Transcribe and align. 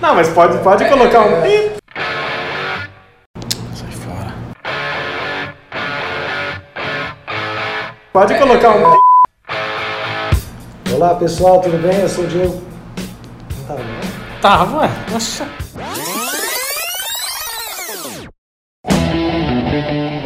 Não, 0.00 0.14
mas 0.14 0.30
pode, 0.30 0.56
pode 0.58 0.88
colocar 0.88 1.20
um 1.20 1.42
pi. 1.42 1.72
Sai 3.74 3.90
fora. 3.90 4.34
Pode 8.10 8.38
colocar 8.38 8.70
um 8.70 8.92
pi. 8.92 8.98
Olá 10.94 11.14
pessoal, 11.16 11.60
tudo 11.60 11.76
bem? 11.76 12.00
Eu 12.00 12.08
sou 12.08 12.24
o 12.24 12.26
Diego. 12.26 12.62
Não 13.58 13.66
tava 13.66 13.82
não? 13.82 14.40
Tava, 14.40 14.78
ué. 14.78 14.90
Nossa. 15.12 15.46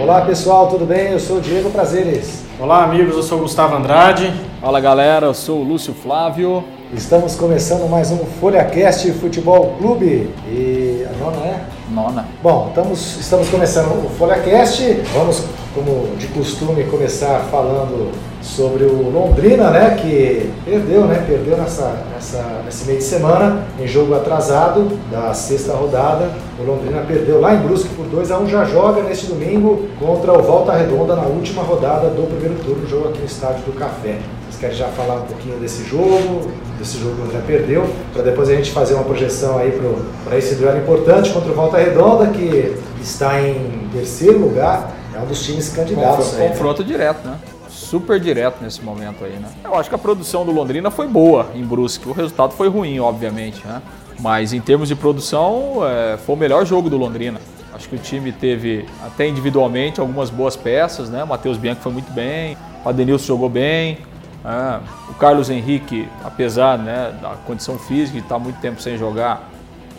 Olá 0.01 0.21
pessoal, 0.21 0.69
tudo 0.69 0.87
bem? 0.87 1.13
Eu 1.13 1.19
sou 1.19 1.39
o 1.39 1.41
Diego 1.41 1.71
Prazeres. 1.71 2.45
Olá, 2.61 2.85
amigos. 2.85 3.17
Eu 3.17 3.23
sou 3.25 3.39
o 3.39 3.41
Gustavo 3.43 3.75
Andrade. 3.75 4.33
Fala 4.61 4.79
galera, 4.79 5.27
eu 5.27 5.35
sou 5.35 5.59
o 5.59 5.65
Lúcio 5.65 5.93
Flávio. 5.93 6.63
Estamos 6.93 7.35
começando 7.35 7.89
mais 7.89 8.11
um 8.13 8.19
FolhaCast 8.19 9.11
Futebol 9.13 9.75
Clube. 9.79 10.31
E 10.47 11.05
a 11.09 11.25
nona 11.25 11.47
é? 11.47 11.65
Nona. 11.91 12.27
Bom, 12.43 12.67
estamos, 12.69 13.17
estamos 13.19 13.49
começando 13.49 14.05
o 14.05 14.11
FolhaCast. 14.11 15.03
Vamos, 15.15 15.45
como 15.75 16.15
de 16.17 16.29
costume, 16.29 16.85
começar 16.85 17.41
falando 17.51 18.13
sobre 18.41 18.85
o 18.85 19.11
Londrina, 19.11 19.71
né? 19.71 19.97
Que 20.01 20.53
perdeu, 20.65 21.07
né? 21.07 21.25
Perdeu 21.27 21.57
nessa, 21.57 22.05
nessa, 22.13 22.63
nesse 22.65 22.85
meio 22.85 22.99
de 22.99 23.05
semana, 23.05 23.65
em 23.81 23.89
jogo 23.89 24.15
atrasado 24.15 24.97
da 25.11 25.35
sexta 25.35 25.73
rodada. 25.73 26.31
O 26.61 26.63
Londrina 26.63 27.03
perdeu 27.09 27.41
lá 27.41 27.55
em 27.55 27.59
Brusque 27.59 27.89
por 27.95 28.07
2 28.07 28.31
a 28.31 28.39
1 28.39 28.49
já 28.49 28.65
joga 28.65 29.03
neste 29.03 29.27
domingo 29.27 29.89
contra 29.99 30.33
o 30.33 30.43
Volta 30.43 30.73
Redonda 30.73 31.17
na 31.17 31.23
última 31.23 31.63
rodada 31.63 32.09
do 32.09 32.29
primeiro 32.29 32.63
turno, 32.63 32.87
jogo 32.87 33.09
aqui 33.09 33.19
no 33.19 33.27
Estádio 33.27 33.65
do 33.65 33.73
Café. 33.73 34.19
Vocês 34.55 34.61
querem 34.61 34.77
já 34.77 34.89
falar 34.89 35.17
um 35.17 35.27
pouquinho 35.27 35.59
desse 35.59 35.85
jogo, 35.85 36.51
desse 36.79 36.99
jogo 36.99 37.17
que 37.17 37.23
o 37.23 37.25
André 37.25 37.43
perdeu, 37.45 37.91
para 38.13 38.23
depois 38.23 38.49
a 38.49 38.55
gente 38.55 38.71
fazer 38.71 38.95
uma 38.95 39.03
projeção 39.03 39.59
aí 39.59 39.77
para 40.25 40.39
esse 40.39 40.55
duelo 40.55 40.79
importante 40.79 41.33
contra 41.33 41.51
o 41.51 41.55
Volta 41.55 41.79
Redonda, 41.79 42.29
que 42.29 42.77
está 43.01 43.41
em 43.41 43.89
terceiro 43.93 44.39
lugar, 44.39 44.93
é 45.13 45.19
um 45.19 45.27
dos 45.27 45.45
times 45.45 45.71
candidatos. 45.71 46.27
Confronto, 46.27 46.37
aí, 46.37 46.43
né? 46.43 46.49
confronto 46.51 46.85
direto, 46.85 47.27
né? 47.27 47.39
Super 47.69 48.21
direto 48.21 48.63
nesse 48.63 48.81
momento 48.83 49.25
aí, 49.25 49.33
né? 49.33 49.49
Eu 49.65 49.75
acho 49.75 49.89
que 49.89 49.95
a 49.95 49.99
produção 49.99 50.45
do 50.45 50.53
Londrina 50.53 50.91
foi 50.91 51.09
boa 51.09 51.49
em 51.55 51.65
Brusque. 51.65 52.09
O 52.09 52.13
resultado 52.13 52.53
foi 52.53 52.69
ruim, 52.69 53.01
obviamente, 53.01 53.67
né? 53.67 53.83
Mas 54.21 54.53
em 54.53 54.61
termos 54.61 54.89
de 54.89 54.95
produção, 54.95 55.81
é, 55.83 56.17
foi 56.17 56.37
o 56.37 56.39
melhor 56.39 56.65
jogo 56.65 56.89
do 56.89 56.97
Londrina. 56.97 57.41
Acho 57.75 57.89
que 57.89 57.97
o 57.97 57.99
time 57.99 58.31
teve, 58.31 58.87
até 59.05 59.27
individualmente, 59.27 60.01
algumas 60.01 60.31
boas 60.31 60.55
peças, 60.55 61.11
né? 61.11 61.25
O 61.25 61.27
Matheus 61.27 61.57
Bianchi 61.57 61.81
foi 61.81 61.93
muito 61.93 62.13
bem, 62.13 62.57
o 62.85 62.89
Adenilson 62.89 63.27
jogou 63.27 63.49
bem, 63.49 63.99
né? 64.45 64.81
o 65.09 65.15
Carlos 65.15 65.49
Henrique, 65.49 66.09
apesar 66.23 66.79
né, 66.79 67.19
da 67.21 67.31
condição 67.31 67.79
física 67.79 68.19
de 68.19 68.25
estar 68.25 68.39
muito 68.39 68.61
tempo 68.61 68.81
sem 68.81 68.99
jogar, 68.99 69.51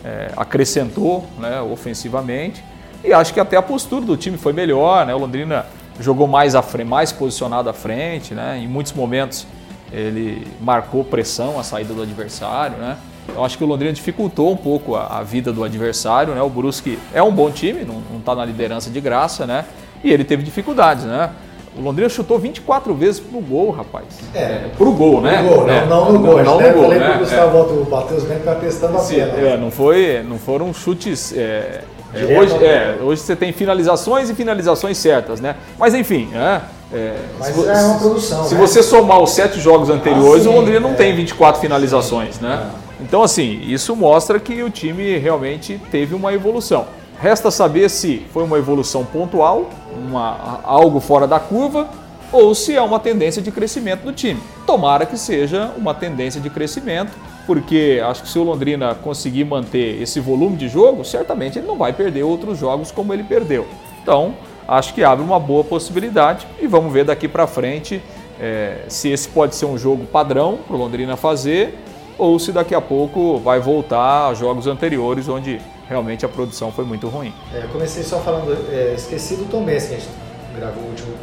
é, 0.04 0.30
acrescentou 0.36 1.26
né, 1.38 1.60
ofensivamente. 1.60 2.64
E 3.04 3.12
acho 3.12 3.34
que 3.34 3.40
até 3.40 3.56
a 3.56 3.62
postura 3.62 4.06
do 4.06 4.16
time 4.16 4.38
foi 4.38 4.52
melhor, 4.52 5.04
né? 5.04 5.14
O 5.14 5.18
Londrina 5.18 5.66
jogou 6.00 6.26
mais 6.26 6.54
à 6.54 6.62
frente, 6.62 6.86
mais 6.86 7.12
posicionado 7.12 7.68
à 7.68 7.72
frente, 7.72 8.34
né? 8.34 8.58
Em 8.58 8.66
muitos 8.66 8.92
momentos 8.92 9.46
ele 9.92 10.46
marcou 10.60 11.04
pressão 11.04 11.58
a 11.58 11.62
saída 11.62 11.92
do 11.94 12.02
adversário, 12.02 12.76
né? 12.78 12.96
Eu 13.28 13.44
acho 13.44 13.58
que 13.58 13.64
o 13.64 13.66
Londrina 13.66 13.92
dificultou 13.92 14.52
um 14.52 14.56
pouco 14.56 14.94
a, 14.94 15.18
a 15.18 15.22
vida 15.22 15.52
do 15.52 15.62
adversário, 15.62 16.34
né? 16.34 16.42
O 16.42 16.48
Brusque 16.48 16.98
é 17.12 17.22
um 17.22 17.32
bom 17.32 17.50
time, 17.50 17.84
não 17.84 18.18
está 18.18 18.34
na 18.34 18.44
liderança 18.44 18.90
de 18.90 19.00
graça, 19.00 19.46
né? 19.46 19.64
E 20.02 20.10
ele 20.10 20.24
teve 20.24 20.42
dificuldades, 20.42 21.04
né? 21.04 21.30
O 21.78 21.82
Londrina 21.82 22.08
chutou 22.08 22.38
24 22.38 22.94
vezes 22.94 23.20
pro 23.20 23.38
gol, 23.40 23.70
rapaz. 23.70 24.04
É. 24.34 24.66
pro 24.78 24.92
gol, 24.92 25.20
né? 25.20 25.42
No 25.42 25.48
gol, 25.54 25.68
É. 25.70 25.84
não, 25.86 26.04
não 26.06 26.12
no 26.12 26.18
gol. 26.20 26.42
Não, 26.42 26.54
Até 26.58 26.68
no 26.68 26.74
gol, 26.74 26.82
falei 26.84 26.98
né? 26.98 27.10
pro 27.10 27.18
Gustavo, 27.18 27.58
o 27.58 27.90
Matheus 27.90 28.24
Bento 28.24 28.44
tá 28.44 28.54
testando 28.54 28.96
a 28.96 29.00
Sim, 29.00 29.16
tela. 29.16 29.32
é, 29.40 29.56
não, 29.56 29.70
foi, 29.70 30.22
não 30.26 30.38
foram 30.38 30.72
chutes. 30.72 31.34
é, 31.36 31.82
é, 32.14 32.18
Direto 32.18 32.40
hoje, 32.40 32.64
é, 32.64 32.98
hoje 33.02 33.20
você 33.20 33.36
tem 33.36 33.52
finalizações 33.52 34.30
e 34.30 34.34
finalizações 34.34 34.96
certas, 34.96 35.40
né? 35.40 35.56
Mas 35.78 35.92
enfim, 35.92 36.28
né? 36.32 36.62
é, 36.92 37.14
Mas 37.38 37.54
se 37.54 37.68
é 37.68 37.72
uma 37.74 37.98
produção, 37.98 38.44
Se 38.44 38.54
né? 38.54 38.60
você 38.60 38.82
somar 38.82 39.20
os 39.20 39.30
sete 39.32 39.60
jogos 39.60 39.90
anteriores, 39.90 40.46
Ah, 40.46 40.48
sim, 40.50 40.54
o 40.56 40.58
Londrina 40.58 40.80
não 40.80 40.90
é. 40.92 40.94
tem 40.94 41.14
24 41.14 41.60
finalizações, 41.60 42.40
né? 42.40 42.70
Então, 43.02 43.22
assim, 43.22 43.60
isso 43.66 43.94
mostra 43.94 44.40
que 44.40 44.62
o 44.62 44.70
time 44.70 45.18
realmente 45.18 45.78
teve 45.90 46.14
uma 46.14 46.32
evolução. 46.32 46.86
Resta 47.20 47.50
saber 47.50 47.88
se 47.88 48.26
foi 48.32 48.44
uma 48.44 48.58
evolução 48.58 49.04
pontual, 49.04 49.70
uma, 49.96 50.60
algo 50.62 51.00
fora 51.00 51.26
da 51.26 51.40
curva, 51.40 51.88
ou 52.30 52.54
se 52.54 52.74
é 52.74 52.82
uma 52.82 53.00
tendência 53.00 53.40
de 53.40 53.50
crescimento 53.50 54.02
do 54.02 54.12
time. 54.12 54.40
Tomara 54.66 55.06
que 55.06 55.16
seja 55.16 55.72
uma 55.76 55.94
tendência 55.94 56.40
de 56.40 56.50
crescimento, 56.50 57.12
porque 57.46 58.02
acho 58.04 58.22
que 58.22 58.28
se 58.28 58.38
o 58.38 58.42
Londrina 58.42 58.94
conseguir 58.94 59.44
manter 59.44 60.02
esse 60.02 60.20
volume 60.20 60.56
de 60.56 60.68
jogo, 60.68 61.04
certamente 61.04 61.58
ele 61.58 61.66
não 61.66 61.76
vai 61.76 61.92
perder 61.92 62.22
outros 62.22 62.58
jogos 62.58 62.90
como 62.90 63.14
ele 63.14 63.22
perdeu. 63.22 63.66
Então, 64.02 64.34
acho 64.68 64.92
que 64.92 65.02
abre 65.02 65.24
uma 65.24 65.38
boa 65.38 65.64
possibilidade 65.64 66.46
e 66.60 66.66
vamos 66.66 66.92
ver 66.92 67.04
daqui 67.04 67.28
para 67.28 67.46
frente 67.46 68.02
é, 68.38 68.84
se 68.88 69.08
esse 69.08 69.28
pode 69.28 69.54
ser 69.54 69.64
um 69.64 69.78
jogo 69.78 70.04
padrão 70.04 70.58
para 70.66 70.76
o 70.76 70.78
Londrina 70.78 71.16
fazer 71.16 71.78
ou 72.18 72.38
se 72.38 72.52
daqui 72.52 72.74
a 72.74 72.80
pouco 72.80 73.38
vai 73.38 73.60
voltar 73.60 74.28
a 74.28 74.34
jogos 74.34 74.66
anteriores 74.66 75.28
onde 75.28 75.60
realmente 75.88 76.24
a 76.24 76.28
produção 76.28 76.70
foi 76.70 76.84
muito 76.84 77.08
ruim. 77.08 77.32
É, 77.52 77.64
eu 77.64 77.68
comecei 77.68 78.02
só 78.02 78.18
falando, 78.20 78.56
é, 78.70 78.94
esqueci 78.94 79.36
do 79.36 79.44
Tom 79.50 79.64
Benz, 79.64 79.86
que 79.86 79.94
a 79.94 79.98
gente 79.98 80.10
gravou 80.56 80.82
o 80.82 80.88
último 80.88 81.14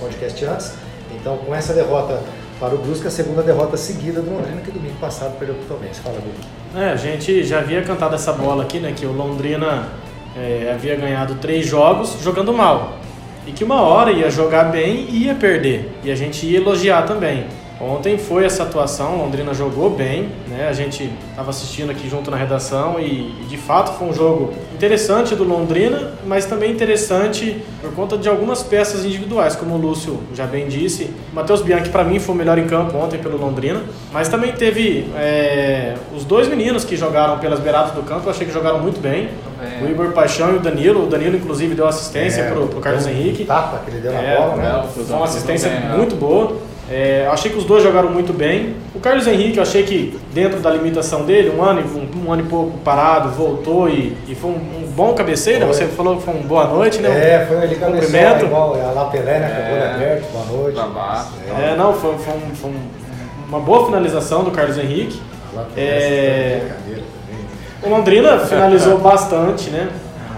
podcast 0.00 0.44
antes. 0.44 0.74
Então, 1.14 1.36
com 1.38 1.54
essa 1.54 1.72
derrota 1.72 2.22
para 2.58 2.74
o 2.74 2.78
Brusque, 2.78 3.06
a 3.06 3.10
segunda 3.10 3.42
derrota 3.42 3.76
seguida 3.76 4.20
do 4.20 4.30
Londrina, 4.30 4.60
que 4.60 4.70
domingo 4.70 4.96
passado 5.00 5.36
perdeu 5.38 5.56
para 5.56 5.64
o 5.64 5.78
Tom 5.78 5.84
Benz. 5.84 5.98
Fala, 5.98 6.18
Bruno. 6.18 6.84
É, 6.86 6.90
a 6.90 6.96
gente 6.96 7.44
já 7.44 7.58
havia 7.58 7.82
cantado 7.82 8.14
essa 8.14 8.32
bola 8.32 8.64
aqui, 8.64 8.78
né? 8.78 8.92
Que 8.96 9.06
o 9.06 9.12
Londrina 9.12 9.88
é, 10.36 10.72
havia 10.74 10.96
ganhado 10.96 11.36
três 11.36 11.66
jogos 11.66 12.16
jogando 12.22 12.52
mal. 12.52 12.98
E 13.46 13.52
que 13.52 13.62
uma 13.62 13.80
hora 13.80 14.10
ia 14.10 14.30
jogar 14.30 14.64
bem 14.64 15.06
e 15.08 15.24
ia 15.24 15.34
perder. 15.34 15.92
E 16.02 16.10
a 16.10 16.16
gente 16.16 16.46
ia 16.46 16.58
elogiar 16.58 17.02
também. 17.02 17.46
Ontem 17.78 18.16
foi 18.16 18.46
essa 18.46 18.62
atuação, 18.62 19.18
Londrina 19.18 19.52
jogou 19.52 19.90
bem, 19.90 20.30
né? 20.48 20.66
A 20.66 20.72
gente 20.72 21.12
estava 21.30 21.50
assistindo 21.50 21.90
aqui 21.90 22.08
junto 22.08 22.30
na 22.30 22.36
redação 22.36 22.98
e, 22.98 23.34
e, 23.42 23.46
de 23.48 23.58
fato 23.58 23.92
foi 23.98 24.08
um 24.08 24.14
jogo 24.14 24.54
interessante 24.74 25.34
do 25.34 25.44
Londrina, 25.44 26.12
mas 26.26 26.46
também 26.46 26.70
interessante 26.72 27.62
por 27.82 27.92
conta 27.92 28.16
de 28.16 28.30
algumas 28.30 28.62
peças 28.62 29.04
individuais, 29.04 29.54
como 29.54 29.74
o 29.74 29.78
Lúcio 29.78 30.20
já 30.34 30.46
bem 30.46 30.68
disse. 30.68 31.10
O 31.30 31.34
Matheus 31.34 31.60
Bianchi 31.60 31.90
para 31.90 32.02
mim 32.02 32.18
foi 32.18 32.34
o 32.34 32.38
melhor 32.38 32.56
em 32.56 32.66
campo 32.66 32.96
ontem 32.96 33.18
pelo 33.18 33.36
Londrina, 33.36 33.82
mas 34.10 34.28
também 34.28 34.52
teve 34.52 35.10
é, 35.14 35.96
os 36.16 36.24
dois 36.24 36.48
meninos 36.48 36.82
que 36.82 36.96
jogaram 36.96 37.38
pelas 37.38 37.60
beiradas 37.60 37.92
do 37.92 38.02
campo, 38.02 38.26
eu 38.26 38.30
achei 38.30 38.46
que 38.46 38.52
jogaram 38.52 38.80
muito 38.80 39.00
bem. 39.00 39.28
O 39.82 39.86
Igor 39.90 40.12
Paixão 40.12 40.52
e 40.52 40.56
o 40.56 40.60
Danilo. 40.60 41.04
O 41.04 41.06
Danilo 41.08 41.36
inclusive 41.36 41.74
deu 41.74 41.86
assistência 41.88 42.42
É, 42.42 42.50
pro, 42.50 42.68
pro 42.68 42.80
Carlos 42.80 43.06
Henrique. 43.06 43.44
Tapa 43.44 43.80
que 43.84 43.90
ele 43.90 44.00
deu 44.00 44.12
na 44.12 44.20
É, 44.20 44.36
bola, 44.36 44.56
né? 44.56 44.84
foi 44.94 45.04
uma 45.16 45.24
assistência 45.24 45.68
bem, 45.68 45.80
né? 45.80 45.96
muito 45.96 46.14
boa. 46.14 46.56
É, 46.88 47.24
eu 47.26 47.32
achei 47.32 47.50
que 47.50 47.58
os 47.58 47.64
dois 47.64 47.82
jogaram 47.82 48.08
muito 48.10 48.32
bem. 48.32 48.76
O 48.94 49.00
Carlos 49.00 49.26
Henrique, 49.26 49.56
eu 49.56 49.62
achei 49.64 49.82
que 49.82 50.16
dentro 50.32 50.60
da 50.60 50.70
limitação 50.70 51.24
dele, 51.24 51.50
um 51.50 51.60
ano, 51.62 51.80
e- 51.80 52.18
um, 52.28 52.32
ano 52.32 52.42
e 52.42 52.46
pouco 52.46 52.78
parado, 52.78 53.30
voltou 53.30 53.88
e, 53.88 54.16
e 54.28 54.34
foi 54.36 54.50
um, 54.50 54.54
um 54.54 54.92
bom 54.94 55.12
cabeceira. 55.12 55.66
Foi. 55.66 55.74
Você 55.74 55.86
falou 55.86 56.16
que 56.16 56.22
foi 56.22 56.34
uma 56.34 56.44
boa 56.44 56.64
noite, 56.68 57.00
né? 57.00 57.08
É, 57.08 57.46
foi 57.46 57.56
ele 57.64 57.74
cabeçou 57.74 58.02
Cumprimento. 58.06 58.44
igual 58.44 58.74
a 58.74 58.92
La 58.92 59.04
Pelé, 59.06 59.38
né? 59.40 59.68
Olho 59.72 59.82
É. 59.82 59.94
aberto, 59.94 60.32
boa 60.32 60.44
noite. 60.62 60.76
Babá. 60.76 61.26
É, 61.58 61.72
É, 61.72 61.76
não, 61.76 61.92
foi, 61.92 62.14
foi 62.18 62.34
um- 62.34 62.54
foi 62.54 62.70
um- 62.70 62.88
uma 63.48 63.58
boa 63.60 63.86
finalização 63.86 64.44
do 64.44 64.52
Carlos 64.52 64.78
Henrique. 64.78 65.20
La 65.54 65.62
Pelé, 65.74 65.86
É. 65.88 66.60
brincadeira 66.60 67.02
também. 67.26 67.44
O 67.82 67.88
Londrina 67.96 68.38
finalizou 68.46 68.98
bastante, 68.98 69.70
né? 69.70 69.88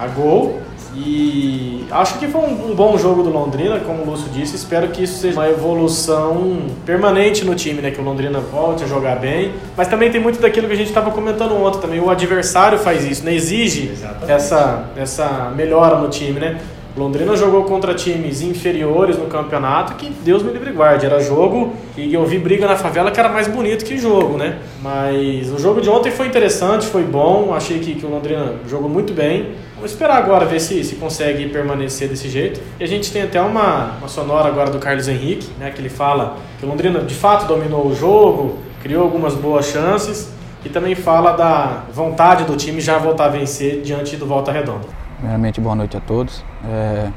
A 0.00 0.06
gol. 0.06 0.60
E 0.94 1.84
acho 1.90 2.18
que 2.18 2.26
foi 2.26 2.40
um, 2.40 2.70
um 2.70 2.74
bom 2.74 2.96
jogo 2.96 3.22
do 3.22 3.30
Londrina, 3.30 3.78
como 3.80 4.02
o 4.02 4.06
Lúcio 4.06 4.28
disse. 4.30 4.56
Espero 4.56 4.88
que 4.88 5.02
isso 5.02 5.18
seja 5.18 5.38
uma 5.38 5.48
evolução 5.48 6.62
permanente 6.86 7.44
no 7.44 7.54
time, 7.54 7.80
né? 7.80 7.90
Que 7.90 8.00
o 8.00 8.04
Londrina 8.04 8.40
volte 8.40 8.84
a 8.84 8.86
jogar 8.86 9.16
bem. 9.16 9.52
Mas 9.76 9.88
também 9.88 10.10
tem 10.10 10.20
muito 10.20 10.40
daquilo 10.40 10.66
que 10.66 10.72
a 10.72 10.76
gente 10.76 10.88
estava 10.88 11.10
comentando 11.10 11.54
ontem 11.54 11.80
também. 11.80 12.00
O 12.00 12.10
adversário 12.10 12.78
faz 12.78 13.04
isso, 13.04 13.24
né? 13.24 13.34
Exige 13.34 13.90
Exatamente. 13.92 14.32
essa, 14.32 14.84
essa 14.96 15.52
melhora 15.54 15.98
no 15.98 16.08
time, 16.08 16.40
né? 16.40 16.58
O 16.96 17.00
Londrina 17.00 17.36
jogou 17.36 17.62
contra 17.62 17.94
times 17.94 18.42
inferiores 18.42 19.16
no 19.16 19.26
campeonato 19.26 19.94
que 19.94 20.10
Deus 20.24 20.42
me 20.42 20.50
livre 20.50 20.72
guarde. 20.72 21.06
Era 21.06 21.20
jogo 21.20 21.72
e 21.96 22.12
eu 22.12 22.24
vi 22.26 22.38
briga 22.38 22.66
na 22.66 22.76
favela 22.76 23.10
que 23.12 23.20
era 23.20 23.28
mais 23.28 23.46
bonito 23.46 23.84
que 23.84 23.96
jogo, 23.96 24.36
né? 24.36 24.58
Mas 24.82 25.52
o 25.52 25.58
jogo 25.58 25.80
de 25.80 25.88
ontem 25.88 26.10
foi 26.10 26.26
interessante, 26.26 26.86
foi 26.88 27.04
bom. 27.04 27.54
Achei 27.54 27.78
que, 27.78 27.94
que 27.94 28.04
o 28.04 28.08
Londrina 28.10 28.54
jogou 28.66 28.88
muito 28.88 29.12
bem. 29.12 29.50
Vamos 29.78 29.92
esperar 29.92 30.16
agora 30.16 30.44
ver 30.44 30.58
se, 30.58 30.82
se 30.82 30.96
consegue 30.96 31.48
permanecer 31.50 32.08
desse 32.08 32.28
jeito. 32.28 32.60
E 32.80 32.82
a 32.82 32.86
gente 32.86 33.12
tem 33.12 33.22
até 33.22 33.40
uma, 33.40 33.92
uma 33.98 34.08
sonora 34.08 34.48
agora 34.48 34.70
do 34.70 34.80
Carlos 34.80 35.06
Henrique, 35.06 35.48
né? 35.56 35.70
Que 35.70 35.80
ele 35.80 35.88
fala 35.88 36.36
que 36.58 36.66
o 36.66 36.68
Londrina 36.68 36.98
de 37.00 37.14
fato 37.14 37.46
dominou 37.46 37.86
o 37.86 37.94
jogo, 37.94 38.58
criou 38.82 39.04
algumas 39.04 39.34
boas 39.34 39.66
chances. 39.66 40.32
E 40.64 40.68
também 40.68 40.96
fala 40.96 41.36
da 41.36 41.84
vontade 41.92 42.42
do 42.42 42.56
time 42.56 42.80
já 42.80 42.98
voltar 42.98 43.26
a 43.26 43.28
vencer 43.28 43.80
diante 43.80 44.16
do 44.16 44.26
Volta 44.26 44.50
Redonda. 44.50 44.88
Primeiramente, 45.18 45.60
boa 45.60 45.76
noite 45.76 45.96
a 45.96 46.00
todos. 46.00 46.44
É, 46.68 47.08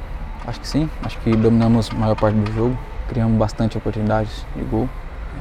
acho 0.45 0.59
que 0.59 0.67
sim, 0.67 0.87
acho 1.03 1.17
que 1.21 1.35
dominamos 1.35 1.89
a 1.89 1.95
maior 1.95 2.15
parte 2.15 2.35
do 2.35 2.53
jogo, 2.53 2.77
criamos 3.09 3.39
bastante 3.39 3.75
oportunidades 3.75 4.45
de 4.55 4.61
gol. 4.65 4.87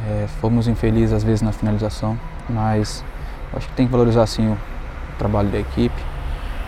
É, 0.09 0.27
fomos 0.41 0.67
infelizes 0.67 1.13
às 1.13 1.23
vezes 1.23 1.43
na 1.43 1.53
finalização, 1.53 2.19
mas 2.49 3.05
acho 3.55 3.69
que 3.69 3.75
tem 3.75 3.85
que 3.85 3.93
valorizar 3.93 4.27
sim 4.27 4.49
o, 4.49 4.57
trabalho 5.21 5.51
da 5.51 5.59
equipe, 5.59 6.03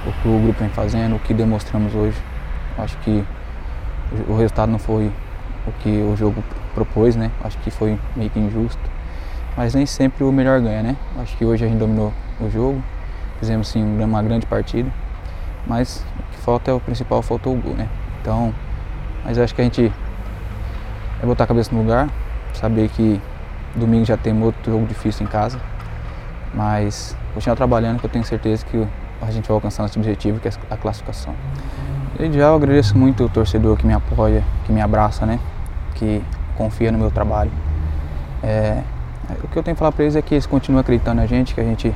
o 0.07 0.13
que 0.13 0.29
o 0.29 0.39
grupo 0.41 0.61
vem 0.61 0.69
fazendo, 0.71 1.17
o 1.17 1.19
que 1.19 1.33
demonstramos 1.33 1.95
hoje. 1.95 2.17
Acho 2.79 2.97
que 2.99 3.25
o 4.29 4.37
resultado 4.37 4.71
não 4.71 4.79
foi 4.79 5.11
o 5.67 5.73
que 5.81 5.89
o 5.89 6.17
jogo 6.17 6.43
propôs, 6.75 7.17
né? 7.17 7.31
Acho 7.43 7.59
que 7.59 7.71
foi 7.71 7.99
meio 8.17 8.31
que 8.31 8.39
injusto. 8.39 8.81
Mas 9.57 9.75
nem 9.75 9.87
sempre 9.87 10.25
o 10.25 10.33
melhor 10.33 10.61
ganha, 10.61 10.83
né? 10.83 10.97
Acho 11.21 11.37
que 11.37 11.45
hoje 11.45 11.65
a 11.65 11.69
gente 11.69 11.79
dominou 11.79 12.13
o 12.41 12.51
jogo, 12.51 12.83
fizemos 13.39 13.69
sim 13.69 13.83
uma 14.03 14.23
grande 14.23 14.47
partida, 14.47 14.91
mas 15.67 16.05
o 16.19 16.33
que 16.33 16.39
falta 16.39 16.71
é 16.71 16.75
o 16.75 16.81
principal, 16.81 17.23
faltou 17.23 17.55
o 17.55 17.57
gol, 17.57 17.75
né? 17.75 17.89
Então, 18.21 18.55
mas 19.25 19.39
acho 19.39 19.55
que 19.55 19.61
a 19.61 19.65
gente 19.65 19.93
é 21.23 21.27
botar 21.27 21.45
a 21.45 21.47
cabeça 21.47 21.75
no 21.75 21.83
lugar, 21.83 22.09
saber 22.55 22.89
que 22.89 23.21
domingo 23.77 24.05
já 24.05 24.17
tem 24.17 24.41
outro 24.43 24.73
jogo 24.73 24.87
difícil 24.87 25.27
em 25.27 25.29
casa, 25.29 25.61
mas 26.55 27.17
continuar 27.35 27.57
trabalhando 27.57 28.01
que 28.01 28.07
eu 28.07 28.11
tenho 28.11 28.25
certeza 28.25 28.65
que 28.65 28.87
a 29.23 29.31
gente 29.31 29.47
vai 29.47 29.55
alcançar 29.55 29.83
nosso 29.83 29.99
objetivo, 29.99 30.41
que 30.41 30.49
é 30.49 30.53
a 30.71 30.77
classificação. 30.77 31.35
Desde 32.19 32.39
já 32.39 32.47
eu 32.47 32.55
agradeço 32.55 32.97
muito 32.97 33.25
o 33.25 33.29
torcedor 33.29 33.77
que 33.77 33.87
me 33.87 33.95
apoia, 33.95 34.45
que 34.67 34.73
me 34.73 34.81
abraça, 34.81 35.25
né? 35.25 35.39
Que 35.95 36.23
confia 36.57 36.93
no 36.93 36.99
meu 36.99 37.11
trabalho. 37.11 37.51
É, 38.43 38.83
o 39.43 39.49
que 39.49 39.57
eu 39.57 39.63
tenho 39.63 39.75
que 39.75 39.79
falar 39.79 39.93
para 39.93 40.05
eles 40.05 40.17
é 40.17 40.23
que 40.23 40.35
eles 40.35 40.47
continuem 40.47 40.81
acreditando 40.81 41.21
na 41.21 41.27
gente, 41.27 41.55
que 41.55 41.61
a 41.61 41.65
gente 41.65 41.95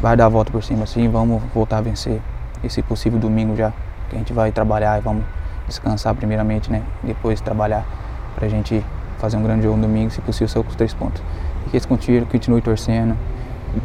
vai 0.00 0.16
dar 0.16 0.26
a 0.26 0.28
volta 0.28 0.50
por 0.50 0.62
cima 0.62 0.84
assim, 0.84 1.08
vamos 1.08 1.42
voltar 1.54 1.78
a 1.78 1.80
vencer. 1.80 2.20
E 2.62 2.68
se 2.68 2.82
possível 2.82 3.18
domingo 3.18 3.56
já, 3.56 3.72
que 4.10 4.16
a 4.16 4.18
gente 4.18 4.32
vai 4.32 4.52
trabalhar 4.52 4.98
e 4.98 5.00
vamos 5.00 5.24
descansar 5.66 6.14
primeiramente, 6.14 6.70
né? 6.70 6.82
Depois 7.02 7.40
trabalhar 7.40 7.84
para 8.34 8.46
a 8.46 8.48
gente 8.48 8.84
fazer 9.18 9.36
um 9.36 9.42
grande 9.42 9.62
jogo 9.62 9.76
no 9.76 9.82
domingo, 9.82 10.10
se 10.10 10.20
possível 10.20 10.48
só 10.48 10.62
com 10.62 10.70
os 10.70 10.76
três 10.76 10.92
pontos. 10.92 11.22
E 11.66 11.70
que 11.70 11.76
eles 11.76 11.86
continuem, 11.86 12.24
continuem 12.24 12.62
torcendo 12.62 13.16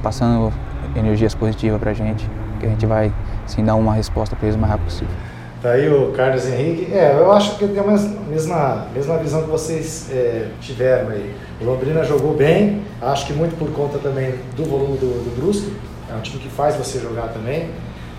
passando 0.01 0.51
energias 0.95 1.33
positivas 1.33 1.79
para 1.79 1.91
a 1.91 1.93
gente, 1.93 2.29
que 2.57 2.65
a 2.65 2.69
gente 2.69 2.85
vai 2.85 3.13
sim 3.45 3.63
dar 3.63 3.75
uma 3.75 3.93
resposta 3.93 4.35
para 4.35 4.45
eles 4.45 4.55
o 4.55 4.59
mais 4.59 4.71
rápido 4.71 4.85
possível. 4.85 5.13
Tá 5.61 5.71
aí 5.71 5.89
o 5.89 6.11
Carlos 6.11 6.45
Henrique. 6.45 6.93
É, 6.93 7.15
eu 7.17 7.31
acho 7.31 7.57
que 7.57 7.67
tem 7.67 7.79
a 7.79 7.83
mesma, 8.29 8.87
mesma 8.93 9.17
visão 9.17 9.43
que 9.43 9.49
vocês 9.49 10.09
é, 10.11 10.49
tiveram 10.61 11.09
aí. 11.09 11.33
O 11.59 11.65
Londrina 11.65 12.03
jogou 12.03 12.35
bem, 12.35 12.83
acho 13.01 13.25
que 13.25 13.33
muito 13.33 13.57
por 13.57 13.71
conta 13.71 13.97
também 13.97 14.35
do 14.55 14.63
volume 14.65 14.97
do, 14.97 15.07
do 15.07 15.35
Brusque. 15.35 15.73
É 16.09 16.15
um 16.15 16.21
time 16.21 16.39
que 16.39 16.49
faz 16.49 16.75
você 16.75 16.99
jogar 16.99 17.29
também. 17.29 17.69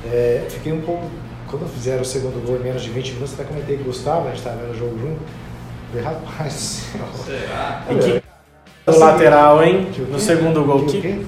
É, 0.05 0.47
fiquei 0.49 0.73
um 0.73 0.81
pouco. 0.81 1.05
Quando 1.49 1.67
fizeram 1.73 2.03
o 2.03 2.05
segundo 2.05 2.45
gol 2.45 2.57
em 2.57 2.61
menos 2.61 2.83
de 2.83 2.91
20 2.91 3.13
minutos, 3.13 3.35
até 3.35 3.45
comentei 3.45 3.77
com 3.77 3.85
o 3.85 3.87
Gustavo, 3.87 4.27
a 4.27 4.31
gente 4.31 4.39
estava 4.39 4.57
vendo 4.57 4.73
o 4.73 4.79
jogo 4.79 4.99
junto. 4.99 5.21
Falei, 5.91 6.05
rapaz 6.05 6.55
do 6.55 6.61
céu. 6.61 7.07
Será? 7.25 7.85
E 7.89 7.95
que 7.95 8.23
no 8.87 8.99
lateral, 8.99 9.63
hein? 9.63 9.89
No 10.11 10.19
segundo 10.19 10.65
gol. 10.65 10.85
Que... 10.87 11.27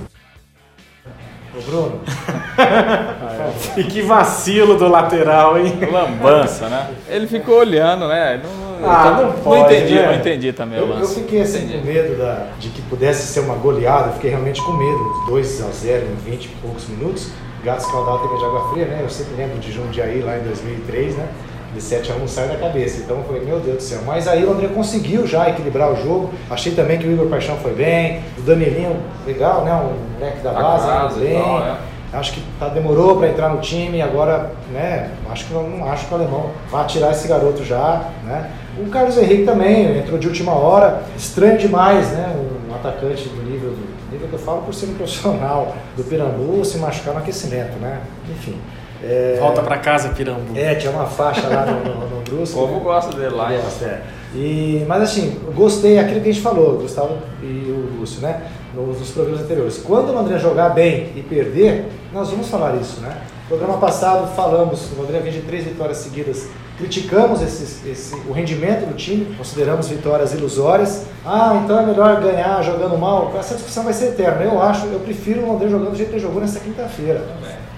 O 1.53 1.63
Bruno? 1.63 2.01
e 3.77 3.85
que 3.85 4.03
vacilo 4.03 4.77
do 4.77 4.89
lateral, 4.89 5.59
hein? 5.59 5.79
Lambança, 5.91 6.69
né? 6.69 6.91
Ele 7.09 7.27
ficou 7.27 7.59
olhando, 7.59 8.07
né? 8.07 8.41
Não, 8.81 8.89
ah, 8.89 9.23
não, 9.23 9.33
pode, 9.33 9.61
não 9.61 9.71
entendi, 9.71 9.95
né? 9.95 10.07
não 10.07 10.15
entendi 10.15 10.53
também 10.53 10.79
eu, 10.79 10.85
o 10.85 10.89
lance. 10.89 11.03
Eu 11.03 11.23
fiquei 11.23 11.43
assim 11.43 11.69
com 11.69 11.85
medo 11.85 12.17
da, 12.17 12.47
de 12.59 12.69
que 12.71 12.81
pudesse 12.83 13.27
ser 13.27 13.41
uma 13.41 13.57
goleada, 13.57 14.09
eu 14.09 14.13
fiquei 14.15 14.31
realmente 14.31 14.63
com 14.63 14.73
medo. 14.73 15.27
2 15.27 15.63
a 15.63 15.71
0 15.71 16.07
em 16.07 16.31
20 16.31 16.45
e 16.45 16.49
poucos 16.63 16.89
minutos. 16.89 17.31
Gato 17.63 17.81
Escaldado 17.81 18.21
teve 18.21 18.39
de 18.39 18.45
água 18.45 18.71
fria, 18.71 18.87
né? 18.87 19.01
Eu 19.03 19.11
sempre 19.11 19.35
lembro 19.37 19.59
de 19.59 19.71
Jundiaí 19.71 20.23
lá 20.23 20.39
em 20.39 20.43
2003, 20.43 21.17
né? 21.17 21.29
De 21.75 21.81
7 21.81 22.13
a 22.13 22.15
1 22.17 22.29
sai 22.29 22.49
da 22.49 22.57
cabeça. 22.57 23.01
Então 23.01 23.19
eu 23.19 23.25
falei, 23.25 23.45
meu 23.45 23.61
Deus 23.61 23.77
do 23.77 23.83
céu. 23.83 24.01
Mas 24.07 24.27
aí 24.27 24.45
o 24.45 24.53
André 24.53 24.69
conseguiu 24.69 25.27
já 25.27 25.49
equilibrar 25.49 25.93
o 25.93 25.97
jogo. 25.97 26.31
Achei 26.49 26.75
também 26.75 26.99
que 26.99 27.07
o 27.07 27.13
Igor 27.13 27.27
Paixão 27.27 27.57
foi 27.57 27.73
bem. 27.73 28.21
O 28.39 28.43
Danielinho, 28.43 28.97
legal, 29.27 29.65
né? 29.65 29.73
Um 29.75 30.15
moleque 30.15 30.43
da 30.43 30.53
base, 30.53 30.87
casa, 30.87 31.21
bem. 31.21 31.41
Tal, 31.41 31.63
é. 31.63 31.77
Acho 32.13 32.33
que 32.33 32.43
tá, 32.59 32.69
demorou 32.69 33.19
para 33.19 33.29
entrar 33.29 33.51
no 33.51 33.61
time, 33.61 34.03
agora, 34.03 34.51
né? 34.73 35.11
Acho 35.31 35.47
que 35.47 35.55
não 35.55 35.89
acho 35.91 36.07
que 36.07 36.13
o 36.13 36.17
alemão 36.17 36.51
vai 36.69 36.85
tirar 36.87 37.13
esse 37.13 37.29
garoto 37.29 37.65
já, 37.65 38.05
né? 38.25 38.51
O 38.79 38.89
Carlos 38.91 39.17
Henrique 39.17 39.45
também 39.45 39.99
entrou 39.99 40.19
de 40.19 40.27
última 40.27 40.53
hora, 40.53 41.03
estranho 41.17 41.57
demais, 41.57 42.11
né? 42.11 42.35
Um 42.69 42.75
atacante 42.75 43.29
do 43.29 43.43
nível 43.43 43.71
do 43.71 44.13
nível 44.13 44.27
que 44.27 44.35
eu 44.35 44.39
falo 44.41 44.63
por 44.63 44.75
ser 44.75 44.87
um 44.87 44.95
profissional 44.95 45.77
do 45.97 46.03
Pirambu 46.03 46.65
se 46.65 46.79
machucar 46.79 47.15
no 47.15 47.21
aquecimento, 47.21 47.79
né? 47.81 48.01
Enfim. 48.29 48.57
É... 49.03 49.37
Volta 49.41 49.63
para 49.63 49.79
casa, 49.79 50.11
Pirambu. 50.11 50.57
É, 50.57 50.75
tinha 50.75 50.93
uma 50.93 51.07
faixa 51.07 51.49
lá 51.49 51.67
no, 51.67 51.85
no, 51.85 52.09
no 52.09 52.21
Brusque. 52.23 52.55
Como 52.55 52.75
né? 52.75 52.81
gosta 52.81 53.17
dele 53.17 53.35
lá. 53.35 53.51
Gosta, 53.51 53.85
é. 53.85 54.03
E, 54.35 54.85
mas 54.87 55.03
assim, 55.03 55.41
gostei 55.55 55.99
aquilo 55.99 56.21
que 56.21 56.29
a 56.29 56.33
gente 56.33 56.43
falou, 56.43 56.79
Gustavo 56.79 57.19
e 57.43 57.47
o 57.47 57.99
Lúcio, 57.99 58.21
né? 58.21 58.43
Nos, 58.75 58.99
nos 58.99 59.11
programas 59.11 59.43
anteriores. 59.43 59.79
Quando 59.79 60.13
o 60.13 60.19
André 60.19 60.39
jogar 60.39 60.69
bem 60.69 61.13
e 61.17 61.23
perder, 61.23 61.89
nós 62.13 62.31
vamos 62.31 62.49
falar 62.49 62.77
isso, 62.77 63.01
né? 63.01 63.17
No 63.51 63.57
programa 63.57 63.79
passado 63.79 64.33
falamos, 64.37 64.93
o 64.97 65.03
André 65.03 65.19
vem 65.19 65.33
de 65.33 65.41
três 65.41 65.65
vitórias 65.65 65.97
seguidas, 65.97 66.49
criticamos 66.79 67.43
esse, 67.43 67.89
esse, 67.89 68.15
o 68.29 68.33
rendimento 68.33 68.87
do 68.87 68.95
time, 68.95 69.35
consideramos 69.35 69.89
vitórias 69.89 70.33
ilusórias. 70.33 71.07
Ah, 71.27 71.61
então 71.65 71.81
é 71.81 71.85
melhor 71.85 72.21
ganhar 72.21 72.63
jogando 72.63 72.97
mal? 72.97 73.33
Essa 73.37 73.57
discussão 73.57 73.83
vai 73.83 73.93
ser 73.93 74.11
eterna. 74.11 74.45
Eu 74.45 74.63
acho, 74.63 74.87
eu 74.87 75.01
prefiro 75.01 75.45
o 75.45 75.53
André 75.53 75.69
jogando 75.69 75.91
do 75.91 75.97
jeito 75.97 76.11
que 76.11 76.15
ele 76.15 76.23
jogou 76.23 76.41
nessa 76.41 76.61
quinta-feira 76.61 77.27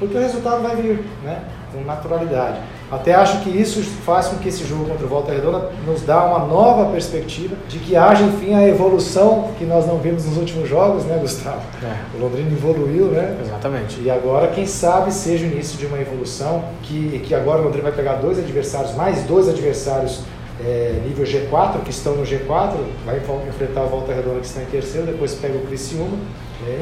porque 0.03 0.19
o 0.19 0.21
resultado 0.21 0.63
vai 0.63 0.77
vir, 0.77 1.05
né? 1.23 1.43
Com 1.73 1.83
naturalidade. 1.83 2.59
Até 2.91 3.15
acho 3.15 3.41
que 3.41 3.49
isso 3.49 3.81
faz 4.05 4.27
com 4.27 4.37
que 4.37 4.49
esse 4.49 4.67
jogo 4.67 4.85
contra 4.85 5.07
o 5.07 5.09
Volta 5.09 5.33
Redonda 5.33 5.71
nos 5.87 6.03
dá 6.03 6.27
uma 6.27 6.41
nova 6.41 6.91
perspectiva 6.91 7.57
de 7.67 7.79
que 7.79 7.97
haja, 7.97 8.23
enfim, 8.23 8.53
a 8.53 8.69
evolução 8.69 9.53
que 9.59 9.65
nós 9.65 9.87
não 9.87 9.97
vimos 9.99 10.27
nos 10.27 10.37
últimos 10.37 10.69
jogos, 10.69 11.05
né, 11.05 11.17
Gustavo? 11.19 11.63
É. 11.83 12.17
O 12.17 12.21
Londrina 12.21 12.51
evoluiu, 12.51 13.07
né? 13.07 13.39
Exatamente. 13.41 14.01
E 14.03 14.11
agora, 14.11 14.49
quem 14.49 14.67
sabe, 14.67 15.11
seja 15.11 15.47
o 15.47 15.51
início 15.51 15.79
de 15.79 15.87
uma 15.87 15.99
evolução, 15.99 16.65
que, 16.83 17.21
que 17.21 17.35
agora 17.35 17.63
o 17.63 17.65
Londrina 17.65 17.85
vai 17.85 17.93
pegar 17.93 18.17
dois 18.17 18.39
adversários, 18.39 18.95
mais 18.95 19.23
dois 19.23 19.49
adversários 19.49 20.21
é, 20.61 21.01
nível 21.07 21.25
G4, 21.25 21.83
que 21.83 21.91
estão 21.91 22.15
no 22.15 22.25
G4, 22.25 22.75
vai 23.07 23.23
enfrentar 23.49 23.83
a 23.83 23.87
Volta 23.87 24.13
Redonda 24.13 24.41
que 24.41 24.47
está 24.47 24.61
em 24.61 24.67
terceiro, 24.67 25.07
depois 25.07 25.35
pega 25.35 25.57
o 25.57 25.63
Criciúma 25.63 26.19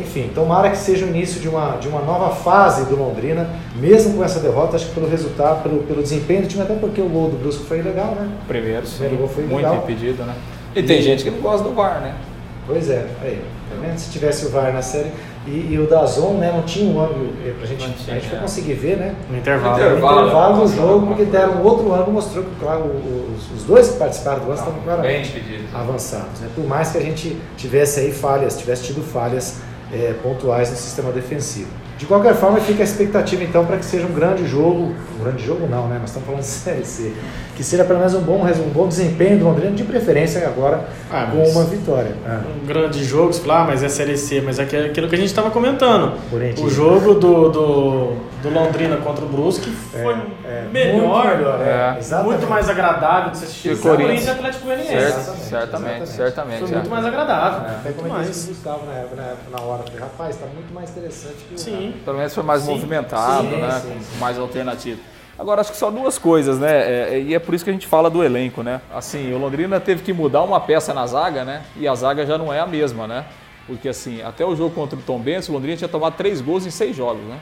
enfim, 0.01 0.31
tomara 0.35 0.71
que 0.71 0.77
seja 0.77 1.07
o 1.07 1.09
início 1.09 1.41
de 1.41 1.49
uma, 1.49 1.77
de 1.77 1.89
uma 1.89 2.01
nova 2.01 2.35
fase 2.35 2.85
do 2.87 2.97
Londrina, 2.97 3.49
mesmo 3.77 4.15
com 4.17 4.25
essa 4.25 4.41
derrota, 4.41 4.77
acho 4.77 4.87
que 4.87 4.95
pelo 4.95 5.09
resultado, 5.09 5.63
pelo, 5.63 5.83
pelo 5.85 6.03
desempenho 6.03 6.43
do 6.43 6.49
time, 6.49 6.63
até 6.63 6.75
porque 6.75 7.01
o 7.01 7.09
gol 7.09 7.31
do 7.31 7.39
Brusco 7.39 7.65
foi 7.65 7.81
legal, 7.81 8.15
né? 8.15 8.29
Primeiro, 8.47 8.87
sim. 8.87 8.99
Primeiro 8.99 9.19
gol 9.19 9.29
foi 9.29 9.45
Muito 9.45 9.57
legal. 9.57 9.77
impedido, 9.77 10.25
né? 10.25 10.35
E, 10.75 10.81
e 10.81 10.83
tem 10.83 11.01
gente 11.01 11.25
que 11.25 11.31
não 11.31 11.41
gosta 11.41 11.67
do 11.69 11.75
VAR, 11.75 12.01
né? 12.01 12.15
Pois 12.67 12.91
é, 12.91 13.07
aí, 13.23 13.43
tá 13.69 13.77
vendo? 13.81 13.99
Se 13.99 14.11
tivesse 14.11 14.47
o 14.47 14.51
VAR 14.51 14.73
na 14.73 14.83
série. 14.83 15.11
E, 15.47 15.73
e 15.73 15.79
o 15.79 15.87
Dazon, 15.87 16.35
né, 16.35 16.53
não 16.55 16.63
tinha 16.63 16.93
um 16.93 17.01
ângulo 17.01 17.33
pra 17.59 17.67
gente, 17.67 17.83
tinha, 17.95 18.17
a 18.17 18.21
gente 18.21 18.35
é. 18.35 18.39
conseguir 18.39 18.75
ver, 18.75 18.99
né? 18.99 19.15
No 19.31 19.39
intervalo. 19.39 19.79
No 19.79 19.83
intervalo, 19.83 20.21
intervalo 20.21 20.69
do 20.69 20.77
jogo, 20.77 21.07
porque 21.07 21.25
deram 21.25 21.63
outro 21.63 21.95
ângulo, 21.95 22.13
mostrou 22.13 22.45
que, 22.45 22.51
claro, 22.61 22.85
os, 22.85 23.51
os 23.51 23.65
dois 23.65 23.89
que 23.89 23.99
participaram 23.99 24.41
do 24.41 24.49
lance 24.49 24.61
estavam 24.61 24.83
claramente 24.83 25.43
avançados. 25.73 26.41
Né? 26.41 26.49
Por 26.55 26.67
mais 26.67 26.93
que 26.93 26.99
a 26.99 27.01
gente 27.01 27.37
tivesse 27.57 28.01
aí 28.01 28.13
falhas, 28.13 28.59
tivesse 28.59 28.85
tido 28.85 29.03
falhas 29.03 29.63
é, 29.93 30.15
pontuais 30.23 30.71
no 30.71 30.77
sistema 30.77 31.11
defensivo. 31.11 31.69
De 31.99 32.07
qualquer 32.07 32.35
forma, 32.35 32.59
fica 32.61 32.83
a 32.83 32.85
expectativa 32.85 33.45
então 33.45 33.67
para 33.67 33.77
que 33.77 33.85
seja 33.85 34.07
um 34.07 34.15
grande 34.15 34.47
jogo, 34.47 34.95
um 35.19 35.23
grande 35.23 35.45
jogo 35.45 35.67
não, 35.67 35.87
né? 35.87 35.99
Nós 35.99 36.09
estamos 36.09 36.27
falando 36.27 36.41
de 36.43 36.47
Série 36.47 36.85
C, 36.85 37.13
que 37.55 37.63
seja 37.63 37.85
pelo 37.85 37.99
menos 37.99 38.15
um 38.15 38.23
bom, 38.23 38.43
um 38.43 38.71
bom 38.71 38.89
desempenho 38.89 39.39
do 39.39 39.45
Londrina, 39.45 39.73
de 39.73 39.85
preferência 39.85 40.47
agora 40.47 40.89
ah, 41.11 41.29
com 41.31 41.47
uma 41.47 41.65
vitória. 41.65 42.15
Ah. 42.27 42.41
Um 42.63 42.67
grande 42.67 43.05
jogo, 43.05 43.39
claro, 43.41 43.67
mas 43.67 43.83
é 43.83 43.89
Série 43.91 44.17
C, 44.17 44.41
mas 44.41 44.59
é 44.59 44.63
aquilo 44.63 45.09
que 45.09 45.15
a 45.15 45.19
gente 45.19 45.27
estava 45.27 45.51
comentando. 45.51 46.15
O 46.63 46.71
jogo 46.71 47.15
do, 47.15 47.49
do, 47.51 48.13
do, 48.43 48.51
Londrina 48.51 48.97
contra 48.99 49.25
o 49.25 49.29
Brusque 49.29 49.71
é, 49.95 50.03
foi 50.03 50.15
é, 50.45 50.69
melhor, 50.71 51.25
muito, 51.27 51.37
melhor, 51.37 51.61
é, 51.61 52.23
muito 52.23 52.47
mais 52.49 52.69
agradável 52.69 53.31
de 53.31 53.39
se 53.39 53.45
assistir. 53.45 53.73
O 53.73 53.79
Corinthians 53.79 54.27
e 54.27 54.31
Atlético 54.31 54.65
Goianiense. 54.65 54.91
Certamente, 54.93 55.47
certamente, 55.49 56.09
certamente. 56.09 56.59
Foi 56.61 56.77
muito 56.77 56.91
mais 56.91 57.05
agradável. 57.05 57.69
É. 57.69 57.75
Até 57.77 57.93
comentei 57.93 58.31
isso 58.31 58.51
o 58.51 58.55
Gustavo 58.55 58.87
na, 58.87 59.23
na, 59.23 59.35
na 59.51 59.61
hora, 59.61 59.83
falei, 59.83 60.01
rapaz, 60.01 60.35
está 60.37 60.47
muito 60.47 60.73
mais 60.73 60.91
interessante 60.91 61.37
que 61.49 61.55
o... 61.55 61.59
Sim. 61.59 61.95
Pelo 62.05 62.17
menos 62.17 62.35
foi 62.35 62.45
mais 62.45 62.63
sim, 62.63 62.71
movimentado, 62.71 63.49
sim, 63.49 63.57
né? 63.57 63.81
Sim, 63.83 63.99
com 64.13 64.19
mais 64.19 64.39
alternativo. 64.39 65.01
Agora, 65.41 65.63
acho 65.63 65.73
que 65.73 65.79
só 65.79 65.91
duas 65.91 66.19
coisas, 66.19 66.59
né? 66.59 66.71
É, 66.71 67.15
é, 67.15 67.21
e 67.21 67.35
é 67.35 67.39
por 67.39 67.55
isso 67.55 67.65
que 67.65 67.71
a 67.71 67.73
gente 67.73 67.87
fala 67.87 68.11
do 68.11 68.23
elenco, 68.23 68.63
né? 68.63 68.83
Assim, 68.95 69.33
o 69.33 69.39
Londrina 69.39 69.81
teve 69.81 70.03
que 70.03 70.13
mudar 70.13 70.43
uma 70.43 70.61
peça 70.61 70.93
na 70.93 71.07
zaga, 71.07 71.47
né? 71.47 71.63
E 71.77 71.89
a 71.89 71.95
zaga 71.95 72.27
já 72.27 72.37
não 72.37 72.53
é 72.53 72.61
a 72.61 72.67
mesma, 72.67 73.07
né? 73.07 73.25
Porque, 73.67 73.89
assim, 73.89 74.21
até 74.21 74.45
o 74.45 74.55
jogo 74.55 74.75
contra 74.75 74.99
o 74.99 75.03
Tom 75.03 75.19
Benz, 75.19 75.49
o 75.49 75.53
Londrina 75.53 75.79
tinha 75.79 75.89
tomado 75.89 76.15
três 76.15 76.43
gols 76.43 76.67
em 76.67 76.71
seis 76.71 76.95
jogos, 76.95 77.23
né? 77.23 77.39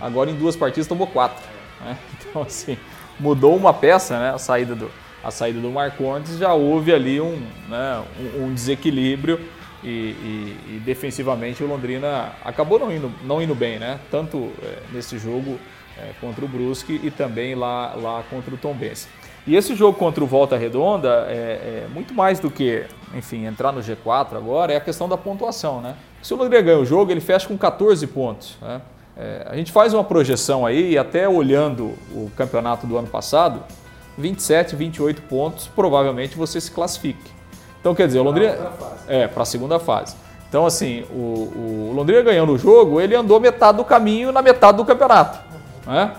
Agora, 0.00 0.30
em 0.30 0.34
duas 0.34 0.56
partidas, 0.56 0.86
tomou 0.86 1.06
quatro. 1.06 1.42
Né? 1.80 1.96
Então, 2.28 2.42
assim, 2.42 2.76
mudou 3.18 3.56
uma 3.56 3.72
peça, 3.72 4.18
né? 4.18 4.30
A 4.34 4.38
saída 4.38 4.74
do, 4.74 4.90
a 5.26 5.30
saída 5.30 5.58
do 5.58 5.70
Marcondes, 5.70 6.38
já 6.38 6.52
houve 6.54 6.92
ali 6.92 7.20
um, 7.20 7.40
né, 7.68 8.02
um, 8.20 8.44
um 8.44 8.54
desequilíbrio 8.54 9.40
e, 9.82 9.88
e, 9.88 10.56
e, 10.68 10.82
defensivamente 10.84 11.62
o 11.64 11.66
Londrina 11.66 12.32
acabou 12.44 12.78
não 12.78 12.92
indo, 12.92 13.12
não 13.24 13.42
indo 13.42 13.54
bem, 13.54 13.78
né? 13.78 13.98
Tanto 14.10 14.52
é, 14.62 14.78
nesse 14.92 15.18
jogo 15.18 15.58
é, 15.98 16.12
contra 16.20 16.44
o 16.44 16.48
Brusque 16.48 17.00
e 17.02 17.10
também 17.10 17.54
lá, 17.54 17.94
lá 17.94 18.22
contra 18.30 18.54
o 18.54 18.56
Tombense. 18.56 19.08
E 19.46 19.54
esse 19.54 19.74
jogo 19.74 19.96
contra 19.98 20.22
o 20.22 20.26
Volta 20.26 20.56
Redonda 20.56 21.26
é, 21.28 21.84
é, 21.84 21.88
muito 21.92 22.12
mais 22.12 22.40
do 22.40 22.50
que, 22.50 22.84
enfim, 23.14 23.46
entrar 23.46 23.72
no 23.72 23.80
G4 23.80 24.36
agora, 24.36 24.72
é 24.72 24.76
a 24.76 24.80
questão 24.80 25.08
da 25.08 25.16
pontuação, 25.16 25.80
né? 25.80 25.94
Se 26.22 26.34
o 26.34 26.36
Londrina 26.36 26.62
ganha 26.62 26.78
o 26.78 26.84
jogo, 26.84 27.12
ele 27.12 27.20
fecha 27.20 27.46
com 27.46 27.56
14 27.56 28.06
pontos, 28.08 28.56
né? 28.60 28.80
É, 29.16 29.46
a 29.48 29.56
gente 29.56 29.72
faz 29.72 29.94
uma 29.94 30.04
projeção 30.04 30.66
aí, 30.66 30.92
e 30.92 30.98
até 30.98 31.28
olhando 31.28 31.94
o 32.12 32.30
campeonato 32.36 32.86
do 32.86 32.98
ano 32.98 33.08
passado, 33.08 33.62
27, 34.18 34.76
28 34.76 35.22
pontos, 35.22 35.68
provavelmente 35.68 36.36
você 36.36 36.60
se 36.60 36.70
classifique. 36.70 37.30
Então, 37.80 37.94
quer 37.94 38.06
dizer, 38.06 38.18
o 38.18 38.22
Londrina. 38.22 38.72
É, 39.08 39.26
para 39.26 39.42
a 39.42 39.46
segunda 39.46 39.78
fase. 39.78 40.16
Então, 40.48 40.66
assim, 40.66 41.04
o, 41.10 41.90
o, 41.90 41.92
Londrina 41.94 42.22
ganhando 42.22 42.52
o 42.52 42.58
jogo, 42.58 43.00
ele 43.00 43.14
andou 43.14 43.38
metade 43.40 43.78
do 43.78 43.84
caminho 43.84 44.32
na 44.32 44.42
metade 44.42 44.76
do 44.76 44.84
campeonato. 44.84 45.38
Né? 45.86 46.12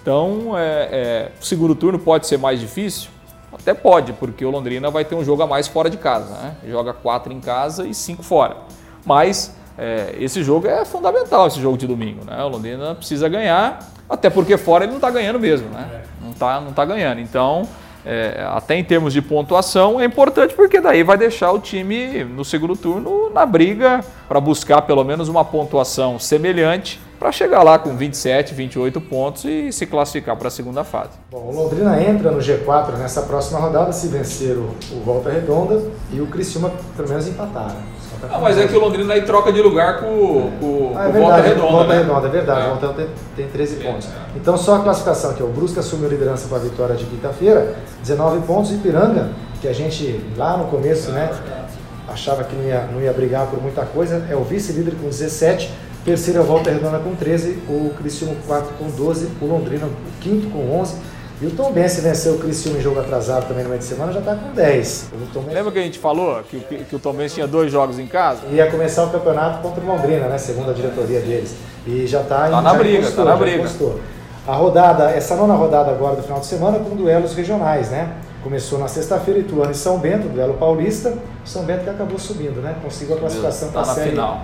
Então, 0.00 0.52
é, 0.56 0.88
é, 0.92 1.32
o 1.40 1.44
segundo 1.44 1.74
turno 1.74 1.98
pode 1.98 2.26
ser 2.26 2.38
mais 2.38 2.60
difícil? 2.60 3.10
Até 3.52 3.74
pode, 3.74 4.12
porque 4.12 4.44
o 4.44 4.50
Londrina 4.50 4.90
vai 4.90 5.04
ter 5.04 5.14
um 5.14 5.24
jogo 5.24 5.42
a 5.42 5.46
mais 5.46 5.66
fora 5.66 5.88
de 5.88 5.96
casa. 5.96 6.34
Né? 6.34 6.56
Joga 6.68 6.92
quatro 6.92 7.32
em 7.32 7.40
casa 7.40 7.86
e 7.86 7.94
cinco 7.94 8.22
fora. 8.22 8.56
Mas 9.04 9.54
é, 9.78 10.14
esse 10.18 10.42
jogo 10.42 10.66
é 10.66 10.84
fundamental, 10.84 11.46
esse 11.46 11.60
jogo 11.60 11.76
de 11.76 11.86
domingo. 11.86 12.24
Né? 12.24 12.42
O 12.42 12.48
Londrina 12.48 12.94
precisa 12.94 13.28
ganhar, 13.28 13.80
até 14.08 14.30
porque 14.30 14.56
fora 14.56 14.84
ele 14.84 14.92
não 14.92 14.98
está 14.98 15.10
ganhando 15.10 15.38
mesmo. 15.38 15.68
Né? 15.68 16.02
Não 16.22 16.30
está 16.30 16.60
não 16.60 16.72
tá 16.72 16.84
ganhando. 16.84 17.20
Então, 17.20 17.68
é, 18.04 18.46
até 18.52 18.76
em 18.76 18.84
termos 18.84 19.12
de 19.12 19.20
pontuação, 19.20 20.00
é 20.00 20.04
importante 20.04 20.54
porque 20.54 20.80
daí 20.80 21.02
vai 21.02 21.18
deixar 21.18 21.50
o 21.50 21.58
time 21.58 22.22
no 22.24 22.44
segundo 22.44 22.76
turno 22.76 23.30
na 23.30 23.44
briga 23.44 24.00
para 24.28 24.40
buscar 24.40 24.82
pelo 24.82 25.02
menos 25.02 25.28
uma 25.28 25.44
pontuação 25.44 26.18
semelhante 26.18 27.00
para 27.18 27.32
chegar 27.32 27.62
lá 27.62 27.78
com 27.78 27.96
27, 27.96 28.54
28 28.54 29.00
pontos 29.00 29.44
e 29.44 29.72
se 29.72 29.86
classificar 29.86 30.36
para 30.36 30.48
a 30.48 30.50
segunda 30.50 30.84
fase. 30.84 31.10
Bom, 31.30 31.50
o 31.50 31.52
Londrina 31.52 32.00
entra 32.00 32.30
no 32.30 32.38
G4 32.38 32.96
nessa 32.98 33.22
próxima 33.22 33.58
rodada 33.58 33.90
se 33.90 34.06
vencer 34.08 34.56
o, 34.56 34.74
o 34.92 35.00
Volta 35.04 35.30
Redonda 35.30 35.82
e 36.12 36.20
o 36.20 36.26
Criciúma 36.26 36.70
pelo 36.96 37.08
menos 37.08 37.26
empatar. 37.26 37.74
Né? 38.20 38.28
Não, 38.30 38.40
mas 38.40 38.58
é 38.58 38.66
que 38.66 38.76
o 38.76 38.80
Londrina 38.80 39.14
aí 39.14 39.22
troca 39.22 39.52
de 39.52 39.60
lugar 39.60 40.00
com, 40.00 40.06
é. 40.06 40.60
com, 40.60 40.92
ah, 40.96 41.04
é 41.04 41.06
com 41.06 41.12
verdade, 41.12 41.18
Volta 41.18 41.42
Redonda. 41.42 41.70
Volta 41.70 41.86
né? 41.86 41.98
Redonda, 41.98 42.26
é 42.26 42.30
verdade. 42.30 42.60
É. 42.60 42.68
Volta 42.68 42.88
tem, 42.88 43.08
tem 43.36 43.48
13 43.48 43.76
pontos. 43.76 44.08
Então 44.34 44.56
só 44.56 44.76
a 44.76 44.78
classificação 44.80 45.30
aqui, 45.30 45.42
o 45.42 45.48
Brusque 45.48 45.78
assumiu 45.78 46.06
a 46.06 46.10
liderança 46.10 46.48
para 46.48 46.58
a 46.58 46.60
vitória 46.60 46.94
de 46.94 47.04
quinta-feira, 47.04 47.74
19 48.02 48.46
pontos, 48.46 48.72
e 48.72 48.76
Piranga, 48.76 49.30
que 49.60 49.68
a 49.68 49.72
gente 49.72 50.24
lá 50.36 50.56
no 50.56 50.64
começo, 50.66 51.10
né, 51.12 51.30
achava 52.08 52.44
que 52.44 52.54
não 52.54 52.64
ia, 52.64 52.88
não 52.92 53.00
ia 53.00 53.12
brigar 53.12 53.46
por 53.46 53.60
muita 53.60 53.84
coisa, 53.84 54.26
é 54.30 54.36
o 54.36 54.44
vice-líder 54.44 54.94
com 54.94 55.08
17 55.08 55.86
Terceira 56.06 56.40
volta 56.40 56.70
redonda 56.70 57.00
com 57.00 57.16
13, 57.16 57.58
o 57.68 57.92
Criciúma 57.98 58.36
quarto 58.46 58.72
com 58.78 58.88
12, 58.88 59.28
o 59.40 59.44
Londrina 59.44 59.86
o 59.86 60.20
quinto 60.20 60.48
com 60.50 60.78
11. 60.78 60.94
E 61.40 61.46
o 61.46 61.50
Tom 61.50 61.70
Bense 61.70 62.00
venceu 62.00 62.34
o 62.34 62.38
Criciúma 62.38 62.78
em 62.78 62.80
jogo 62.80 62.98
atrasado 62.98 63.46
também 63.46 63.62
no 63.62 63.68
meio 63.68 63.80
de 63.80 63.86
semana, 63.86 64.10
já 64.10 64.20
está 64.20 64.34
com 64.34 64.54
10. 64.54 65.10
Bense... 65.12 65.54
Lembra 65.54 65.70
que 65.70 65.78
a 65.78 65.82
gente 65.82 65.98
falou 65.98 66.42
que, 66.42 66.60
que, 66.60 66.84
que 66.84 66.96
o 66.96 66.98
Tom 66.98 67.12
Bense 67.12 67.34
tinha 67.34 67.46
dois 67.46 67.70
jogos 67.70 67.98
em 67.98 68.06
casa? 68.06 68.46
Ia 68.50 68.70
começar 68.70 69.04
o 69.04 69.10
campeonato 69.10 69.60
contra 69.60 69.84
o 69.84 69.86
Londrina, 69.86 70.28
né? 70.28 70.38
Segundo 70.38 70.70
a 70.70 70.72
diretoria 70.72 71.20
deles. 71.20 71.54
E 71.86 72.06
já 72.06 72.22
está 72.22 72.48
tá 72.48 72.62
na 72.62 72.72
briga, 72.72 73.02
postou, 73.02 73.24
tá 73.24 73.30
na 73.32 73.36
briga. 73.36 73.68
A 74.46 74.54
rodada, 74.54 75.10
essa 75.10 75.36
nona 75.36 75.54
rodada 75.54 75.90
agora 75.90 76.16
do 76.16 76.22
final 76.22 76.40
de 76.40 76.46
semana 76.46 76.78
com 76.78 76.96
duelos 76.96 77.34
regionais, 77.34 77.90
né? 77.90 78.14
Começou 78.42 78.78
na 78.78 78.88
sexta-feira, 78.88 79.40
Ituano 79.40 79.72
e 79.72 79.74
São 79.74 79.98
Bento, 79.98 80.28
duelo 80.28 80.54
paulista. 80.54 81.18
São 81.44 81.64
Bento 81.64 81.84
que 81.84 81.90
acabou 81.90 82.18
subindo, 82.18 82.62
né? 82.62 82.76
Conseguiu 82.82 83.16
a 83.16 83.18
classificação 83.18 83.72
tá 83.72 83.82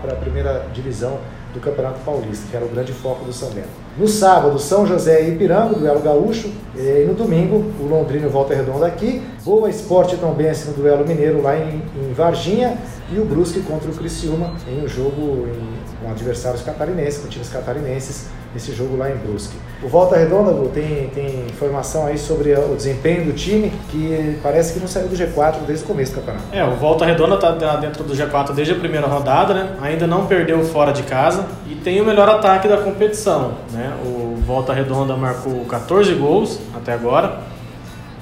para 0.02 0.12
a 0.12 0.16
primeira 0.16 0.66
divisão 0.74 1.18
do 1.54 1.60
Campeonato 1.60 2.00
Paulista, 2.00 2.46
que 2.50 2.56
era 2.56 2.64
o 2.66 2.68
grande 2.68 2.92
foco 2.92 3.24
do 3.24 3.32
São 3.32 3.48
Bento. 3.50 3.81
No 3.98 4.08
sábado, 4.08 4.58
São 4.58 4.86
José 4.86 5.22
e 5.22 5.32
Ipiranga, 5.32 5.74
duelo 5.74 6.00
gaúcho. 6.00 6.50
E 6.74 7.04
no 7.06 7.12
domingo, 7.12 7.62
o 7.78 7.86
Londrina 7.86 8.26
Volta 8.26 8.54
Redonda 8.54 8.86
aqui. 8.86 9.20
Boa 9.44 9.68
Esporte 9.68 10.16
Tombense 10.16 10.68
no 10.68 10.72
duelo 10.72 11.06
mineiro 11.06 11.42
lá 11.42 11.58
em, 11.58 11.82
em 11.94 12.12
Varginha. 12.14 12.78
E 13.14 13.18
o 13.18 13.24
Brusque 13.26 13.60
contra 13.60 13.90
o 13.90 13.94
Criciúma 13.94 14.52
em 14.66 14.82
um 14.82 14.88
jogo 14.88 15.46
em, 15.46 16.02
com 16.02 16.10
adversários 16.10 16.62
catarinenses, 16.62 17.20
com 17.20 17.28
times 17.28 17.50
catarinenses 17.50 18.28
nesse 18.54 18.72
jogo 18.72 18.96
lá 18.96 19.10
em 19.10 19.16
Brusque. 19.16 19.54
O 19.82 19.88
Volta 19.88 20.16
Redonda, 20.16 20.52
tem, 20.70 21.08
tem 21.08 21.46
informação 21.46 22.06
aí 22.06 22.16
sobre 22.16 22.54
o 22.54 22.74
desempenho 22.74 23.26
do 23.26 23.32
time, 23.32 23.70
que 23.90 24.38
parece 24.42 24.72
que 24.72 24.80
não 24.80 24.86
saiu 24.86 25.08
do 25.08 25.16
G4 25.16 25.56
desde 25.66 25.84
o 25.84 25.88
começo 25.88 26.12
do 26.12 26.20
campeonato. 26.20 26.44
É, 26.52 26.64
o 26.64 26.74
Volta 26.76 27.04
Redonda 27.04 27.34
está 27.34 27.76
dentro 27.76 28.02
do 28.02 28.14
G4 28.14 28.54
desde 28.54 28.72
a 28.72 28.76
primeira 28.76 29.06
rodada, 29.06 29.52
né? 29.52 29.76
Ainda 29.82 30.06
não 30.06 30.26
perdeu 30.26 30.62
fora 30.64 30.92
de 30.92 31.02
casa 31.02 31.46
e 31.66 31.74
tem 31.74 32.00
o 32.00 32.04
melhor 32.04 32.28
ataque 32.28 32.66
da 32.66 32.78
competição, 32.78 33.52
né? 33.72 33.92
O 34.04 34.36
Volta 34.46 34.72
Redonda 34.72 35.16
marcou 35.16 35.64
14 35.66 36.14
gols 36.14 36.58
até 36.74 36.92
agora, 36.92 37.40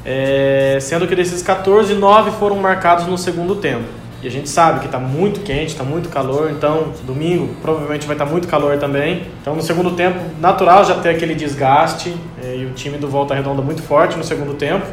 é, 0.04 0.78
sendo 0.80 1.06
que 1.06 1.14
desses 1.14 1.42
14, 1.42 1.94
9 1.94 2.32
foram 2.32 2.56
marcados 2.56 3.06
no 3.06 3.16
segundo 3.18 3.54
tempo. 3.56 3.99
E 4.22 4.26
a 4.26 4.30
gente 4.30 4.48
sabe 4.48 4.80
que 4.80 4.86
está 4.86 4.98
muito 4.98 5.40
quente, 5.40 5.68
está 5.68 5.82
muito 5.82 6.08
calor, 6.08 6.50
então 6.50 6.92
domingo 7.04 7.54
provavelmente 7.62 8.06
vai 8.06 8.14
estar 8.14 8.26
tá 8.26 8.30
muito 8.30 8.46
calor 8.46 8.78
também. 8.78 9.22
Então 9.40 9.54
no 9.54 9.62
segundo 9.62 9.92
tempo, 9.92 10.18
natural 10.40 10.84
já 10.84 10.94
ter 10.96 11.10
aquele 11.10 11.34
desgaste 11.34 12.14
é, 12.42 12.56
e 12.56 12.66
o 12.66 12.70
time 12.70 12.98
do 12.98 13.08
Volta 13.08 13.34
Redonda 13.34 13.62
muito 13.62 13.82
forte 13.82 14.16
no 14.16 14.24
segundo 14.24 14.54
tempo. 14.54 14.86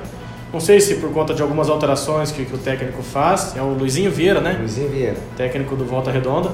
Não 0.52 0.62
sei 0.62 0.80
se 0.80 0.96
por 0.96 1.12
conta 1.12 1.34
de 1.34 1.42
algumas 1.42 1.70
alterações 1.70 2.32
que, 2.32 2.46
que 2.46 2.56
o 2.56 2.58
técnico 2.58 3.04
faz, 3.04 3.54
é 3.58 3.62
o 3.62 3.74
Luizinho 3.74 4.10
Vieira, 4.10 4.40
né? 4.40 4.56
Luizinho 4.58 4.90
Vieira. 4.90 5.18
Técnico 5.36 5.76
do 5.76 5.84
Volta 5.84 6.10
Redonda. 6.10 6.50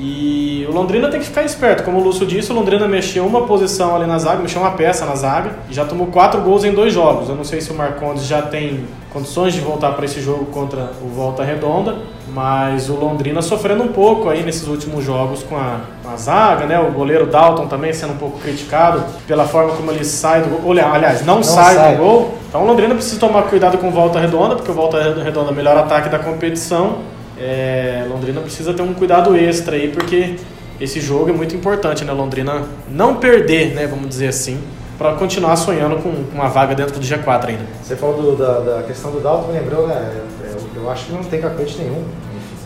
E 0.00 0.64
o 0.68 0.72
Londrina 0.72 1.08
tem 1.08 1.18
que 1.18 1.26
ficar 1.26 1.42
esperto. 1.42 1.82
Como 1.82 1.98
o 1.98 2.02
Lúcio 2.02 2.24
disse, 2.24 2.52
o 2.52 2.54
Londrina 2.54 2.86
mexeu 2.86 3.26
uma 3.26 3.46
posição 3.46 3.96
ali 3.96 4.06
na 4.06 4.18
zaga, 4.18 4.40
mexeu 4.40 4.60
uma 4.60 4.72
peça 4.72 5.04
na 5.04 5.16
zaga 5.16 5.56
e 5.68 5.74
já 5.74 5.84
tomou 5.84 6.06
quatro 6.08 6.40
gols 6.40 6.62
em 6.62 6.72
dois 6.72 6.92
jogos. 6.92 7.28
Eu 7.28 7.34
não 7.34 7.42
sei 7.42 7.60
se 7.60 7.72
o 7.72 7.74
Marcondes 7.74 8.24
já 8.24 8.42
tem 8.42 8.84
condições 9.12 9.54
de 9.54 9.60
voltar 9.60 9.92
para 9.92 10.04
esse 10.04 10.20
jogo 10.20 10.46
contra 10.46 10.92
o 11.02 11.08
Volta 11.08 11.42
Redonda, 11.42 11.96
mas 12.38 12.88
o 12.88 12.94
Londrina 12.94 13.42
sofrendo 13.42 13.82
um 13.82 13.88
pouco 13.88 14.28
aí 14.28 14.42
nesses 14.44 14.68
últimos 14.68 15.04
jogos 15.04 15.42
com 15.42 15.56
a, 15.56 15.80
com 16.02 16.10
a 16.10 16.16
zaga, 16.16 16.66
né? 16.66 16.78
O 16.78 16.92
goleiro 16.92 17.26
Dalton 17.26 17.66
também 17.66 17.92
sendo 17.92 18.12
um 18.12 18.16
pouco 18.16 18.38
criticado 18.38 19.04
pela 19.26 19.46
forma 19.46 19.74
como 19.74 19.90
ele 19.90 20.04
sai 20.04 20.42
do 20.42 20.48
gol. 20.48 20.72
Aliás, 20.72 21.24
não, 21.24 21.36
não 21.36 21.42
sai, 21.42 21.74
sai, 21.74 21.96
do 21.96 22.02
gol. 22.02 22.34
Então 22.48 22.62
o 22.62 22.66
Londrina 22.66 22.94
precisa 22.94 23.18
tomar 23.18 23.42
cuidado 23.44 23.78
com 23.78 23.88
o 23.88 23.90
Volta 23.90 24.20
Redonda, 24.20 24.56
porque 24.56 24.70
o 24.70 24.74
Volta 24.74 24.98
Redonda 25.22 25.50
é 25.50 25.52
o 25.52 25.56
melhor 25.56 25.76
ataque 25.76 26.08
da 26.08 26.18
competição 26.18 26.98
é, 27.40 28.04
Londrina 28.08 28.40
precisa 28.40 28.74
ter 28.74 28.82
um 28.82 28.92
cuidado 28.92 29.36
extra 29.36 29.76
aí, 29.76 29.88
porque 29.88 30.36
esse 30.80 31.00
jogo 31.00 31.30
é 31.30 31.32
muito 31.32 31.54
importante, 31.54 32.04
né? 32.04 32.12
Londrina 32.12 32.64
não 32.90 33.16
perder, 33.16 33.74
né? 33.74 33.86
Vamos 33.86 34.08
dizer 34.08 34.28
assim, 34.28 34.58
para 34.98 35.14
continuar 35.14 35.56
sonhando 35.56 35.96
com, 36.02 36.12
uma 36.34 36.48
vaga 36.48 36.74
dentro 36.74 36.98
do 36.98 37.00
G4 37.00 37.46
ainda. 37.46 37.64
Você 37.82 37.94
falou 37.94 38.20
do, 38.20 38.36
da, 38.36 38.58
da, 38.58 38.82
questão 38.82 39.12
do 39.12 39.20
Dalton, 39.20 39.52
me 39.52 39.58
lembrou, 39.58 39.86
né? 39.86 40.20
Eu, 40.42 40.82
eu 40.82 40.90
acho 40.90 41.06
que 41.06 41.12
não 41.12 41.22
tem 41.22 41.40
capete 41.40 41.78
nenhum, 41.78 42.02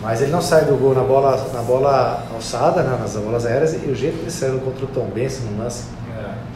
mas 0.02 0.20
ele 0.20 0.32
não 0.32 0.42
sai 0.42 0.64
do 0.64 0.76
gol 0.76 0.94
na 0.94 1.02
bola, 1.02 1.50
na 1.54 1.62
bola 1.62 2.24
alçada, 2.34 2.82
né? 2.82 2.98
nas 3.00 3.16
bolas 3.16 3.46
aéreas, 3.46 3.74
e 3.74 3.88
o 3.88 3.94
jeito 3.94 4.16
que 4.16 4.22
ele 4.22 4.30
saiu 4.30 4.58
contra 4.58 4.84
o 4.84 4.88
Tom 4.88 5.06
Benson 5.06 5.44
no 5.50 5.62
lance 5.62 5.84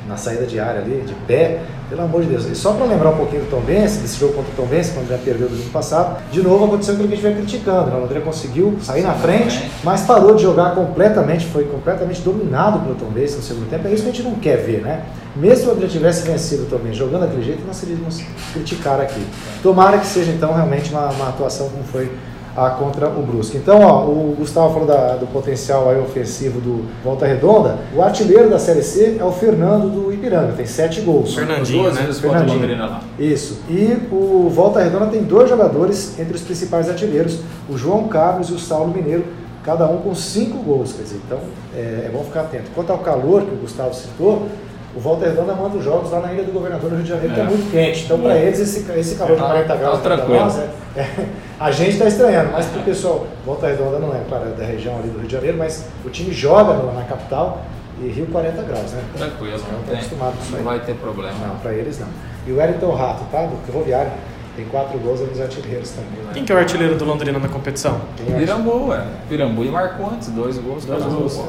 na 0.08 0.16
saída 0.16 0.46
de 0.46 0.58
área 0.60 0.80
ali, 0.80 1.02
de 1.06 1.14
pé, 1.26 1.60
pelo 1.88 2.02
amor 2.02 2.22
de 2.22 2.28
Deus. 2.28 2.46
E 2.46 2.54
só 2.54 2.72
para 2.72 2.86
lembrar 2.86 3.10
um 3.10 3.16
pouquinho 3.16 3.42
do 3.42 3.50
Tom 3.50 3.60
Benz, 3.60 3.96
desse 3.96 4.18
jogo 4.18 4.34
contra 4.34 4.52
o 4.52 4.54
Tom 4.56 4.66
Benz, 4.66 4.90
quando 4.90 5.08
já 5.08 5.18
perdeu 5.18 5.48
do 5.48 5.54
ano 5.54 5.70
passado, 5.70 6.22
de 6.30 6.42
novo 6.42 6.64
aconteceu 6.64 6.94
aquilo 6.94 7.08
que 7.08 7.14
a 7.14 7.16
gente 7.16 7.26
vem 7.26 7.36
criticando. 7.36 7.90
Né? 7.90 7.98
O 8.00 8.04
André 8.04 8.20
conseguiu 8.20 8.76
sair 8.82 9.02
na 9.02 9.14
frente, 9.14 9.70
mas 9.82 10.02
parou 10.02 10.34
de 10.34 10.42
jogar 10.42 10.74
completamente, 10.74 11.46
foi 11.46 11.64
completamente 11.64 12.20
dominado 12.22 12.80
pelo 12.80 12.94
Tom 12.94 13.06
Benz 13.06 13.36
no 13.36 13.42
segundo 13.42 13.68
tempo. 13.68 13.86
É 13.88 13.92
isso 13.92 14.02
que 14.04 14.08
a 14.08 14.12
gente 14.12 14.22
não 14.22 14.34
quer 14.34 14.56
ver, 14.56 14.80
né? 14.80 15.02
Mesmo 15.34 15.64
se 15.64 15.68
o 15.68 15.72
André 15.72 15.86
tivesse 15.88 16.26
vencido 16.26 16.66
Benz 16.78 16.96
jogando 16.96 17.22
daquele 17.22 17.42
jeito, 17.42 17.62
nós 17.66 17.76
seríamos 17.76 18.22
criticar 18.52 19.00
aqui. 19.00 19.20
Tomara 19.62 19.98
que 19.98 20.06
seja 20.06 20.32
então 20.32 20.54
realmente 20.54 20.90
uma, 20.90 21.10
uma 21.10 21.28
atuação 21.28 21.68
como 21.68 21.84
foi 21.84 22.10
a 22.56 22.70
contra 22.70 23.08
o 23.08 23.22
Brusque. 23.22 23.58
Então, 23.58 23.80
ó, 23.80 24.04
o 24.04 24.34
Gustavo 24.38 24.72
falou 24.72 24.88
da, 24.88 25.16
do 25.16 25.26
potencial 25.26 25.90
aí 25.90 26.00
ofensivo 26.00 26.60
do 26.60 26.86
Volta 27.04 27.26
Redonda. 27.26 27.78
O 27.94 28.02
artilheiro 28.02 28.48
da 28.48 28.58
Série 28.58 28.82
C 28.82 29.18
é 29.20 29.24
o 29.24 29.30
Fernando 29.30 29.90
do 29.90 30.12
Ipiranga, 30.12 30.52
tem 30.52 30.64
sete 30.64 31.02
gols. 31.02 31.34
Fernandinho, 31.34 31.92
né? 31.92 32.08
Fernandinho. 32.12 32.78
Lá. 32.78 33.00
Isso. 33.18 33.60
E 33.68 33.98
o 34.10 34.48
Volta 34.48 34.82
Redonda 34.82 35.06
tem 35.06 35.22
dois 35.22 35.50
jogadores 35.50 36.18
entre 36.18 36.34
os 36.34 36.42
principais 36.42 36.88
artilheiros, 36.88 37.40
o 37.68 37.76
João 37.76 38.08
Carlos 38.08 38.48
e 38.48 38.54
o 38.54 38.58
Saulo 38.58 38.92
Mineiro, 38.92 39.24
cada 39.62 39.86
um 39.86 39.98
com 39.98 40.14
cinco 40.14 40.62
gols. 40.62 40.94
Quer 40.94 41.02
dizer, 41.02 41.20
então 41.26 41.38
é, 41.74 42.06
é 42.06 42.10
bom 42.10 42.24
ficar 42.24 42.42
atento. 42.42 42.70
Quanto 42.74 42.90
ao 42.90 42.98
calor 42.98 43.42
que 43.42 43.52
o 43.54 43.58
Gustavo 43.58 43.92
citou, 43.92 44.48
o 44.96 45.00
Walter 45.00 45.26
Redonda 45.26 45.54
manda 45.54 45.76
os 45.76 45.84
jogos 45.84 46.10
lá 46.10 46.20
na 46.20 46.32
Ilha 46.32 46.44
do 46.44 46.52
Governador 46.52 46.88
do 46.88 46.96
Rio 46.96 47.04
de 47.04 47.10
Janeiro, 47.10 47.32
é. 47.32 47.34
que 47.34 47.40
é 47.40 47.44
muito 47.44 47.70
quente. 47.70 48.04
Então, 48.04 48.18
para 48.18 48.38
eles, 48.38 48.60
esse, 48.60 48.90
esse 48.92 49.14
calor 49.16 49.36
de 49.36 49.42
40 49.42 49.68
tá, 49.68 49.76
graus 49.76 49.98
tá 49.98 50.02
tranquilo. 50.02 50.40
Nós, 50.40 50.58
é, 50.58 50.70
é, 50.96 51.26
a 51.58 51.70
gente 51.70 51.92
está 51.92 52.06
estranhando, 52.06 52.50
mas 52.52 52.66
para 52.66 52.80
o 52.80 52.84
pessoal, 52.84 53.26
Volta 53.44 53.66
Redonda 53.66 53.98
não 53.98 54.14
é, 54.14 54.20
claro, 54.28 54.48
é 54.48 54.52
da 54.52 54.64
região 54.64 54.98
ali 54.98 55.08
do 55.08 55.18
Rio 55.18 55.26
de 55.26 55.32
Janeiro, 55.32 55.56
mas 55.56 55.86
o 56.04 56.10
time 56.10 56.32
joga 56.32 56.74
na 56.92 57.02
capital 57.04 57.62
e 58.00 58.08
Rio 58.08 58.26
40 58.26 58.62
graus, 58.62 58.92
né? 58.92 59.02
Tranquilo, 59.16 59.58
não 59.72 59.82
tem. 59.82 59.94
acostumado 59.94 60.36
com 60.36 60.42
isso 60.42 60.56
aí. 60.56 60.62
Não 60.62 60.70
vai 60.70 60.80
ter 60.80 60.94
problema. 60.96 61.34
Não, 61.46 61.56
para 61.56 61.72
eles 61.72 61.98
não. 61.98 62.08
E 62.46 62.52
o 62.52 62.58
Wellington 62.58 62.94
Rato, 62.94 63.24
tá? 63.30 63.46
Do 63.46 63.56
Ferroviário. 63.64 64.12
Tem 64.54 64.64
quatro 64.66 64.98
gols 64.98 65.20
nos 65.20 65.38
artilheiros 65.38 65.90
também. 65.90 66.24
Né? 66.24 66.30
Quem 66.32 66.44
que 66.44 66.50
é 66.50 66.54
o 66.54 66.58
artilheiro 66.58 66.96
do 66.96 67.04
Londrina 67.04 67.38
na 67.38 67.48
competição? 67.48 68.00
Pirambu, 68.38 68.92
é. 68.92 69.04
Pirambu 69.28 69.64
e 69.64 69.68
marcou 69.68 70.10
antes, 70.10 70.28
dois 70.28 70.56
gols. 70.56 70.86
Dois 70.86 71.04
gols. 71.04 71.42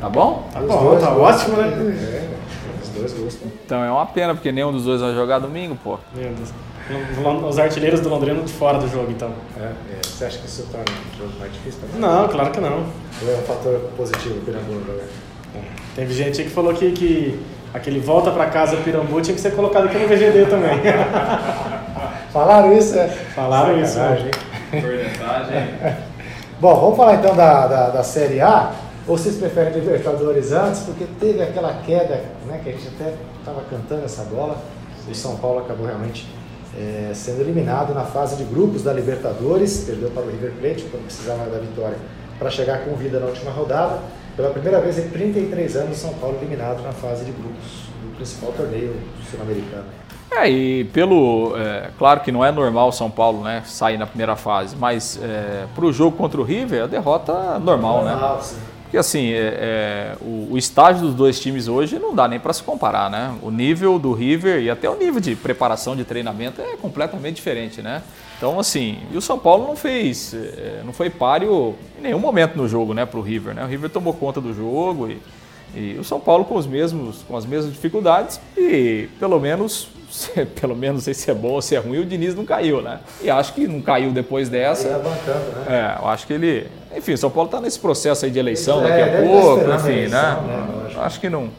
Tá 0.00 0.08
bom? 0.08 0.48
Tá 0.52 0.60
bom, 0.60 0.96
tá 0.98 1.10
ótimo, 1.10 1.56
né? 1.56 1.66
É 1.66 2.36
dois 2.96 3.12
gols. 3.12 3.38
Então 3.64 3.82
é 3.82 3.90
uma 3.90 4.06
pena, 4.06 4.34
porque 4.34 4.52
nenhum 4.52 4.72
dos 4.72 4.84
dois 4.84 5.00
vai 5.00 5.14
jogar 5.14 5.38
domingo, 5.38 5.76
pô. 5.82 5.98
Meu 6.14 6.32
Deus. 6.32 6.52
Os 7.48 7.58
artilheiros 7.58 8.00
do 8.00 8.08
Londrina 8.08 8.40
de 8.42 8.52
fora 8.52 8.78
do 8.78 8.88
jogo, 8.88 9.10
então. 9.10 9.32
É, 9.58 9.64
é. 9.64 10.00
Você 10.02 10.24
acha 10.24 10.38
que 10.38 10.46
isso 10.46 10.66
torna 10.70 10.84
o 11.14 11.18
jogo 11.18 11.32
mais 11.40 11.52
difícil 11.52 11.80
também? 11.80 12.00
Não, 12.00 12.28
claro 12.28 12.50
que 12.50 12.60
não. 12.60 12.86
Ou 13.22 13.32
é 13.32 13.36
um 13.36 13.42
fator 13.42 13.80
positivo 13.96 14.38
o 14.38 14.40
Pirambu 14.42 14.72
jogar? 14.86 15.04
Teve 15.96 16.14
gente 16.14 16.42
que 16.44 16.50
falou 16.50 16.72
que, 16.74 16.92
que 16.92 17.40
aquele 17.74 17.98
volta 17.98 18.30
para 18.30 18.46
casa 18.46 18.76
Pirambu 18.76 19.20
tinha 19.20 19.34
que 19.34 19.40
ser 19.40 19.52
colocado 19.54 19.86
aqui 19.86 19.98
no 19.98 20.06
VGD 20.06 20.46
também. 20.46 20.78
Falaram 22.32 22.76
isso? 22.76 22.98
É? 22.98 23.08
Falaram 23.08 23.80
isso. 23.80 23.98
Né? 23.98 24.30
Bom, 26.60 26.74
vamos 26.74 26.96
falar 26.96 27.14
então 27.16 27.34
da, 27.34 27.66
da, 27.66 27.88
da, 27.90 28.02
Série 28.02 28.40
A. 28.40 28.72
Ou 29.06 29.16
vocês 29.16 29.36
preferem 29.36 29.72
Libertadores 29.72 30.52
antes? 30.52 30.80
Porque 30.80 31.06
teve 31.18 31.42
aquela 31.42 31.74
queda, 31.84 32.24
né, 32.46 32.60
que 32.62 32.70
a 32.70 32.72
gente 32.72 32.88
até 32.88 33.14
estava 33.38 33.62
cantando 33.70 34.04
essa 34.04 34.22
bola. 34.24 34.56
O 35.08 35.14
São 35.14 35.36
Paulo 35.36 35.60
acabou 35.60 35.86
realmente 35.86 36.26
é, 36.78 37.12
sendo 37.14 37.40
eliminado 37.40 37.94
na 37.94 38.04
fase 38.04 38.36
de 38.36 38.44
grupos 38.44 38.82
da 38.82 38.92
Libertadores. 38.92 39.84
Perdeu 39.86 40.10
para 40.10 40.22
o 40.22 40.30
River 40.30 40.52
Plate, 40.60 40.84
quando 40.90 41.04
precisava 41.04 41.46
da 41.50 41.58
vitória 41.58 41.96
para 42.38 42.50
chegar 42.50 42.84
com 42.84 42.94
vida 42.94 43.18
na 43.18 43.26
última 43.26 43.50
rodada. 43.50 44.00
Pela 44.36 44.50
primeira 44.50 44.80
vez 44.80 44.98
em 44.98 45.08
33 45.08 45.76
anos, 45.76 45.96
São 45.96 46.12
Paulo 46.14 46.36
eliminado 46.36 46.82
na 46.82 46.92
fase 46.92 47.24
de 47.24 47.32
grupos 47.32 47.86
do 48.02 48.14
principal 48.16 48.52
torneio 48.52 48.94
sul-americano. 49.30 49.84
É, 50.30 50.50
e 50.50 50.84
pelo. 50.84 51.56
É, 51.56 51.90
claro 51.96 52.20
que 52.20 52.30
não 52.30 52.44
é 52.44 52.52
normal 52.52 52.92
São 52.92 53.10
Paulo 53.10 53.42
né, 53.42 53.62
sair 53.64 53.96
na 53.96 54.06
primeira 54.06 54.36
fase, 54.36 54.76
mas 54.76 55.18
é, 55.22 55.64
para 55.74 55.84
o 55.84 55.92
jogo 55.92 56.16
contra 56.16 56.40
o 56.40 56.44
River, 56.44 56.82
a 56.82 56.86
derrota 56.86 57.58
normal, 57.58 58.04
normal 58.04 58.36
né? 58.36 58.42
Sim. 58.42 58.75
Porque 58.86 58.98
assim, 58.98 59.32
é, 59.32 59.36
é, 59.36 60.16
o, 60.20 60.52
o, 60.52 60.58
estágio 60.58 61.02
dos 61.02 61.14
dois 61.14 61.40
times 61.40 61.66
hoje 61.66 61.98
não 61.98 62.14
dá 62.14 62.28
nem 62.28 62.38
para 62.38 62.52
se 62.52 62.62
comparar, 62.62 63.10
né? 63.10 63.34
O 63.42 63.50
nível 63.50 63.98
do 63.98 64.12
River 64.12 64.62
e 64.62 64.70
até 64.70 64.88
o 64.88 64.96
nível 64.96 65.20
de 65.20 65.34
preparação 65.34 65.96
de 65.96 66.04
treinamento 66.04 66.62
é 66.62 66.76
completamente 66.76 67.34
diferente, 67.34 67.82
né? 67.82 68.00
Então, 68.36 68.60
assim, 68.60 68.98
e 69.10 69.16
o 69.16 69.20
São 69.20 69.38
Paulo 69.38 69.66
não 69.66 69.74
fez, 69.74 70.32
é, 70.34 70.82
não 70.84 70.92
foi 70.92 71.10
páreo 71.10 71.74
em 71.98 72.02
nenhum 72.02 72.20
momento 72.20 72.56
no 72.56 72.68
jogo, 72.68 72.94
né, 72.94 73.04
para 73.04 73.18
o 73.18 73.22
River, 73.22 73.54
né? 73.54 73.64
O 73.64 73.66
River 73.66 73.90
tomou 73.90 74.14
conta 74.14 74.40
do 74.40 74.54
jogo 74.54 75.08
e, 75.08 75.20
e 75.74 75.98
o 75.98 76.04
São 76.04 76.20
Paulo 76.20 76.44
com 76.44 76.54
os 76.54 76.66
mesmos, 76.66 77.24
com 77.26 77.36
as 77.36 77.44
mesmas 77.44 77.72
dificuldades 77.72 78.40
e 78.56 79.08
pelo 79.18 79.40
menos 79.40 79.88
pelo 80.60 80.76
menos 80.76 80.96
não 80.96 81.04
sei 81.04 81.14
se 81.14 81.30
é 81.30 81.34
bom 81.34 81.52
ou 81.52 81.62
se 81.62 81.74
é 81.74 81.78
ruim, 81.78 81.98
o 81.98 82.06
Diniz 82.06 82.34
não 82.34 82.44
caiu, 82.44 82.80
né? 82.80 83.00
E 83.22 83.30
acho 83.30 83.52
que 83.52 83.66
não 83.66 83.80
caiu 83.80 84.12
depois 84.12 84.48
dessa. 84.48 84.88
Ele 84.88 84.98
bancando, 84.98 85.52
né? 85.58 85.94
É, 85.98 86.02
eu 86.02 86.08
acho 86.08 86.26
que 86.26 86.32
ele. 86.32 86.68
Enfim, 86.96 87.12
o 87.12 87.18
São 87.18 87.30
Paulo 87.30 87.48
está 87.48 87.60
nesse 87.60 87.78
processo 87.78 88.24
aí 88.24 88.30
de 88.30 88.38
eleição 88.38 88.82
daqui 88.82 88.92
a 88.94 89.06
é, 89.06 89.26
pouco, 89.26 89.70
enfim, 89.70 89.90
eleição, 89.90 90.42
né? 90.42 90.66
né? 90.88 90.94
Acho 90.96 91.20
que 91.20 91.28
não, 91.28 91.50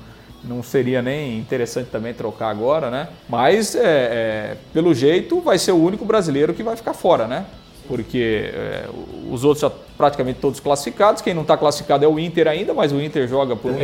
não 0.44 0.64
seria 0.64 1.02
nem 1.02 1.38
interessante 1.38 1.90
também 1.90 2.14
trocar 2.14 2.50
agora, 2.50 2.90
né? 2.90 3.10
Mas, 3.30 3.76
é, 3.76 3.82
é, 3.84 4.58
pelo 4.74 4.94
jeito, 4.94 5.40
vai 5.42 5.58
ser 5.58 5.72
o 5.72 5.78
único 5.78 6.06
brasileiro 6.06 6.54
que 6.54 6.64
vai 6.64 6.76
ficar 6.76 6.94
fora, 6.94 7.28
né? 7.28 7.46
Porque 7.88 8.52
é, 8.54 8.86
os 9.32 9.44
outros 9.44 9.62
já 9.62 9.72
praticamente 9.98 10.40
todos 10.40 10.60
classificados. 10.60 11.22
Quem 11.22 11.34
não 11.34 11.44
está 11.44 11.56
classificado 11.56 12.04
é 12.04 12.08
o 12.08 12.20
Inter 12.20 12.48
ainda, 12.48 12.74
mas 12.74 12.92
o 12.92 13.00
Inter 13.00 13.28
joga 13.28 13.56
por 13.56 13.72
um, 13.72 13.78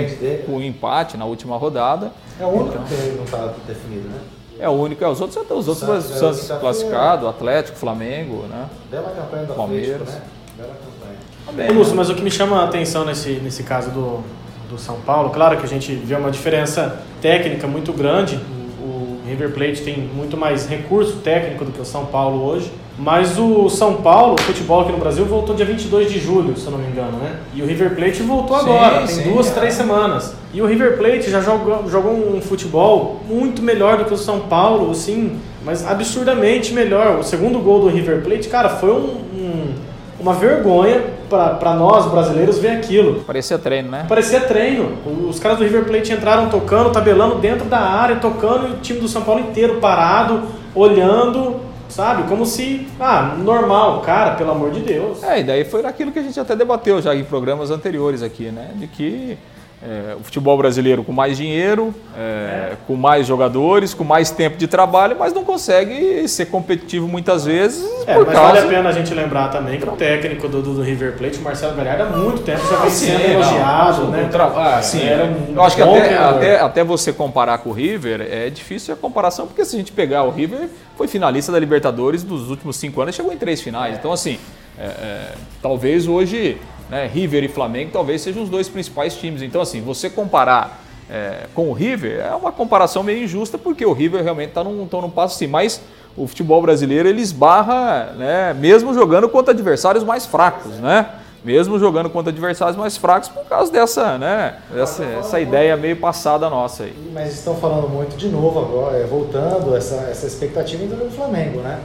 por 0.46 0.53
um 0.56 0.62
empate 0.62 1.15
na 1.15 1.25
última 1.25 1.56
rodada. 1.58 2.12
É 2.39 2.46
o 2.46 2.50
único 2.50 2.75
então, 2.75 2.84
que 2.86 3.15
não 3.15 3.24
está 3.24 3.53
definido, 3.65 4.10
né? 4.10 4.20
É 4.60 4.69
o 4.69 4.72
único, 4.72 5.03
é, 5.03 5.07
os 5.07 5.19
outros, 5.19 5.38
os 5.50 5.67
outros 5.67 5.77
Santos, 5.77 6.05
Santos 6.05 6.50
é, 6.50 6.60
classificado, 6.60 7.27
Atlético, 7.27 7.77
Flamengo, 7.77 8.45
né? 8.50 8.67
Bela 8.89 9.12
campanha 9.12 9.45
do 9.45 9.53
Palmeiras. 9.53 10.01
Atlético, 10.01 10.22
né? 10.22 10.22
Bela 10.57 10.74
campanha. 10.74 11.17
Tá 11.45 11.51
bem, 11.51 11.72
Lúcio, 11.72 11.93
né? 11.93 11.98
mas 11.98 12.10
o 12.10 12.15
que 12.15 12.22
me 12.22 12.31
chama 12.31 12.62
a 12.62 12.65
atenção 12.65 13.05
nesse, 13.05 13.31
nesse 13.33 13.63
caso 13.63 13.89
do, 13.91 14.24
do 14.69 14.77
São 14.77 15.01
Paulo, 15.01 15.29
claro 15.31 15.57
que 15.57 15.65
a 15.65 15.69
gente 15.69 15.93
vê 15.93 16.15
uma 16.15 16.31
diferença 16.31 17.01
técnica 17.22 17.67
muito 17.67 17.91
grande. 17.91 18.39
O, 18.79 18.86
o 18.86 19.22
River 19.27 19.51
Plate 19.51 19.81
tem 19.81 19.98
muito 19.98 20.38
mais 20.38 20.67
recurso 20.67 21.17
técnico 21.17 21.65
do 21.65 21.72
que 21.72 21.81
o 21.81 21.86
São 21.86 22.05
Paulo 22.05 22.43
hoje. 22.43 22.72
Mas 22.97 23.39
o 23.39 23.69
São 23.69 23.95
Paulo, 23.95 24.35
o 24.35 24.41
futebol 24.41 24.81
aqui 24.81 24.91
no 24.91 25.00
Brasil, 25.00 25.25
voltou 25.25 25.55
dia 25.55 25.65
22 25.65 26.12
de 26.12 26.19
julho, 26.19 26.55
se 26.55 26.65
eu 26.67 26.71
não 26.71 26.77
me 26.77 26.88
engano, 26.88 27.17
né? 27.17 27.38
E 27.53 27.62
o 27.62 27.65
River 27.65 27.95
Plate 27.95 28.21
voltou 28.21 28.57
sim, 28.59 28.65
agora, 28.65 28.97
tem 29.00 29.07
sim, 29.07 29.31
duas, 29.31 29.50
é. 29.50 29.51
três 29.51 29.73
semanas. 29.73 30.35
E 30.53 30.62
o 30.62 30.65
River 30.67 30.97
Plate 30.97 31.31
já 31.31 31.41
jogou, 31.41 31.89
jogou 31.89 32.12
um 32.13 32.39
futebol 32.39 33.21
muito 33.27 33.63
melhor 33.63 33.98
do 33.98 34.05
que 34.05 34.13
o 34.13 34.18
São 34.18 34.41
Paulo, 34.41 34.91
assim, 34.91 35.39
mas 35.65 35.85
absurdamente 35.87 36.72
melhor. 36.72 37.18
O 37.20 37.24
segundo 37.24 37.57
gol 37.59 37.81
do 37.81 37.87
River 37.87 38.22
Plate, 38.22 38.48
cara, 38.48 38.70
foi 38.70 38.91
um, 38.91 39.18
um, 39.33 39.74
uma 40.20 40.33
vergonha 40.33 41.01
para 41.27 41.74
nós 41.74 42.05
brasileiros 42.05 42.59
ver 42.59 42.70
aquilo. 42.70 43.22
Parecia 43.22 43.57
treino, 43.57 43.89
né? 43.89 44.05
Parecia 44.07 44.39
treino. 44.41 44.91
Os 45.27 45.39
caras 45.39 45.57
do 45.57 45.63
River 45.63 45.85
Plate 45.85 46.13
entraram 46.13 46.48
tocando, 46.48 46.91
tabelando 46.91 47.39
dentro 47.39 47.65
da 47.65 47.79
área, 47.79 48.18
tocando, 48.18 48.68
e 48.68 48.72
o 48.74 48.77
time 48.77 49.00
do 49.00 49.07
São 49.07 49.24
Paulo 49.24 49.41
inteiro 49.41 49.79
parado, 49.79 50.44
olhando 50.75 51.73
Sabe? 51.94 52.24
Como 52.27 52.44
se, 52.44 52.88
ah, 53.00 53.36
normal, 53.38 54.01
cara, 54.01 54.34
pelo 54.34 54.50
amor 54.50 54.72
de 54.72 54.79
Deus. 54.79 55.22
É, 55.22 55.42
e 55.42 55.44
daí 55.44 55.64
foi 55.64 55.86
aquilo 55.86 56.12
que 56.12 56.18
a 56.18 56.24
gente 56.24 56.40
até 56.40 56.56
debateu 56.56 57.00
já 57.00 57.16
em 57.16 57.24
programas 57.24 57.70
anteriores 57.70 58.24
aqui, 58.24 58.46
né? 58.46 58.72
De 58.74 58.88
que 58.88 59.38
é, 59.85 60.15
o 60.15 60.24
futebol 60.24 60.57
brasileiro 60.57 61.03
com 61.03 61.11
mais 61.11 61.35
dinheiro, 61.35 61.93
é, 62.17 62.74
com 62.87 62.96
mais 62.96 63.27
jogadores, 63.27 63.93
com 63.93 64.03
mais 64.05 64.31
tempo 64.31 64.55
de 64.55 64.65
trabalho, 64.65 65.17
mas 65.19 65.33
não 65.33 65.43
consegue 65.43 66.25
ser 66.27 66.46
competitivo 66.46 67.05
muitas 67.05 67.43
vezes. 67.43 67.83
É, 68.07 68.17
mas 68.17 68.25
causa... 68.25 68.53
vale 68.53 68.59
a 68.59 68.69
pena 68.69 68.89
a 68.89 68.91
gente 68.93 69.13
lembrar 69.13 69.50
também 69.50 69.79
que 69.79 69.87
o 69.87 69.91
técnico 69.91 70.48
do, 70.48 70.61
do, 70.61 70.81
River 70.81 71.17
Plate, 71.17 71.37
o 71.37 71.41
Marcelo 71.41 71.75
Galhardo, 71.75 72.03
há 72.03 72.05
muito 72.17 72.43
tempo 72.43 72.61
já 72.65 72.77
vem 72.77 72.89
sendo 72.89 73.22
elogiado, 73.22 74.07
né? 74.07 74.29
Tra... 74.31 74.46
Ah, 74.46 74.81
sim, 74.81 75.03
era 75.05 75.25
um 75.25 75.53
Eu 75.53 75.63
acho 75.63 75.75
que 75.75 75.81
até, 75.81 76.17
até, 76.17 76.59
até, 76.61 76.83
você 76.83 77.11
comparar 77.11 77.57
com 77.57 77.69
o 77.69 77.74
River, 77.74 78.22
é 78.22 78.50
difícil 78.50 78.93
a 78.93 78.98
comparação, 78.98 79.48
porque 79.48 79.65
se 79.65 79.75
a 79.75 79.79
gente 79.79 79.91
pegar 79.91 80.24
o 80.24 80.29
River, 80.29 80.69
foi 80.96 81.07
finalista 81.07 81.51
da 81.51 81.59
Libertadores 81.59 82.24
dos 82.24 82.50
últimos 82.50 82.77
cinco 82.77 83.01
anos, 83.01 83.15
chegou 83.15 83.33
em 83.33 83.37
três 83.37 83.61
finais. 83.61 83.98
Então, 83.98 84.13
assim, 84.13 84.39
é, 84.77 84.85
é, 84.85 85.31
talvez 85.61 86.07
hoje 86.07 86.57
né, 86.89 87.09
River 87.11 87.43
e 87.43 87.48
Flamengo 87.48 87.91
talvez 87.91 88.22
sejam 88.22 88.43
os 88.43 88.50
dois 88.50 88.69
principais 88.69 89.15
times. 89.15 89.41
Então, 89.41 89.61
assim, 89.61 89.81
você 89.81 90.09
comparar 90.09 90.83
é, 91.09 91.48
com 91.53 91.69
o 91.69 91.74
River 91.74 92.19
é 92.19 92.33
uma 92.35 92.51
comparação 92.51 93.03
meio 93.03 93.24
injusta, 93.24 93.57
porque 93.57 93.85
o 93.85 93.93
River 93.93 94.24
realmente 94.24 94.50
está 94.50 94.63
num, 94.63 94.85
tá 94.87 95.01
num 95.01 95.09
passo 95.09 95.35
assim, 95.35 95.48
mas 95.48 95.81
o 96.15 96.27
futebol 96.27 96.61
brasileiro 96.61 97.09
ele 97.09 97.22
esbarra, 97.22 98.13
né, 98.15 98.53
mesmo 98.53 98.93
jogando 98.93 99.27
contra 99.27 99.53
adversários 99.53 100.03
mais 100.03 100.25
fracos, 100.25 100.74
né? 100.79 101.09
Mesmo 101.43 101.77
jogando 101.77 102.09
contra 102.09 102.31
adversários 102.31 102.77
mais 102.77 102.96
fracos 102.96 103.27
por 103.27 103.43
causa 103.43 103.69
dessa, 103.69 104.17
né, 104.17 104.59
dessa 104.74 105.03
essa 105.03 105.41
ideia 105.41 105.75
meio 105.75 105.98
passada 105.98 106.50
nossa 106.50 106.83
aí. 106.83 106.96
Mas 107.13 107.33
estão 107.33 107.55
falando 107.55 107.89
muito 107.89 108.15
de 108.15 108.29
novo 108.29 108.59
agora, 108.59 108.98
é, 108.98 109.05
voltando 109.05 109.75
essa, 109.75 109.96
essa 110.09 110.25
expectativa 110.25 110.96
do 110.96 111.11
Flamengo, 111.11 111.59
né? 111.59 111.81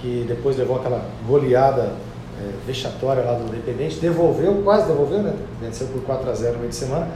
Que 0.00 0.24
depois 0.26 0.56
levou 0.56 0.76
aquela 0.76 1.04
goleada 1.28 1.92
é, 2.40 2.66
vexatória 2.66 3.22
lá 3.22 3.34
do 3.34 3.44
Independente, 3.48 3.98
devolveu, 3.98 4.62
quase 4.62 4.86
devolveu, 4.86 5.22
né? 5.22 5.34
Venceu 5.60 5.86
por 5.88 6.02
4 6.02 6.30
a 6.30 6.34
0 6.34 6.52
no 6.52 6.58
meio 6.58 6.70
de 6.70 6.76
semana, 6.76 7.08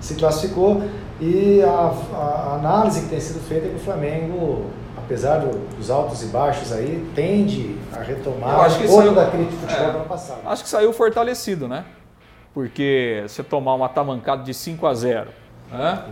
se 0.00 0.14
classificou 0.14 0.82
e 1.20 1.62
a, 1.62 1.92
a 2.14 2.54
análise 2.58 3.02
que 3.02 3.08
tem 3.08 3.20
sido 3.20 3.40
feita 3.40 3.66
é 3.66 3.70
que 3.70 3.76
o 3.76 3.80
Flamengo, 3.80 4.66
apesar 4.96 5.38
do, 5.38 5.76
dos 5.76 5.90
altos 5.90 6.22
e 6.22 6.26
baixos 6.26 6.72
aí, 6.72 7.06
tende 7.14 7.76
a 7.92 8.00
retomar 8.00 8.58
o 8.58 8.62
apoio 8.62 8.88
saiu, 8.88 9.14
daquele 9.14 9.50
futebol 9.50 9.86
é, 9.86 9.90
do 9.90 9.98
ano 9.98 10.06
passado. 10.06 10.40
Acho 10.46 10.62
que 10.62 10.68
saiu 10.68 10.92
fortalecido, 10.92 11.68
né? 11.68 11.84
Porque 12.54 13.22
você 13.28 13.42
tomar 13.42 13.74
uma 13.74 13.88
tamancada 13.88 14.42
de 14.42 14.54
5 14.54 14.86
a 14.86 14.94
0 14.94 15.40
né? 15.70 16.04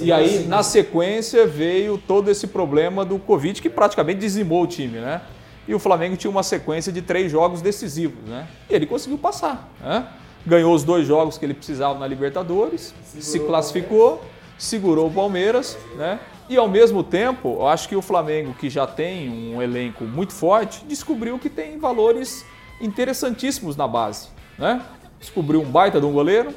E 0.00 0.12
aí, 0.12 0.46
na 0.46 0.62
sequência, 0.62 1.46
veio 1.46 1.96
todo 1.96 2.30
esse 2.30 2.46
problema 2.46 3.04
do 3.04 3.18
Covid 3.18 3.62
que 3.62 3.70
praticamente 3.70 4.20
dizimou 4.20 4.64
o 4.64 4.66
time, 4.66 4.98
né? 4.98 5.22
E 5.68 5.74
o 5.74 5.78
Flamengo 5.78 6.16
tinha 6.16 6.30
uma 6.30 6.42
sequência 6.42 6.90
de 6.90 7.02
três 7.02 7.30
jogos 7.30 7.60
decisivos, 7.60 8.18
né? 8.26 8.48
E 8.70 8.74
ele 8.74 8.86
conseguiu 8.86 9.18
passar, 9.18 9.68
né? 9.78 10.08
Ganhou 10.46 10.74
os 10.74 10.82
dois 10.82 11.06
jogos 11.06 11.36
que 11.36 11.44
ele 11.44 11.52
precisava 11.52 11.98
na 11.98 12.06
Libertadores, 12.06 12.94
segurou 13.04 13.22
se 13.22 13.40
classificou, 13.40 14.24
segurou 14.56 15.08
o 15.08 15.12
Palmeiras, 15.12 15.76
né? 15.94 16.18
E 16.48 16.56
ao 16.56 16.66
mesmo 16.66 17.04
tempo, 17.04 17.56
eu 17.60 17.68
acho 17.68 17.86
que 17.86 17.94
o 17.94 18.00
Flamengo, 18.00 18.54
que 18.54 18.70
já 18.70 18.86
tem 18.86 19.54
um 19.54 19.60
elenco 19.60 20.04
muito 20.04 20.32
forte, 20.32 20.82
descobriu 20.86 21.38
que 21.38 21.50
tem 21.50 21.78
valores 21.78 22.46
interessantíssimos 22.80 23.76
na 23.76 23.86
base, 23.86 24.28
né? 24.58 24.80
Descobriu 25.20 25.60
um 25.60 25.70
baita 25.70 26.00
de 26.00 26.06
um 26.06 26.12
goleiro, 26.12 26.54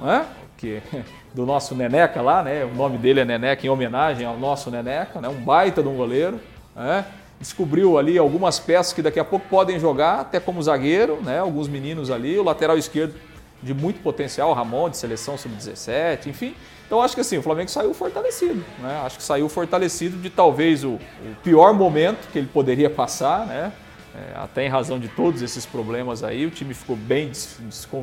né? 0.00 0.24
Que 0.56 0.80
do 1.34 1.44
nosso 1.44 1.74
Neneca 1.74 2.22
lá, 2.22 2.42
né? 2.42 2.64
O 2.64 2.74
nome 2.74 2.96
dele 2.96 3.20
é 3.20 3.24
Neneca 3.26 3.66
em 3.66 3.68
homenagem 3.68 4.26
ao 4.26 4.38
nosso 4.38 4.70
Neneca, 4.70 5.20
né? 5.20 5.28
Um 5.28 5.44
baita 5.44 5.82
de 5.82 5.88
um 5.88 5.94
goleiro, 5.94 6.40
né? 6.74 7.04
Descobriu 7.40 7.98
ali 7.98 8.16
algumas 8.18 8.58
peças 8.58 8.92
que 8.92 9.02
daqui 9.02 9.20
a 9.20 9.24
pouco 9.24 9.46
podem 9.48 9.78
jogar, 9.78 10.20
até 10.20 10.40
como 10.40 10.62
zagueiro, 10.62 11.20
né? 11.22 11.38
alguns 11.38 11.68
meninos 11.68 12.10
ali, 12.10 12.38
o 12.38 12.42
lateral 12.42 12.78
esquerdo 12.78 13.14
de 13.62 13.74
muito 13.74 14.00
potencial, 14.00 14.52
Ramon, 14.52 14.90
de 14.90 14.96
seleção 14.96 15.36
sub-17, 15.36 16.26
enfim. 16.26 16.54
Então 16.86 17.02
acho 17.02 17.14
que 17.14 17.20
assim, 17.20 17.38
o 17.38 17.42
Flamengo 17.42 17.68
saiu 17.70 17.92
fortalecido, 17.92 18.64
né? 18.78 19.02
Acho 19.04 19.16
que 19.16 19.22
saiu 19.22 19.48
fortalecido 19.48 20.16
de 20.18 20.30
talvez 20.30 20.84
o, 20.84 20.90
o 20.90 21.00
pior 21.42 21.74
momento 21.74 22.28
que 22.30 22.38
ele 22.38 22.46
poderia 22.46 22.88
passar, 22.88 23.44
né? 23.46 23.72
É, 24.14 24.38
até 24.38 24.64
em 24.64 24.68
razão 24.68 24.98
de 24.98 25.08
todos 25.08 25.42
esses 25.42 25.66
problemas 25.66 26.22
aí, 26.22 26.46
o 26.46 26.50
time 26.50 26.72
ficou 26.72 26.96
bem 26.96 27.32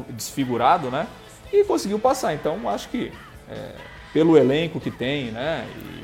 desfigurado, 0.09 0.91
né? 0.91 1.07
E 1.51 1.63
conseguiu 1.63 1.97
passar. 1.97 2.33
Então 2.33 2.69
acho 2.69 2.89
que 2.89 3.11
é, 3.49 3.71
pelo 4.11 4.37
elenco 4.37 4.79
que 4.79 4.91
tem, 4.91 5.31
né? 5.31 5.65
E, 5.75 6.02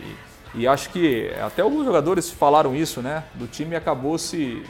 e 0.56 0.68
acho 0.68 0.90
que 0.90 1.32
até 1.42 1.62
alguns 1.62 1.86
jogadores 1.86 2.30
falaram 2.30 2.76
isso, 2.76 3.02
né? 3.02 3.24
Do 3.36 3.48
time 3.48 3.76
acabou 3.76 4.18
se, 4.18 4.64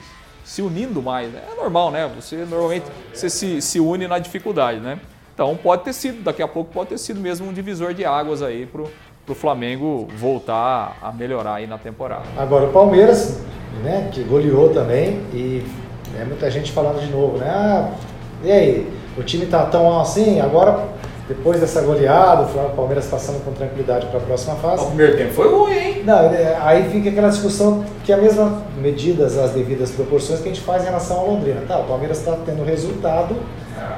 se 0.43 0.61
unindo 0.61 1.01
mais. 1.01 1.31
Né? 1.31 1.41
É 1.51 1.55
normal, 1.55 1.91
né? 1.91 2.09
Você 2.15 2.37
normalmente 2.37 2.85
você 3.13 3.29
se, 3.29 3.61
se 3.61 3.79
une 3.79 4.07
na 4.07 4.19
dificuldade, 4.19 4.79
né? 4.79 4.99
Então 5.33 5.55
pode 5.55 5.83
ter 5.83 5.93
sido, 5.93 6.21
daqui 6.21 6.41
a 6.41 6.47
pouco 6.47 6.71
pode 6.73 6.89
ter 6.89 6.97
sido 6.97 7.19
mesmo 7.19 7.47
um 7.47 7.53
divisor 7.53 7.93
de 7.93 8.03
águas 8.03 8.41
aí 8.41 8.65
pro, 8.65 8.91
pro 9.25 9.33
Flamengo 9.33 10.07
voltar 10.17 10.97
a 11.01 11.13
melhorar 11.13 11.55
aí 11.55 11.67
na 11.67 11.77
temporada. 11.77 12.23
Agora 12.37 12.65
o 12.65 12.73
Palmeiras, 12.73 13.39
né, 13.81 14.09
que 14.11 14.21
goleou 14.23 14.73
também 14.73 15.21
e 15.33 15.63
é 16.19 16.25
muita 16.25 16.51
gente 16.51 16.73
falando 16.73 16.99
de 16.99 17.09
novo, 17.09 17.37
né? 17.37 17.49
Ah, 17.49 17.91
e 18.43 18.51
aí, 18.51 18.93
o 19.17 19.23
time 19.23 19.45
tá 19.45 19.65
tão 19.65 19.99
assim, 19.99 20.41
agora 20.41 20.87
depois 21.29 21.59
dessa 21.59 21.81
goleada, 21.83 22.41
o 22.41 22.75
Palmeiras 22.75 23.05
passando 23.05 23.45
com 23.45 23.51
tranquilidade 23.51 24.07
para 24.07 24.17
a 24.17 24.23
próxima 24.23 24.55
fase. 24.55 24.83
O 24.83 24.87
primeiro 24.87 25.15
tempo 25.15 25.31
foi 25.31 25.47
ruim, 25.47 25.77
hein? 25.77 26.03
Não, 26.03 26.17
é, 26.21 26.57
aí 26.59 26.89
fica 26.89 27.11
aquela 27.11 27.29
discussão 27.29 27.85
que 28.03 28.11
é 28.11 28.15
a 28.15 28.17
mesma 28.17 28.63
medidas, 28.81 29.37
as 29.37 29.51
devidas 29.51 29.91
proporções 29.91 30.39
que 30.39 30.49
a 30.49 30.51
gente 30.51 30.65
faz 30.65 30.81
em 30.81 30.85
relação 30.87 31.19
ao 31.19 31.29
Londrina. 31.29 31.61
Tá, 31.67 31.77
o 31.77 31.83
Palmeiras 31.83 32.17
está 32.17 32.35
tendo 32.43 32.65
resultado, 32.65 33.35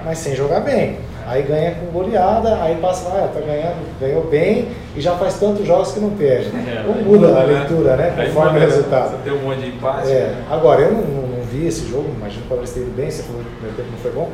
mas 0.03 0.17
sem 0.17 0.35
jogar 0.35 0.59
bem. 0.59 0.97
Aí 1.25 1.43
ganha 1.43 1.75
com 1.75 1.85
goleada, 1.97 2.61
aí 2.61 2.75
passa 2.81 3.07
lá, 3.07 3.23
ah, 3.23 3.29
tá 3.33 3.39
ganhando, 3.39 3.77
ganhou 3.97 4.25
bem 4.25 4.67
e 4.93 4.99
já 4.99 5.13
faz 5.13 5.39
tantos 5.39 5.65
jogos 5.65 5.93
que 5.93 6.01
não 6.01 6.09
perde. 6.09 6.49
É, 6.49 6.83
Como 6.85 7.01
muda 7.01 7.27
a 7.27 7.45
né? 7.45 7.59
leitura, 7.59 7.95
né? 7.95 8.25
Conforme 8.25 8.59
o 8.59 8.61
resultado. 8.61 9.11
Você 9.11 9.23
tem 9.23 9.33
um 9.33 9.43
monte 9.43 9.61
de 9.61 9.69
empate. 9.69 10.11
É. 10.11 10.19
Né? 10.19 10.45
Agora, 10.49 10.81
eu 10.81 10.91
não, 10.91 11.01
não, 11.01 11.27
não, 11.27 11.43
vi 11.43 11.65
esse 11.65 11.87
jogo, 11.87 12.09
imagino 12.13 12.41
que 12.41 12.47
o 12.47 12.49
Palmeiras 12.49 12.73
tenha 12.73 12.85
ido 12.85 12.95
bem, 12.95 13.09
você 13.09 13.23
falou 13.23 13.41
que 13.41 13.47
o 13.47 13.51
primeiro 13.51 13.77
tempo 13.77 13.89
não 13.89 13.97
foi 13.99 14.11
bom. 14.11 14.29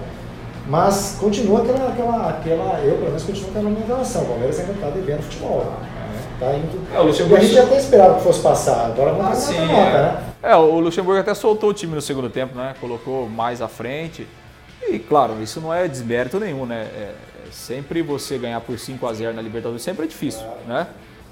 Mas 0.67 1.17
continua 1.19 1.61
aquela, 1.61 1.89
aquela, 1.89 2.29
aquela 2.29 2.79
eu 2.81 2.95
pelo 2.95 3.07
menos 3.07 3.23
continuo 3.23 3.49
aquela 3.49 3.69
minha 3.69 3.85
relação. 3.85 4.23
O 4.23 4.25
Palmeiras 4.25 4.59
ainda 4.59 4.73
está 4.73 4.89
devendo 4.89 5.23
futebol. 5.23 5.59
Né? 5.65 5.97
Tá 6.39 6.53
indo. 6.55 6.93
É, 6.93 6.99
o 6.99 7.03
Luxemburgo... 7.03 7.43
E 7.43 7.45
a 7.45 7.47
gente 7.47 7.59
até 7.59 7.77
esperava 7.77 8.15
que 8.15 8.23
fosse 8.23 8.41
passar, 8.41 8.85
agora 8.85 9.11
vamos 9.11 9.31
ah, 9.31 9.35
sim, 9.35 9.59
nota, 9.59 9.73
é. 9.73 10.01
né? 10.01 10.23
É, 10.43 10.55
o 10.55 10.79
Luxemburgo 10.79 11.19
até 11.19 11.33
soltou 11.33 11.71
o 11.71 11.73
time 11.73 11.95
no 11.95 12.01
segundo 12.01 12.29
tempo, 12.29 12.55
né? 12.55 12.75
Colocou 12.79 13.27
mais 13.27 13.61
à 13.61 13.67
frente. 13.67 14.27
E 14.87 14.99
claro, 14.99 15.41
isso 15.41 15.59
não 15.59 15.73
é 15.73 15.87
desmérito 15.87 16.39
nenhum, 16.39 16.65
né? 16.65 16.87
É, 16.95 17.13
é 17.47 17.51
sempre 17.51 18.03
você 18.03 18.37
ganhar 18.37 18.61
por 18.61 18.77
5 18.77 19.07
a 19.07 19.13
0 19.13 19.33
na 19.33 19.41
Libertadores 19.41 19.81
sempre 19.81 20.05
é 20.05 20.07
difícil, 20.07 20.45
né? 20.67 20.85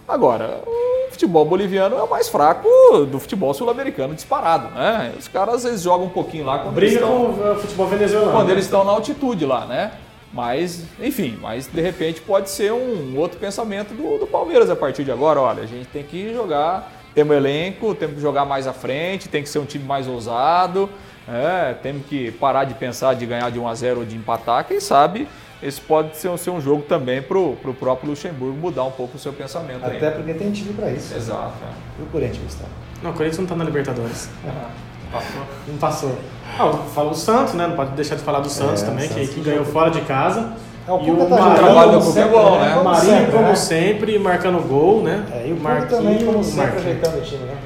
Agora, 0.08 0.62
o 0.65 0.94
futebol 1.12 1.46
boliviano 1.46 1.98
é 1.98 2.04
o 2.04 2.10
mais 2.10 2.28
fraco 2.28 2.68
do 3.10 3.20
futebol 3.20 3.54
sul-americano 3.54 4.13
disparado, 4.13 4.70
né? 4.70 5.13
Os 5.18 5.28
caras 5.28 5.56
às 5.56 5.63
vezes 5.63 5.82
jogam 5.82 6.08
um 6.08 6.10
pouquinho 6.10 6.46
lá 6.46 6.60
quando 6.60 6.76
Briga 6.76 6.94
eles 6.94 7.02
estão, 7.02 7.34
com 7.34 7.52
o 7.52 7.56
futebol 7.56 7.88
venezuelano. 7.88 8.32
Quando 8.32 8.50
eles 8.50 8.65
estão 8.65 8.84
na 8.84 8.91
altitude 8.91 9.46
lá, 9.46 9.65
né? 9.65 9.91
Mas, 10.34 10.84
enfim, 11.00 11.38
mas 11.41 11.68
de 11.68 11.80
repente 11.80 12.20
pode 12.20 12.50
ser 12.50 12.74
um 12.74 13.18
outro 13.18 13.39
pensamento 13.39 13.94
do, 13.94 14.18
do 14.18 14.28
Palmeiras 14.28 14.70
a 14.70 14.76
partir 14.76 15.04
de 15.04 15.12
agora. 15.12 15.39
Olha, 15.39 15.63
a 15.63 15.65
gente 15.65 15.88
tem 15.88 16.04
que 16.04 16.34
jogar, 16.34 16.91
temos 17.13 17.34
um 17.34 17.38
elenco, 17.38 17.96
temos 17.96 18.15
que 18.15 18.22
jogar 18.22 18.44
mais 18.44 18.68
à 18.68 18.74
frente, 18.74 19.30
tem 19.30 19.41
que 19.41 19.48
ser 19.48 19.60
um 19.60 19.65
time 19.65 19.86
mais 19.86 20.08
ousado, 20.08 20.89
é, 21.28 21.74
temos 21.76 22.06
que 22.08 22.32
parar 22.34 22.65
de 22.65 22.74
pensar 22.74 23.13
de 23.15 23.26
ganhar 23.26 23.50
de 23.50 23.60
1 23.60 23.68
a 23.68 23.74
0 23.74 24.00
ou 24.02 24.06
de 24.06 24.15
empatar, 24.15 24.65
quem 24.65 24.80
sabe 24.80 25.28
esse 25.65 25.82
pode 25.82 26.15
ser, 26.15 26.38
ser 26.38 26.51
um 26.51 26.62
jogo 26.62 26.84
também 26.84 27.21
para 27.21 27.39
o 27.39 27.56
próprio 27.80 28.12
Luxemburgo 28.12 28.56
mudar 28.56 28.84
um 28.84 28.91
pouco 28.91 29.17
o 29.17 29.19
seu 29.19 29.34
pensamento. 29.34 29.84
Até 29.84 30.12
porque 30.12 30.34
tem 30.36 30.51
time 30.51 30.73
para 30.73 30.91
isso. 30.91 31.15
Exato. 31.15 31.54
Né? 31.60 31.73
E 31.99 32.04
o 32.04 32.06
Corinthians, 32.06 32.43
Gustavo? 32.43 32.69
Não, 33.01 33.10
o 33.10 33.13
Corinthians 33.13 33.38
não 33.38 33.45
está 33.45 33.56
na 33.56 33.63
Libertadores. 33.63 34.30
Passou? 35.12 35.41
Não 35.67 35.78
passou. 35.78 36.17
Ah, 36.60 36.73
fala 36.93 37.12
o 37.12 37.15
Santos, 37.15 37.54
né? 37.54 37.67
Não 37.67 37.75
pode 37.75 37.91
deixar 37.91 38.15
de 38.15 38.21
falar 38.21 38.39
do 38.39 38.49
Santos 38.49 38.84
é, 38.84 38.86
também, 38.86 39.08
Santos 39.08 39.30
que, 39.30 39.36
que 39.36 39.41
ganhou 39.41 39.63
fora 39.63 39.89
de 39.89 40.01
casa. 40.01 40.54
É, 40.88 40.91
o 40.91 41.02
e 41.02 41.12
o 41.12 41.26
tá 41.26 41.56
trabalho 41.56 42.00
do 42.00 42.19
é 42.19 42.28
bom, 42.28 42.60
né? 42.60 42.76
O 42.76 42.84
Marinho, 42.84 43.13
sempre, 43.13 43.32
como 43.32 43.48
né? 43.48 43.56
sempre, 43.56 44.19
marcando 44.19 44.67
gol, 44.67 45.02
né? 45.02 45.26
É, 45.32 45.48
e 45.48 45.54
o 45.54 45.60
Marquinhos 45.60 45.89
também, 45.89 46.26
como 46.26 46.43
sempre, 46.43 46.80
ajeitando 46.80 47.17
o 47.17 47.21
time, 47.21 47.43
né? 47.43 47.58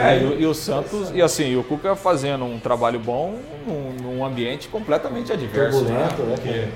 É, 0.00 0.18
e, 0.18 0.42
e, 0.42 0.46
o 0.46 0.54
Santos, 0.54 1.10
e 1.14 1.22
assim, 1.22 1.56
o 1.56 1.64
Cuca 1.64 1.96
fazendo 1.96 2.44
um 2.44 2.58
trabalho 2.58 2.98
bom 2.98 3.34
num, 3.66 3.92
num 4.02 4.24
ambiente 4.24 4.68
completamente 4.68 5.32
adverso. 5.32 5.84
né? 5.84 6.08
né? 6.44 6.68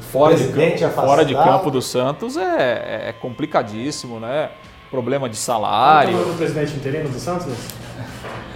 fora, 0.00 0.34
de 0.34 0.48
campo, 0.48 0.94
fora 0.94 1.24
de 1.24 1.34
campo 1.34 1.70
do 1.70 1.80
Santos 1.80 2.36
é, 2.36 3.08
é 3.08 3.14
complicadíssimo, 3.18 4.18
né? 4.18 4.50
Problema 4.90 5.28
de 5.28 5.36
salário. 5.36 6.16
Como 6.16 6.30
é 6.30 6.32
o 6.32 6.36
presidente 6.36 6.74
interino 6.74 7.08
do 7.08 7.18
Santos? 7.18 7.52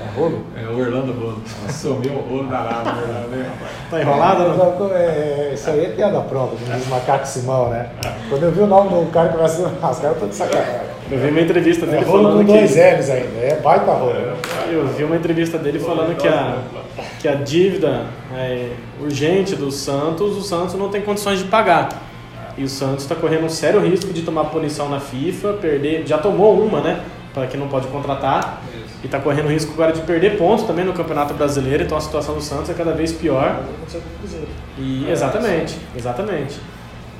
É 0.02 0.18
rolo? 0.18 0.44
É 0.56 0.66
o 0.66 0.78
Orlando 0.78 1.12
Rolo. 1.12 1.42
Sumiu 1.68 2.12
o 2.12 2.20
rolo 2.28 2.48
da 2.48 2.60
lava, 2.60 2.92
né, 2.92 3.50
Tá 3.90 4.00
enrolado? 4.00 4.48
Não, 4.56 4.94
é, 4.94 5.52
isso 5.54 5.70
aí 5.70 5.86
é 5.86 5.88
piada 5.90 6.20
pronta, 6.20 6.56
como 6.56 6.78
diz 6.78 6.88
Macaco 6.88 7.26
Simão, 7.26 7.68
né? 7.70 7.90
Quando 8.28 8.42
eu 8.42 8.52
vi 8.52 8.60
o 8.60 8.66
nome 8.66 8.90
do 8.90 9.10
cara 9.10 9.28
que 9.28 9.36
vai 9.36 9.48
ser. 9.48 9.66
Ah, 9.82 9.90
os 9.90 9.98
caras 9.98 10.16
estão 10.16 10.28
de 10.28 10.34
sacanagem. 10.34 10.80
Eu 11.10 11.18
vi 11.18 11.28
uma 11.28 11.40
entrevista 11.40 11.84
dele 11.86 12.02
é 12.02 12.04
falando 12.04 12.38
com 12.38 12.44
dois 12.44 12.70
L's 12.70 13.10
ainda, 13.10 13.38
é 13.38 13.60
baita 13.62 13.92
rolo. 13.92 14.14
Né? 14.14 14.34
Eu 14.70 14.86
vi 14.88 15.04
uma 15.04 15.16
entrevista 15.16 15.58
dele 15.58 15.78
falando 15.78 16.16
que 16.16 16.26
a, 16.26 16.58
que 17.20 17.28
a 17.28 17.34
dívida 17.34 18.06
é, 18.34 18.70
urgente 19.00 19.54
do 19.54 19.70
Santos, 19.70 20.36
o 20.36 20.42
Santos 20.42 20.74
não 20.74 20.88
tem 20.88 21.02
condições 21.02 21.38
de 21.38 21.44
pagar. 21.44 21.88
E 22.56 22.64
o 22.64 22.68
Santos 22.68 23.04
está 23.04 23.14
correndo 23.14 23.44
um 23.44 23.48
sério 23.48 23.80
risco 23.80 24.12
de 24.12 24.22
tomar 24.22 24.44
punição 24.44 24.88
na 24.88 25.00
FIFA, 25.00 25.54
perder. 25.54 26.06
Já 26.06 26.18
tomou 26.18 26.58
uma, 26.58 26.80
né? 26.80 27.00
Para 27.32 27.46
que 27.46 27.56
não 27.56 27.68
pode 27.68 27.86
contratar. 27.88 28.62
E 29.02 29.06
está 29.06 29.18
correndo 29.18 29.48
risco 29.48 29.72
agora 29.72 29.92
de 29.92 30.00
perder 30.02 30.38
pontos 30.38 30.64
também 30.64 30.84
no 30.84 30.92
Campeonato 30.92 31.34
Brasileiro. 31.34 31.82
Então 31.82 31.98
a 31.98 32.00
situação 32.00 32.34
do 32.34 32.40
Santos 32.40 32.70
é 32.70 32.74
cada 32.74 32.92
vez 32.92 33.12
pior. 33.12 33.62
E, 34.78 35.10
exatamente, 35.10 35.76
exatamente. 35.96 36.60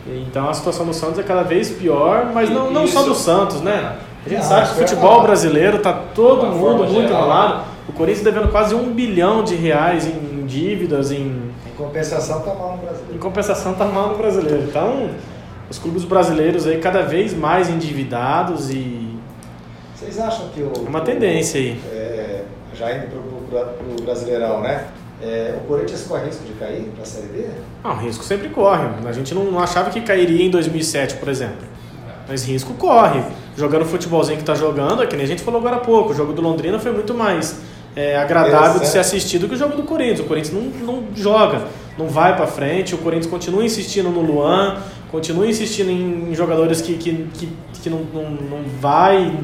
Então 0.07 0.49
a 0.49 0.55
situação 0.55 0.87
do 0.87 0.95
Santos 0.95 1.19
é 1.19 1.23
cada 1.23 1.43
vez 1.43 1.71
pior, 1.71 2.31
mas 2.33 2.49
não, 2.51 2.71
não 2.71 2.87
só 2.87 3.03
do 3.03 3.15
Santos, 3.15 3.61
né? 3.61 3.99
A 4.25 4.29
gente 4.29 4.45
sabe 4.45 4.69
que 4.69 4.73
o 4.75 4.77
futebol 4.77 5.23
brasileiro 5.23 5.79
está 5.79 5.93
todo 5.93 6.47
mundo 6.47 6.85
muito 6.85 7.11
enrolado. 7.11 7.65
O 7.89 7.93
Corinthians 7.93 8.25
devendo 8.25 8.49
quase 8.49 8.75
um 8.75 8.93
bilhão 8.93 9.43
de 9.43 9.57
reais 9.57 10.07
em 10.07 10.47
dívidas, 10.47 11.11
em. 11.11 11.53
Em 11.67 11.77
compensação 11.77 12.39
está 12.39 12.55
mal 12.55 12.73
no 12.73 12.79
brasileiro. 12.79 13.15
Em 13.15 13.19
compensação 13.19 13.73
está 13.73 13.85
mal 13.87 14.11
no 14.11 14.19
brasileiro. 14.19 14.63
Então, 14.69 15.11
os 15.69 15.79
clubes 15.79 16.05
brasileiros 16.05 16.67
aí 16.67 16.79
cada 16.79 17.03
vez 17.03 17.35
mais 17.35 17.69
endividados 17.69 18.71
e 18.71 19.12
vocês 20.03 20.19
acham 20.19 20.49
que 20.49 20.61
o. 20.61 20.73
Uma 20.87 21.01
tendência 21.01 21.61
aí. 21.61 21.81
É, 21.93 22.43
já 22.75 22.93
indo 22.93 23.07
para 23.49 23.61
o 23.61 24.03
Brasileirão, 24.03 24.61
né? 24.61 24.89
É, 25.23 25.55
o 25.57 25.67
Corinthians 25.69 26.03
corre 26.03 26.27
risco 26.27 26.45
de 26.45 26.53
cair 26.55 26.91
para 26.95 27.03
a 27.03 27.07
Série 27.07 27.29
B? 27.29 27.47
Não, 27.85 27.97
risco 27.97 28.25
sempre 28.25 28.49
corre. 28.49 28.89
A 29.07 29.13
gente 29.13 29.33
não, 29.35 29.45
não 29.45 29.61
achava 29.61 29.91
que 29.91 30.01
cairia 30.01 30.45
em 30.45 30.51
2007, 30.51 31.17
por 31.17 31.29
exemplo. 31.29 31.69
Mas 32.29 32.45
risco 32.45 32.75
corre. 32.75 33.23
Jogando 33.57 33.83
o 33.83 33.85
futebolzinho 33.85 34.37
que 34.37 34.43
está 34.43 34.55
jogando, 34.55 35.03
é 35.03 35.07
que 35.07 35.15
nem 35.15 35.25
a 35.25 35.29
gente 35.29 35.43
falou 35.43 35.61
agora 35.61 35.77
há 35.77 35.81
pouco, 35.81 36.13
o 36.13 36.15
jogo 36.15 36.33
do 36.33 36.43
Londrina 36.43 36.79
foi 36.79 36.91
muito 36.91 37.15
mais 37.15 37.61
é, 37.95 38.17
agradável 38.17 38.81
de 38.81 38.89
ser 38.89 38.99
assistido 38.99 39.47
que 39.47 39.55
o 39.55 39.59
jogo 39.59 39.77
do 39.77 39.85
Corinthians. 39.85 40.21
O 40.21 40.25
Corinthians 40.25 40.55
não, 40.55 40.63
não 40.85 41.05
joga, 41.15 41.67
não 41.97 42.09
vai 42.09 42.35
para 42.35 42.47
frente, 42.47 42.95
o 42.95 42.99
Corinthians 42.99 43.31
continua 43.31 43.65
insistindo 43.65 44.09
no 44.09 44.23
Luan, 44.23 44.79
continua 45.11 45.47
insistindo 45.47 45.91
em 45.91 46.35
jogadores 46.35 46.81
que, 46.81 46.95
que, 46.95 47.29
que, 47.35 47.49
que 47.83 47.91
não, 47.91 48.01
não, 48.13 48.31
não 48.31 48.65
vai 48.81 49.39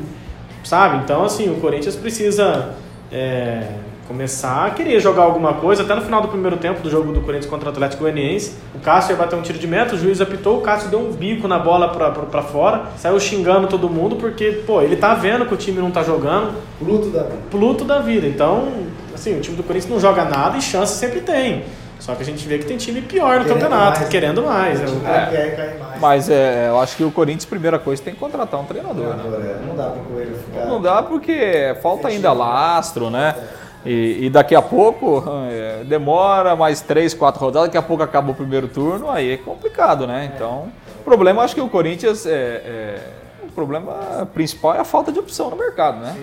sabe? 0.69 0.99
Então, 0.99 1.25
assim, 1.25 1.51
o 1.51 1.55
Corinthians 1.61 1.97
precisa 1.97 2.75
é, 3.11 3.69
começar 4.07 4.67
a 4.67 4.71
querer 4.71 5.01
jogar 5.01 5.23
alguma 5.23 5.55
coisa. 5.55 5.83
Até 5.83 5.95
no 5.95 6.03
final 6.03 6.21
do 6.21 6.29
primeiro 6.29 6.59
tempo 6.59 6.83
do 6.83 6.91
jogo 6.91 7.11
do 7.11 7.23
Corinthians 7.23 7.47
contra 7.47 7.71
o 7.71 7.73
Atlético 7.73 8.03
Goianiense, 8.03 8.53
o 8.75 8.79
Cássio 8.79 9.13
ia 9.13 9.17
bater 9.17 9.35
um 9.35 9.41
tiro 9.41 9.59
de 9.59 9.67
meta, 9.67 9.95
o 9.95 9.99
juiz 9.99 10.21
apitou, 10.21 10.59
o 10.59 10.61
Cássio 10.61 10.91
deu 10.91 11.01
um 11.01 11.11
bico 11.11 11.49
na 11.49 11.59
bola 11.59 11.89
pra, 11.89 12.11
pra, 12.11 12.23
pra 12.25 12.43
fora, 12.43 12.83
saiu 12.99 13.19
xingando 13.19 13.67
todo 13.67 13.89
mundo, 13.89 14.17
porque, 14.17 14.63
pô, 14.67 14.83
ele 14.83 14.97
tá 14.97 15.15
vendo 15.15 15.47
que 15.47 15.55
o 15.55 15.57
time 15.57 15.81
não 15.81 15.91
tá 15.91 16.03
jogando. 16.03 16.53
Pluto 16.79 17.09
da 17.09 17.23
vida. 17.23 17.39
Pluto 17.51 17.85
da 17.85 18.01
vida. 18.01 18.27
Então, 18.27 18.69
assim, 19.15 19.39
o 19.39 19.41
time 19.41 19.57
do 19.57 19.63
Corinthians 19.63 19.91
não 19.91 19.99
joga 19.99 20.27
nada 20.27 20.59
e 20.59 20.61
chance 20.61 20.99
sempre 20.99 21.23
tem. 21.23 21.65
Só 21.99 22.15
que 22.15 22.23
a 22.23 22.25
gente 22.25 22.47
vê 22.47 22.59
que 22.59 22.65
tem 22.65 22.77
time 22.77 23.03
pior 23.03 23.39
no 23.39 23.45
querendo 23.45 23.61
campeonato, 23.61 23.99
mais, 23.99 24.09
querendo 24.09 24.43
mais. 24.43 24.81
É, 24.81 25.77
mais. 25.79 26.01
Mas 26.01 26.31
é, 26.31 26.69
eu 26.69 26.81
acho 26.81 26.97
que 26.97 27.05
o 27.05 27.11
Corinthians, 27.11 27.45
primeira 27.45 27.79
coisa, 27.79 28.03
tem 28.03 28.15
que 28.15 28.21
contratar 28.21 28.61
um 28.61 28.65
treinador. 28.65 29.17
né? 29.17 29.61
É, 29.63 29.67
não 29.67 29.77
dá 29.77 29.91
para 29.91 30.03
Coelho 30.03 30.37
ficar. 30.37 30.67
Não 30.67 30.81
dá 30.81 31.03
porque 31.03 31.77
falta 31.83 32.09
ainda 32.09 32.33
lastro, 32.33 33.11
né? 33.11 33.35
E, 33.85 34.27
e, 34.27 34.31
daqui 34.31 34.55
a 34.55 34.63
pouco 34.63 35.25
é, 35.51 35.85
demora 35.85 36.57
mais 36.57 36.81
três, 36.81 37.15
quatro 37.15 37.41
rodadas, 37.41 37.69
daqui 37.69 37.79
a 37.79 37.83
pouco 37.83 38.03
acaba 38.03 38.31
o 38.33 38.35
primeiro 38.35 38.69
turno, 38.69 39.09
aí 39.11 39.33
é 39.33 39.37
complicado, 39.37 40.07
né? 40.07 40.31
Então, 40.35 40.69
o 41.01 41.05
problema, 41.05 41.43
acho 41.43 41.55
que 41.55 41.61
o 41.61 41.69
Corinthians, 41.69 42.27
é, 42.27 42.33
é, 42.33 43.01
o 43.45 43.53
problema 43.53 44.29
principal 44.35 44.75
é 44.75 44.81
a 44.81 44.85
falta 44.85 45.13
de 45.13 45.19
opção 45.19 45.49
no 45.49 45.57
mercado, 45.57 46.01
né? 46.01 46.17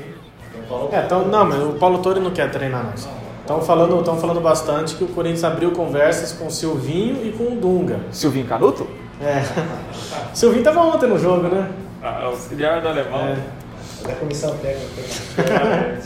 É, 0.92 1.06
então, 1.06 1.26
não, 1.26 1.46
mas 1.46 1.64
o 1.64 1.74
Paulo 1.74 2.00
Torre 2.00 2.20
não 2.20 2.32
quer 2.32 2.52
treinar 2.52 2.84
mais. 2.84 3.08
Estão 3.46 3.62
falando, 3.62 4.00
estão 4.00 4.18
falando 4.18 4.42
bastante 4.42 4.96
que 4.96 5.04
o 5.04 5.08
Corinthians 5.08 5.44
abriu 5.44 5.70
conversas 5.70 6.32
com 6.32 6.48
o 6.48 6.52
Silvinho 6.52 7.24
e 7.24 7.32
com 7.32 7.44
o 7.44 7.56
Dunga. 7.56 8.00
Silvinho 8.12 8.48
Canuto? 8.48 8.88
É. 9.22 9.44
o 10.34 10.36
Silvinho 10.36 10.62
estava 10.62 10.82
ontem 10.82 11.08
no 11.08 11.20
jogo, 11.20 11.48
né? 11.48 11.70
Ah, 12.02 12.22
é 12.24 12.26
auxiliar 12.26 12.82
do 12.82 12.88
alemão. 12.88 13.20
É. 13.20 13.38
Da 14.08 14.16
comissão 14.16 14.58
técnica. 14.58 15.00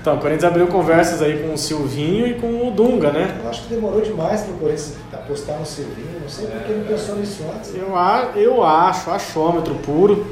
então, 0.00 0.16
o 0.16 0.20
Corinthians 0.20 0.44
abriu 0.44 0.68
conversas 0.68 1.20
aí 1.20 1.42
com 1.42 1.52
o 1.52 1.58
Silvinho 1.58 2.26
e 2.26 2.34
com 2.40 2.68
o 2.68 2.70
Dunga, 2.70 3.12
né? 3.12 3.38
Eu 3.44 3.50
acho 3.50 3.64
que 3.64 3.74
demorou 3.74 4.00
demais 4.00 4.40
para 4.40 4.54
o 4.54 4.56
Corinthians 4.56 4.94
apostar 5.12 5.58
no 5.58 5.66
Silvinho. 5.66 6.18
Não 6.22 6.28
sei 6.30 6.46
porque 6.46 6.72
não 6.72 6.84
pensou 6.84 7.16
nisso 7.16 7.44
antes. 7.54 7.74
Eu, 7.74 7.94
eu 8.36 8.64
acho, 8.64 9.10
achômetro 9.10 9.74
puro. 9.74 10.26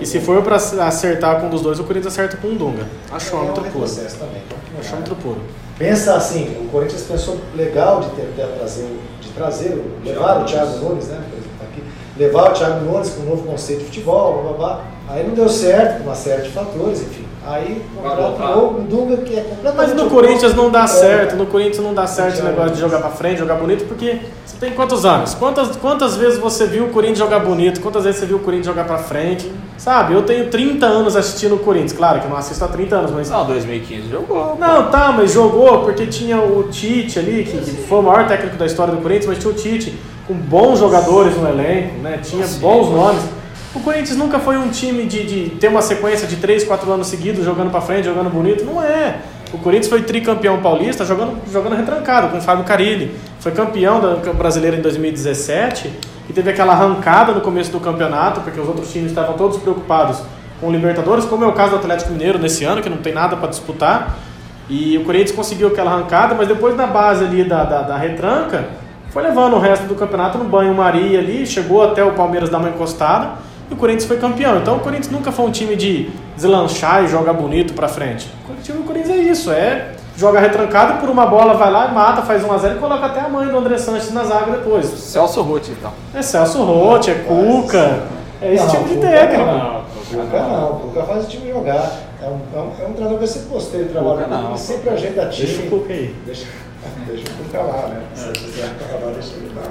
E 0.00 0.06
se 0.06 0.18
for 0.18 0.42
para 0.42 0.56
acertar 0.56 1.40
com 1.40 1.48
um 1.48 1.50
dos 1.50 1.60
dois, 1.60 1.78
o 1.78 1.84
Corinthians 1.84 2.14
acerta 2.14 2.38
com 2.38 2.48
o 2.48 2.54
Dunga. 2.54 2.86
Achômetro 3.12 3.64
é, 3.64 3.66
é 3.66 3.68
um 3.68 3.72
puro. 3.72 3.86
Também. 3.86 4.42
Achômetro 4.80 5.14
puro. 5.16 5.40
Pensa 5.80 6.14
assim, 6.14 6.44
o 6.62 6.68
Corinthians 6.68 7.04
pensou 7.04 7.38
legal 7.56 8.00
de 8.00 8.10
tentar 8.10 8.48
trazer, 8.48 8.86
de 9.18 9.28
trazer, 9.30 9.82
levar 10.04 10.42
o 10.42 10.44
Thiago 10.44 10.76
Nunes, 10.76 11.08
né? 11.08 11.24
levar 12.18 12.50
o 12.50 12.52
Thiago 12.52 12.84
Nunes 12.84 13.08
com 13.08 13.22
um 13.22 13.30
novo 13.30 13.44
conceito 13.44 13.78
de 13.78 13.84
futebol, 13.86 14.34
blá, 14.34 14.42
blá, 14.42 14.52
blá. 14.52 14.84
Aí 15.08 15.26
não 15.26 15.32
deu 15.32 15.48
certo, 15.48 15.96
por 15.96 16.08
uma 16.08 16.14
série 16.14 16.42
de 16.42 16.50
fatores, 16.50 17.00
enfim. 17.00 17.24
Aí 17.50 17.82
contrata 17.94 18.54
novo 18.54 18.80
Dunga 18.82 19.16
que 19.18 19.36
é 19.36 19.42
completamente. 19.42 19.76
Mas 19.76 19.94
no. 19.94 20.08
Corinthians 20.10 20.54
não 20.54 20.70
dá 20.70 20.84
É. 20.84 20.86
certo, 20.86 21.36
no 21.36 21.46
Corinthians 21.46 21.82
não 21.84 21.92
dá 21.92 22.06
certo 22.06 22.34
esse 22.34 22.42
negócio 22.42 22.72
de 22.74 22.80
jogar 22.80 22.98
pra 22.98 23.10
frente, 23.10 23.38
jogar 23.38 23.56
bonito, 23.56 23.84
porque 23.86 24.18
você 24.46 24.56
tem 24.58 24.72
quantos 24.72 25.04
anos? 25.04 25.34
Quantas, 25.34 25.74
quantas 25.76 26.16
vezes 26.16 26.38
você 26.38 26.66
viu 26.66 26.84
o 26.84 26.88
Corinthians 26.90 27.18
jogar 27.18 27.40
bonito? 27.40 27.80
Quantas 27.80 28.04
vezes 28.04 28.20
você 28.20 28.26
viu 28.26 28.36
o 28.36 28.40
Corinthians 28.40 28.66
jogar 28.66 28.84
pra 28.84 28.98
frente? 28.98 29.50
Sabe, 29.76 30.14
eu 30.14 30.22
tenho 30.22 30.48
30 30.50 30.84
anos 30.86 31.16
assistindo 31.16 31.54
o 31.54 31.58
Corinthians, 31.58 31.92
claro 31.92 32.20
que 32.20 32.26
eu 32.26 32.30
não 32.30 32.36
assisto 32.36 32.62
há 32.64 32.68
30 32.68 32.96
anos, 32.96 33.10
mas 33.12 33.30
Não, 33.30 33.46
2015 33.46 34.08
jogou. 34.10 34.56
Não, 34.58 34.90
tá, 34.90 35.10
mas 35.16 35.32
jogou 35.32 35.80
porque 35.80 36.06
tinha 36.06 36.38
o 36.40 36.64
Tite 36.64 37.18
ali, 37.18 37.44
que, 37.44 37.56
que 37.58 37.70
foi 37.88 37.98
o 37.98 38.02
maior 38.02 38.28
técnico 38.28 38.56
da 38.56 38.66
história 38.66 38.94
do 38.94 39.00
Corinthians, 39.00 39.26
mas 39.26 39.38
tinha 39.38 39.50
o 39.50 39.54
Tite 39.54 39.98
com 40.28 40.34
bons 40.34 40.78
jogadores 40.78 41.36
no 41.36 41.48
elenco, 41.48 41.98
né? 42.02 42.20
Tinha 42.22 42.46
bons 42.60 42.90
nomes. 42.90 43.22
O 43.72 43.78
Corinthians 43.78 44.16
nunca 44.16 44.40
foi 44.40 44.58
um 44.58 44.68
time 44.68 45.04
de, 45.04 45.24
de 45.24 45.50
ter 45.50 45.68
uma 45.68 45.80
sequência 45.80 46.26
de 46.26 46.36
3, 46.36 46.64
4 46.64 46.90
anos 46.90 47.06
seguidos 47.06 47.44
jogando 47.44 47.70
pra 47.70 47.80
frente, 47.80 48.04
jogando 48.04 48.28
bonito. 48.28 48.64
Não 48.64 48.82
é. 48.82 49.20
O 49.52 49.58
Corinthians 49.58 49.88
foi 49.88 50.02
tricampeão 50.02 50.60
paulista 50.60 51.04
jogando, 51.04 51.38
jogando 51.50 51.76
retrancado 51.76 52.28
com 52.28 52.38
o 52.38 52.40
Fábio 52.40 52.64
Carilli. 52.64 53.14
Foi 53.38 53.52
campeão 53.52 54.00
da 54.00 54.32
brasileira 54.32 54.76
em 54.76 54.80
2017 54.80 55.88
e 56.28 56.32
teve 56.32 56.50
aquela 56.50 56.72
arrancada 56.72 57.32
no 57.32 57.40
começo 57.40 57.70
do 57.70 57.78
campeonato, 57.78 58.40
porque 58.40 58.58
os 58.58 58.66
outros 58.66 58.92
times 58.92 59.10
estavam 59.10 59.36
todos 59.36 59.58
preocupados 59.58 60.20
com 60.60 60.66
o 60.66 60.72
Libertadores, 60.72 61.24
como 61.24 61.44
é 61.44 61.48
o 61.48 61.52
caso 61.52 61.70
do 61.70 61.76
Atlético 61.76 62.10
Mineiro 62.10 62.40
nesse 62.40 62.64
ano, 62.64 62.82
que 62.82 62.90
não 62.90 62.98
tem 62.98 63.14
nada 63.14 63.36
para 63.36 63.48
disputar. 63.48 64.18
E 64.68 64.98
o 64.98 65.04
Corinthians 65.04 65.32
conseguiu 65.32 65.68
aquela 65.68 65.92
arrancada, 65.92 66.34
mas 66.34 66.48
depois 66.48 66.76
na 66.76 66.88
base 66.88 67.24
ali 67.24 67.44
da, 67.44 67.62
da, 67.62 67.82
da 67.82 67.96
retranca, 67.96 68.64
foi 69.10 69.22
levando 69.22 69.54
o 69.54 69.60
resto 69.60 69.86
do 69.86 69.94
campeonato 69.94 70.38
no 70.38 70.44
banho-maria 70.44 71.20
ali, 71.20 71.46
chegou 71.46 71.84
até 71.84 72.02
o 72.02 72.12
Palmeiras 72.12 72.50
dar 72.50 72.58
uma 72.58 72.68
encostada 72.68 73.49
e 73.70 73.74
o 73.74 73.76
Corinthians 73.76 74.06
foi 74.06 74.18
campeão. 74.18 74.58
Então 74.58 74.76
o 74.76 74.80
Corinthians 74.80 75.10
nunca 75.10 75.30
foi 75.30 75.46
um 75.46 75.50
time 75.50 75.76
de 75.76 76.10
deslanchar 76.36 77.04
e 77.04 77.08
jogar 77.08 77.32
bonito 77.32 77.72
pra 77.72 77.88
frente. 77.88 78.28
O 78.48 78.62
time 78.62 78.78
do 78.78 78.84
Corinthians 78.84 79.16
é 79.16 79.22
isso, 79.22 79.50
é 79.50 79.92
joga 80.16 80.38
retrancado 80.38 81.00
por 81.00 81.08
uma 81.08 81.24
bola, 81.24 81.54
vai 81.54 81.70
lá 81.70 81.88
e 81.88 81.94
mata, 81.94 82.20
faz 82.20 82.42
1x0 82.42 82.76
e 82.76 82.78
coloca 82.78 83.06
até 83.06 83.20
a 83.20 83.28
mãe 83.28 83.46
do 83.48 83.56
André 83.56 83.78
Sanches 83.78 84.12
na 84.12 84.22
zaga 84.24 84.52
depois. 84.52 84.84
Celso 84.86 85.40
Ruth, 85.40 85.68
então. 85.70 85.92
É 86.14 86.20
Celso 86.20 86.62
Roth, 86.62 87.08
é 87.08 87.14
Cuca, 87.14 88.02
é 88.42 88.54
esse 88.54 88.64
Não, 88.66 88.70
tipo 88.70 88.88
de 88.88 88.96
técnico. 88.98 89.44
Não, 89.46 89.82
Cuca 90.10 90.42
não, 90.42 90.78
Cuca 90.80 91.02
faz 91.04 91.24
o 91.24 91.28
time 91.28 91.50
jogar. 91.50 91.90
É 92.22 92.26
um, 92.26 92.38
é 92.54 92.58
um, 92.58 92.84
é 92.84 92.86
um 92.86 92.92
treinador 92.92 93.16
que 93.16 93.24
eu 93.24 93.28
sempre 93.28 93.48
gostei 93.48 93.84
do 93.84 93.92
trabalho 93.92 94.16
Cuca 94.18 94.28
dele, 94.28 94.42
não. 94.42 94.50
ele 94.50 94.58
sempre 94.58 94.90
ajeita 94.90 95.26
time. 95.28 95.46
Deixa 95.46 95.62
o 95.62 95.70
Cuca 95.70 95.92
aí. 95.94 96.16
Deixa, 96.26 96.46
deixa 97.06 97.24
o 97.24 97.44
Cuca 97.44 97.58
lá, 97.62 97.88
né? 97.88 98.02
Se 98.14 98.32
quiser 98.32 98.68
falar, 98.74 99.12
deixa 99.12 99.34
ele 99.36 99.52
lá. 99.56 99.62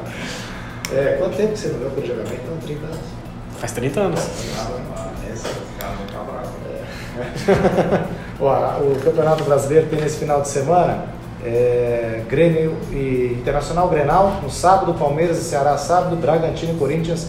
É, 0.92 1.18
quanto 1.20 1.38
tempo 1.38 1.54
que 1.54 1.60
você 1.60 1.68
não 1.68 1.80
viu 1.80 1.90
por 1.92 2.04
jogamento? 2.04 2.34
Então, 2.34 2.58
30 2.66 2.86
anos. 2.88 3.19
Faz 3.60 3.72
30 3.74 4.00
anos. 4.00 4.20
Ó, 8.40 8.80
o 8.80 8.96
Campeonato 9.04 9.44
Brasileiro 9.44 9.88
tem 9.88 10.00
nesse 10.00 10.18
final 10.18 10.42
de 10.42 10.48
semana 10.48 11.20
é, 11.44 12.24
Grêmio 12.28 12.78
e 12.92 13.38
Internacional 13.40 13.90
Grenal, 13.90 14.40
no 14.42 14.50
sábado, 14.50 14.94
Palmeiras 14.94 15.38
e 15.38 15.42
Ceará, 15.42 15.78
sábado, 15.78 16.16
Bragantino 16.16 16.74
e 16.74 16.78
Corinthians, 16.78 17.28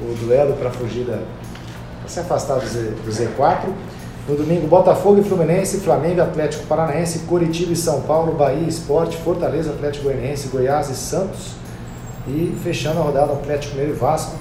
o 0.00 0.14
duelo 0.14 0.54
para 0.54 0.70
fugir 0.70 1.04
da. 1.04 1.18
pra 2.00 2.08
se 2.08 2.20
afastar 2.20 2.58
do, 2.58 2.66
Z, 2.66 2.94
do 3.04 3.10
Z4. 3.10 3.68
No 4.28 4.36
domingo, 4.36 4.68
Botafogo 4.68 5.20
e 5.20 5.24
Fluminense, 5.24 5.80
Flamengo, 5.80 6.22
Atlético 6.22 6.64
Paranaense, 6.66 7.20
Coritiba 7.20 7.72
e 7.72 7.76
São 7.76 8.02
Paulo, 8.02 8.34
Bahia, 8.34 8.68
Esporte, 8.68 9.16
Fortaleza, 9.16 9.70
Atlético 9.70 10.04
Goianiense, 10.04 10.46
Goiás 10.46 10.88
e 10.90 10.94
Santos. 10.94 11.54
E 12.28 12.56
fechando 12.62 13.00
a 13.00 13.02
rodada, 13.02 13.32
Atlético 13.32 13.74
Mineiro 13.74 13.96
e 13.96 13.98
Vasco. 13.98 14.36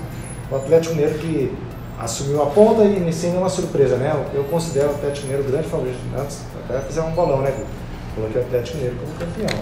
O 0.51 0.55
Atlético 0.55 0.95
Mineiro 0.95 1.17
que 1.19 1.53
assumiu 1.99 2.41
a 2.43 2.47
ponta 2.47 2.83
e 2.83 3.13
sem 3.13 3.29
nenhuma 3.31 3.49
surpresa, 3.49 3.95
né? 3.95 4.13
Eu 4.33 4.43
considero 4.45 4.87
o 4.89 4.91
Atlético 4.91 5.27
Mineiro 5.27 5.49
grande 5.49 5.67
favorito. 5.67 5.97
Antes 6.17 6.39
até 6.67 6.79
fizeram 6.81 7.09
um 7.09 7.11
bolão, 7.11 7.41
né? 7.41 7.53
Coloquei 8.15 8.41
o 8.41 8.45
Atlético 8.45 8.77
Mineiro 8.77 8.97
como 8.97 9.13
campeão. 9.17 9.59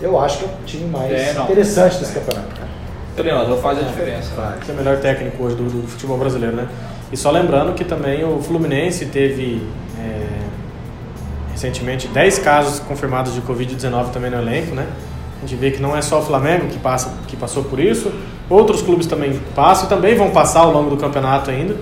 Eu 0.00 0.18
acho 0.20 0.38
que 0.38 0.44
é 0.44 0.48
o 0.48 0.64
time 0.64 0.88
mais 0.90 1.12
É, 1.12 1.32
não. 1.34 1.44
interessante 1.44 1.98
desse 1.98 2.12
campeonato. 2.14 2.60
né? 2.60 2.68
O 3.12 3.16
treinador 3.20 3.58
faz 3.58 3.78
a 3.78 3.82
diferença. 3.82 4.30
que 4.64 4.70
é 4.70 4.74
o 4.74 4.76
melhor 4.76 4.98
técnico 4.98 5.42
hoje 5.42 5.56
do, 5.56 5.64
do 5.64 5.88
futebol 5.88 6.16
brasileiro, 6.18 6.54
né? 6.56 6.68
E 7.12 7.16
só 7.16 7.30
lembrando 7.30 7.74
que 7.74 7.84
também 7.84 8.24
o 8.24 8.40
Fluminense 8.40 9.06
teve 9.06 9.66
é, 9.98 10.26
recentemente 11.52 12.06
10 12.08 12.38
casos 12.40 12.80
confirmados 12.80 13.34
de 13.34 13.40
Covid-19 13.42 14.10
também 14.12 14.30
no 14.30 14.38
elenco, 14.38 14.74
né? 14.74 14.86
A 15.38 15.40
gente 15.46 15.56
vê 15.56 15.70
que 15.70 15.80
não 15.80 15.96
é 15.96 16.02
só 16.02 16.20
o 16.20 16.22
Flamengo 16.22 16.66
que, 16.68 16.78
passa, 16.78 17.12
que 17.26 17.36
passou 17.36 17.64
por 17.64 17.78
isso, 17.80 18.12
outros 18.48 18.82
clubes 18.82 19.06
também 19.06 19.38
passam 19.54 19.86
e 19.86 19.88
também 19.88 20.14
vão 20.16 20.30
passar 20.30 20.60
ao 20.60 20.72
longo 20.72 20.90
do 20.90 20.96
campeonato 20.96 21.50
ainda. 21.50 21.76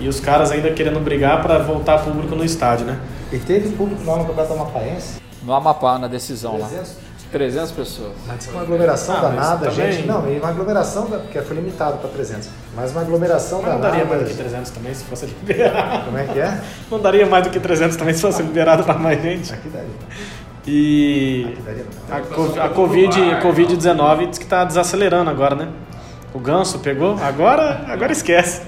E 0.00 0.08
os 0.08 0.20
caras 0.20 0.50
ainda 0.50 0.70
querendo 0.72 0.98
brigar 1.02 1.40
para 1.42 1.58
voltar 1.60 1.98
público 1.98 2.34
no 2.34 2.44
estádio, 2.44 2.84
né? 2.86 2.98
E 3.32 3.38
teve 3.38 3.70
público 3.70 4.04
lá 4.04 4.16
no 4.18 4.24
Campeonato 4.24 4.52
Amapaense, 4.54 5.20
No 5.42 5.52
Amapá, 5.54 5.98
na 5.98 6.08
decisão 6.08 6.58
lá. 6.58 6.66
300, 6.66 6.96
300 7.30 7.70
pessoas. 7.72 8.12
mas 8.26 8.46
uma 8.48 8.62
aglomeração 8.62 9.16
Ah, 9.16 9.20
danada, 9.20 9.70
também- 9.70 9.92
gente. 9.92 10.06
Não, 10.06 10.28
e 10.30 10.38
uma 10.38 10.48
aglomeração, 10.48 11.08
da- 11.08 11.18
porque 11.18 11.40
foi 11.40 11.56
limitado 11.56 11.98
para 11.98 12.10
300, 12.10 12.48
mas 12.76 12.90
uma 12.92 13.00
aglomeração 13.02 13.62
Mas 13.62 13.72
não 13.72 13.80
danada. 13.80 13.96
daria 13.98 14.04
mais 14.08 14.22
do 14.22 14.28
que 14.30 14.34
300 14.36 14.70
também 14.70 14.94
se 14.94 15.04
fosse 15.04 15.26
liberado. 15.26 16.04
Como 16.04 16.18
é 16.18 16.24
que 16.24 16.38
é? 16.40 16.60
Não 16.90 17.00
daria 17.00 17.26
mais 17.26 17.44
do 17.44 17.50
que 17.50 17.60
300 17.60 17.96
também 17.96 18.14
se 18.14 18.20
fosse 18.20 18.42
liberado 18.42 18.82
para 18.84 18.98
mais 18.98 19.22
gente. 19.22 19.52
Aqui 19.54 19.68
daria. 19.68 19.88
E 20.66 21.46
Aqui 21.52 21.62
daria 21.62 21.84
não. 22.08 22.16
A, 22.16 22.20
co- 22.20 22.60
a 22.60 22.68
Covid, 22.68 23.22
a 23.32 23.40
Covid-19 23.42 24.26
diz 24.28 24.38
que 24.38 24.44
está 24.44 24.64
desacelerando 24.64 25.30
agora, 25.30 25.54
né? 25.54 25.68
O 26.34 26.40
ganso 26.40 26.80
pegou, 26.80 27.16
agora, 27.22 27.84
agora 27.86 28.10
esquece. 28.10 28.62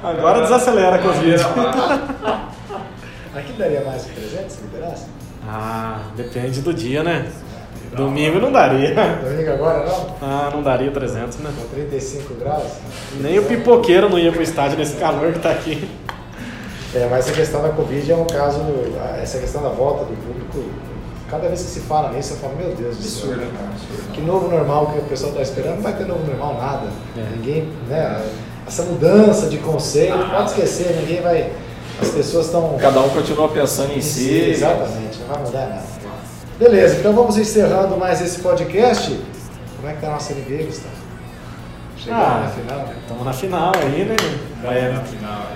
Agora 0.00 0.42
desacelera 0.42 0.94
a 0.94 0.98
Covid. 1.00 1.42
Aqui 3.34 3.52
daria 3.58 3.84
mais 3.84 4.04
que 4.04 4.12
300 4.14 4.52
se 4.52 4.62
liberasse? 4.62 5.06
Ah, 5.46 5.98
depende 6.16 6.60
do 6.60 6.72
dia, 6.72 7.02
né? 7.02 7.26
Domingo 7.92 8.38
não 8.38 8.52
daria. 8.52 8.94
Domingo 8.94 9.50
agora 9.50 9.84
não? 9.84 10.16
Ah, 10.22 10.50
não 10.52 10.62
daria 10.62 10.90
300, 10.92 11.38
né? 11.38 11.50
Com 11.58 11.68
35 11.74 12.34
graus? 12.34 12.72
Nem 13.20 13.38
o 13.40 13.44
pipoqueiro 13.44 14.08
não 14.08 14.18
ia 14.18 14.30
pro 14.30 14.42
estádio 14.42 14.78
nesse 14.78 14.96
calor 14.96 15.32
que 15.32 15.40
tá 15.40 15.50
aqui. 15.50 15.90
É, 16.94 17.08
mas 17.10 17.26
essa 17.26 17.32
questão 17.32 17.62
da 17.62 17.70
Covid 17.70 18.12
é 18.12 18.14
um 18.16 18.26
caso, 18.26 18.60
essa 19.20 19.38
questão 19.38 19.60
da 19.60 19.70
volta 19.70 20.04
do 20.04 20.16
público, 20.16 20.70
cada 21.30 21.48
vez 21.48 21.60
que 21.62 21.68
se 21.68 21.80
fala 21.80 22.10
nisso, 22.12 22.34
eu 22.34 22.36
falo, 22.38 22.56
meu 22.56 22.74
Deus 22.74 22.96
do 22.96 23.02
céu, 23.02 23.30
Absurdo, 23.32 23.52
cara. 23.52 23.68
absurdo. 23.72 24.12
que 24.12 24.20
novo 24.20 24.48
normal 24.48 24.86
que 24.92 24.98
o 24.98 25.02
pessoal 25.02 25.30
está 25.32 25.42
esperando, 25.42 25.76
não 25.76 25.82
vai 25.82 25.92
ter 25.94 26.06
novo 26.06 26.24
normal 26.26 26.54
nada. 26.60 26.86
É. 27.16 27.20
Ninguém, 27.36 27.68
né, 27.88 28.22
essa 28.66 28.82
mudança 28.84 29.48
de 29.48 29.58
conceito, 29.58 30.16
pode 30.16 30.50
esquecer, 30.50 30.96
ninguém 31.00 31.20
vai, 31.22 31.52
as 32.00 32.08
pessoas 32.10 32.46
estão... 32.46 32.76
Cada 32.80 33.00
um 33.00 33.08
continua 33.10 33.48
pensando 33.48 33.92
em 33.92 34.00
si. 34.00 34.50
Exatamente, 34.50 35.18
não 35.20 35.34
vai 35.34 35.44
mudar 35.44 35.66
nada. 35.66 35.96
Beleza, 36.58 36.96
então 37.00 37.12
vamos 37.12 37.36
encerrando 37.36 37.96
mais 37.96 38.20
esse 38.22 38.40
podcast. 38.40 39.20
Como 39.76 39.88
é 39.88 39.92
que 39.94 40.00
tá 40.00 40.06
a 40.08 40.10
nossa 40.12 40.32
NBA, 40.32 40.64
Gustavo? 40.64 40.94
Chegando 41.98 42.18
Ah, 42.22 42.40
na 42.44 42.48
final, 42.48 42.78
né? 42.86 42.94
Estamos 43.02 43.24
na 43.24 43.32
final 43.32 43.72
aí, 43.76 44.04
né? 44.04 44.16
Vai- 44.62 45.02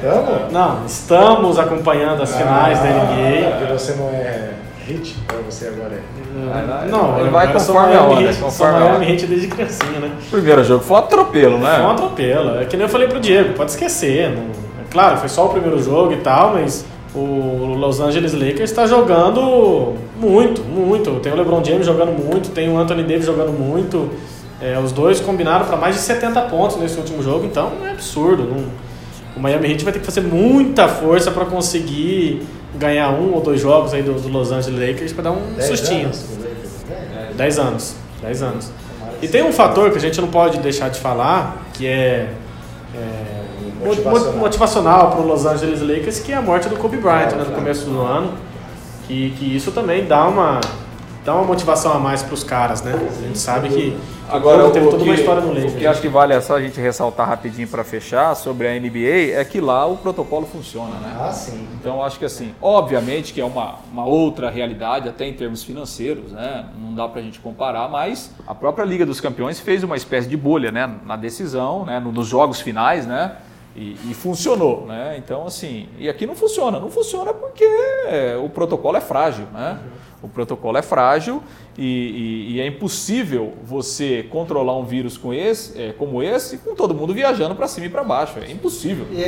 Tamo? 0.03 0.51
Não, 0.53 0.85
estamos 0.87 1.59
acompanhando 1.59 2.23
as 2.23 2.35
finais 2.37 2.79
da 2.81 2.87
NBA. 2.87 3.51
Porque 3.59 3.73
você 3.73 3.93
não 3.93 4.09
é 4.11 4.51
hit, 4.93 5.17
ou 5.35 5.43
você 5.45 5.69
agora 5.69 5.95
é... 5.95 6.89
Não, 6.91 7.19
Ele 7.19 7.31
vai 7.31 7.53
conforme 7.53 7.95
a 7.95 8.01
Miami 8.01 8.13
onda, 8.13 8.23
Heat, 8.23 8.35
Sou 8.35 8.45
conforme 8.45 8.77
a 8.77 8.81
Miami. 8.81 9.13
Heat 9.13 9.27
desde 9.27 9.49
criancinha, 9.49 10.01
né? 10.01 10.11
Primeiro 10.31 10.65
jogo 10.65 10.85
foi 10.85 10.97
um 10.97 11.01
atropelo, 11.01 11.59
né? 11.59 11.75
Foi 11.77 11.85
um 11.85 11.91
atropelo. 11.91 12.61
É 12.61 12.65
que 12.65 12.77
nem 12.77 12.87
eu 12.87 12.91
falei 12.91 13.09
pro 13.09 13.21
Diego, 13.21 13.55
pode 13.55 13.71
esquecer. 13.71 14.31
Não... 14.31 14.43
É 14.43 14.91
claro, 14.91 15.19
foi 15.19 15.29
só 15.29 15.47
o 15.47 15.49
primeiro 15.49 15.83
jogo 15.83 16.13
e 16.13 16.19
tal, 16.19 16.55
mas 16.55 16.85
o 17.15 17.75
Los 17.77 18.01
Angeles 18.01 18.33
Lakers 18.33 18.71
está 18.71 18.87
jogando 18.87 19.95
muito, 20.17 20.63
muito. 20.63 21.11
Tem 21.21 21.33
o 21.33 21.37
LeBron 21.37 21.65
James 21.65 21.87
jogando 21.87 22.13
muito, 22.13 22.51
tem 22.51 22.73
o 22.73 22.79
Anthony 22.79 23.03
Davis 23.03 23.27
jogando 23.27 23.53
muito. 23.53 24.11
É, 24.61 24.79
os 24.79 24.93
dois 24.93 25.21
combinaram 25.21 25.65
para 25.65 25.77
mais 25.77 25.97
de 25.97 26.03
70 26.03 26.41
pontos 26.43 26.77
nesse 26.77 26.99
último 26.99 27.23
jogo, 27.23 27.47
então 27.47 27.73
é 27.85 27.91
absurdo. 27.91 28.45
Não... 28.45 28.65
O 29.37 29.41
Miami 29.41 29.73
Heat 29.73 29.85
vai 29.85 29.93
ter 29.93 30.01
que 30.01 30.05
fazer 30.05 30.21
muita 30.21 30.87
força 30.87 31.31
para 31.31 31.47
conseguir 31.47 32.43
ganhar 32.77 33.11
um 33.11 33.33
ou 33.35 33.41
dois 33.41 33.61
jogos 33.61 33.93
aí 33.93 34.03
do, 34.03 34.15
do 34.15 34.29
Los 34.29 34.53
Angeles 34.53 34.89
Lakers 34.89 35.13
para 35.13 35.25
dar 35.25 35.33
um 35.33 35.55
Dez 35.55 35.67
sustinho. 35.69 36.07
anos, 36.07 36.21
né? 36.89 37.31
10 37.37 37.59
anos. 37.59 37.95
10 38.23 38.43
anos. 38.43 38.71
Tomara 38.99 39.17
que 39.19 39.27
E 39.27 39.29
tem 39.29 39.43
um 39.43 39.53
fator 39.53 39.91
que 39.91 39.97
a 39.99 40.01
gente 40.01 40.21
não 40.21 40.29
pode 40.29 40.59
deixar 40.59 40.89
de 40.91 41.01
falar, 41.01 41.65
que 41.73 41.87
é, 41.87 42.29
é 42.95 43.41
Motivacional. 43.85 44.33
motivacional 44.35 45.11
para 45.11 45.21
o 45.21 45.27
Los 45.27 45.47
Angeles 45.47 45.81
Lakers, 45.81 46.19
que 46.21 46.33
é 46.33 46.37
a 46.37 46.43
morte 46.43 46.69
do 46.69 46.77
Kobe 46.77 46.99
Bryant 46.99 47.33
né, 47.33 47.45
no 47.49 47.55
começo 47.55 47.87
do 47.87 48.01
ano. 48.03 48.35
Que, 49.07 49.31
que 49.39 49.57
isso 49.57 49.73
também 49.73 50.05
dá 50.05 50.29
uma, 50.29 50.61
dá 51.25 51.35
uma 51.35 51.45
motivação 51.45 51.93
a 51.93 51.99
mais 51.99 52.23
para 52.23 52.35
os 52.35 52.45
caras, 52.45 52.83
né? 52.83 52.95
A 52.95 53.23
gente 53.27 53.39
sabe 53.39 53.69
que 53.69 53.97
Agora, 54.29 54.71
teve 54.71 54.87
toda 54.87 55.03
que, 55.03 55.09
uma 55.09 55.15
história 55.15 55.41
no 55.43 55.53
Lakers. 55.53 55.75
o 55.75 55.77
que 55.77 55.87
acho 55.87 56.01
que 56.01 56.09
vale 56.09 56.33
é 56.33 56.41
só 56.41 56.57
a 56.57 56.61
gente 56.61 56.81
ressaltar 56.81 57.29
rapidinho 57.29 57.67
para 57.67 57.83
fechar 57.83 58.35
sobre 58.37 58.69
a 58.69 58.79
NBA 58.79 59.33
é 59.35 59.45
que 59.45 59.61
lá 59.61 59.87
o 59.87 59.97
protocolo 59.97 60.47
funciona, 60.47 60.95
né? 61.01 61.17
Ah, 61.21 61.33
sim. 61.33 61.67
Então 61.75 62.03
acho 62.03 62.19
que 62.19 62.25
assim, 62.25 62.55
obviamente 62.63 63.33
que 63.33 63.41
é 63.41 63.45
uma, 63.45 63.77
uma 63.93 64.05
outra 64.05 64.49
realidade, 64.49 65.09
até 65.09 65.27
em 65.27 65.33
termos 65.35 65.65
financeiros, 65.65 66.33
né? 66.33 66.67
Não 66.81 66.95
dá 66.95 67.09
pra 67.09 67.21
gente 67.21 67.41
comparar, 67.41 67.89
mas 67.89 68.33
a 68.47 68.55
própria 68.55 68.85
Liga 68.85 69.05
dos 69.05 69.21
Campeões 69.21 69.59
fez 69.59 69.83
uma 69.83 69.97
espécie 69.97 70.29
de 70.29 70.37
bolha, 70.37 70.71
né? 70.71 70.89
Na 71.05 71.17
decisão, 71.17 71.85
né? 71.85 71.99
Nos 71.99 72.29
jogos 72.29 72.61
finais, 72.61 73.07
né? 73.07 73.33
E, 73.75 73.97
e 74.09 74.15
funcionou, 74.15 74.87
né? 74.87 75.17
Então 75.19 75.47
assim, 75.47 75.89
e 75.99 76.09
aqui 76.09 76.27
não 76.27 76.35
funciona, 76.35 76.79
não 76.79 76.91
funciona 76.91 77.33
porque 77.35 77.67
o 78.43 78.49
protocolo 78.49 78.97
é 78.97 79.01
frágil, 79.01 79.47
né? 79.53 79.79
O 80.23 80.29
protocolo 80.29 80.77
é 80.77 80.83
frágil 80.83 81.43
e, 81.79 81.85
e- 82.51 82.57
e 82.57 82.61
é 82.61 82.67
impossível 82.67 83.53
você 83.65 84.25
controlar 84.31 84.77
um 84.77 84.85
vírus 84.85 85.17
com 85.17 85.33
esse, 85.33 85.81
é, 85.81 85.93
como 85.97 86.23
esse 86.23 86.59
com 86.59 86.75
todo 86.75 86.95
mundo 86.95 87.15
viajando 87.15 87.55
para 87.55 87.67
cima 87.67 87.87
e 87.87 87.89
para 87.89 88.05
baixo. 88.05 88.35
É 88.47 88.51
impossível. 88.51 89.07
E, 89.11 89.15
e- 89.17 89.21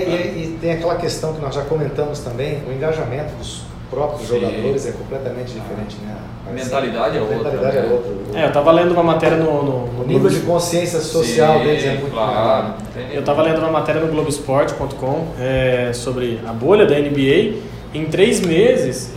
e 0.54 0.58
tem 0.60 0.72
aquela 0.72 0.96
questão 0.96 1.32
que 1.32 1.40
nós 1.40 1.54
já 1.54 1.62
comentamos 1.64 2.20
também, 2.20 2.62
o 2.68 2.72
engajamento 2.72 3.34
dos 3.36 3.62
próprios 3.90 4.28
Sim. 4.28 4.40
jogadores 4.40 4.86
é 4.86 4.92
completamente 4.92 5.52
diferente, 5.52 5.96
né? 6.04 6.16
A 6.48 6.50
mentalidade 6.52 7.16
é 7.16 7.20
A 7.20 7.22
outra, 7.22 7.36
mentalidade 7.38 7.76
né? 7.76 7.86
é 7.86 7.92
outra. 7.92 8.40
É, 8.40 8.46
eu 8.46 8.52
tava 8.52 8.72
lendo 8.72 8.92
uma 8.92 9.02
matéria 9.02 9.36
no, 9.38 9.62
no, 9.62 9.86
no 9.92 10.02
O 10.02 10.06
nível 10.06 10.28
de 10.28 10.40
consciência 10.40 10.98
social 11.00 11.58
Sim, 11.58 11.64
deles 11.64 11.84
é 11.84 11.90
muito 11.94 12.10
claro. 12.12 12.74
Tem- 12.92 13.12
Eu 13.14 13.20
estava 13.20 13.42
lendo 13.42 13.58
uma 13.60 13.70
matéria 13.70 14.00
no 14.00 14.08
Globoesporte.com 14.08 15.26
é, 15.38 15.92
sobre 15.94 16.40
a 16.46 16.52
bolha 16.52 16.84
da 16.86 16.98
NBA. 16.98 17.54
Em 17.94 18.06
três 18.06 18.40
meses, 18.40 19.12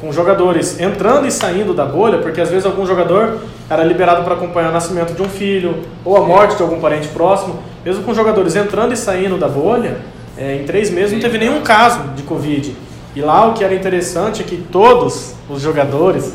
com 0.00 0.12
jogadores 0.12 0.80
entrando 0.80 1.26
e 1.26 1.30
saindo 1.30 1.74
da 1.74 1.84
bolha, 1.84 2.18
porque 2.18 2.40
às 2.40 2.48
vezes 2.48 2.64
algum 2.64 2.86
jogador 2.86 3.38
era 3.68 3.84
liberado 3.84 4.24
para 4.24 4.34
acompanhar 4.34 4.70
o 4.70 4.72
nascimento 4.72 5.12
de 5.14 5.22
um 5.22 5.28
filho 5.28 5.76
ou 6.04 6.16
a 6.16 6.20
morte 6.22 6.56
de 6.56 6.62
algum 6.62 6.80
parente 6.80 7.08
próximo. 7.08 7.58
Mesmo 7.84 8.02
com 8.04 8.14
jogadores 8.14 8.56
entrando 8.56 8.92
e 8.92 8.96
saindo 8.96 9.36
da 9.38 9.48
bolha, 9.48 9.98
é, 10.38 10.56
em 10.56 10.64
três 10.64 10.90
meses 10.90 11.12
não 11.12 11.20
teve 11.20 11.38
nenhum 11.38 11.60
caso 11.62 12.00
de 12.16 12.22
Covid. 12.22 12.74
E 13.14 13.20
lá 13.20 13.46
o 13.48 13.54
que 13.54 13.62
era 13.64 13.74
interessante 13.74 14.40
é 14.42 14.44
que 14.44 14.56
todos 14.56 15.34
os 15.48 15.60
jogadores 15.60 16.32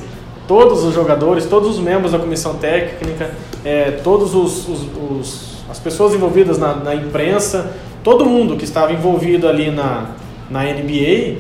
todos 0.48 0.84
os 0.84 0.94
jogadores, 0.94 1.48
todos 1.48 1.70
os 1.70 1.80
membros 1.80 2.12
da 2.12 2.20
comissão 2.20 2.54
técnica, 2.54 3.32
é, 3.66 3.90
todos 4.04 4.36
os, 4.36 4.68
os- 4.70 4.88
os- 5.10 5.56
as 5.72 5.80
pessoas 5.80 6.14
envolvidas 6.14 6.60
na, 6.60 6.76
na 6.76 6.94
imprensa, 6.94 7.72
todo 8.04 8.28
mundo 8.28 8.56
que 8.56 8.64
estava 8.64 8.94
envolvido 8.94 9.48
ali 9.48 9.72
na, 9.72 10.12
na 10.48 10.64
NBA, 10.66 11.38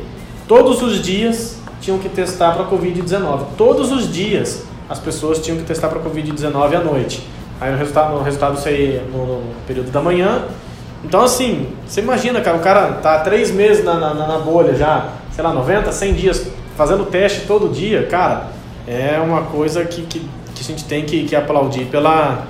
todos 0.48 0.82
os 0.82 1.00
dias 1.04 1.60
tinham 1.82 2.00
que 2.00 2.10
testar 2.10 2.54
para 2.54 2.66
Covid-19. 2.66 3.46
Todos 3.58 3.92
os 3.92 4.12
dias 4.12 4.64
as 4.90 5.00
pessoas 5.00 5.40
tinham 5.40 5.58
que 5.58 5.64
testar 5.64 5.90
para 5.90 6.00
Covid-19 6.00 6.76
à 6.76 6.80
noite. 6.80 7.28
Aí 7.60 7.74
o 7.74 7.78
resultado, 7.78 8.16
o 8.16 8.22
resultado 8.22 8.60
saía 8.60 9.04
no, 9.12 9.40
no 9.40 9.56
período 9.66 9.92
da 9.92 10.02
manhã. 10.02 10.46
Então, 11.04 11.22
assim, 11.22 11.68
você 11.88 12.02
imagina, 12.02 12.42
cara, 12.42 12.58
o 12.58 12.60
cara 12.60 12.94
tá 12.94 13.20
três 13.20 13.52
meses 13.52 13.84
na, 13.84 13.96
na, 13.96 14.14
na 14.14 14.38
bolha 14.40 14.76
já, 14.76 15.10
sei 15.32 15.44
lá, 15.44 15.54
90, 15.54 15.92
100 15.92 16.14
dias, 16.14 16.48
fazendo 16.76 17.06
teste 17.06 17.42
todo 17.48 17.70
dia, 17.70 18.08
cara, 18.08 18.48
é 18.88 19.20
uma 19.20 19.44
coisa 19.44 19.86
que, 19.86 20.02
que, 20.02 20.20
que 20.20 20.62
a 20.62 20.64
gente 20.64 20.84
tem 20.86 21.06
que, 21.06 21.26
que 21.26 21.36
aplaudir 21.36 21.86
pela, 21.86 22.46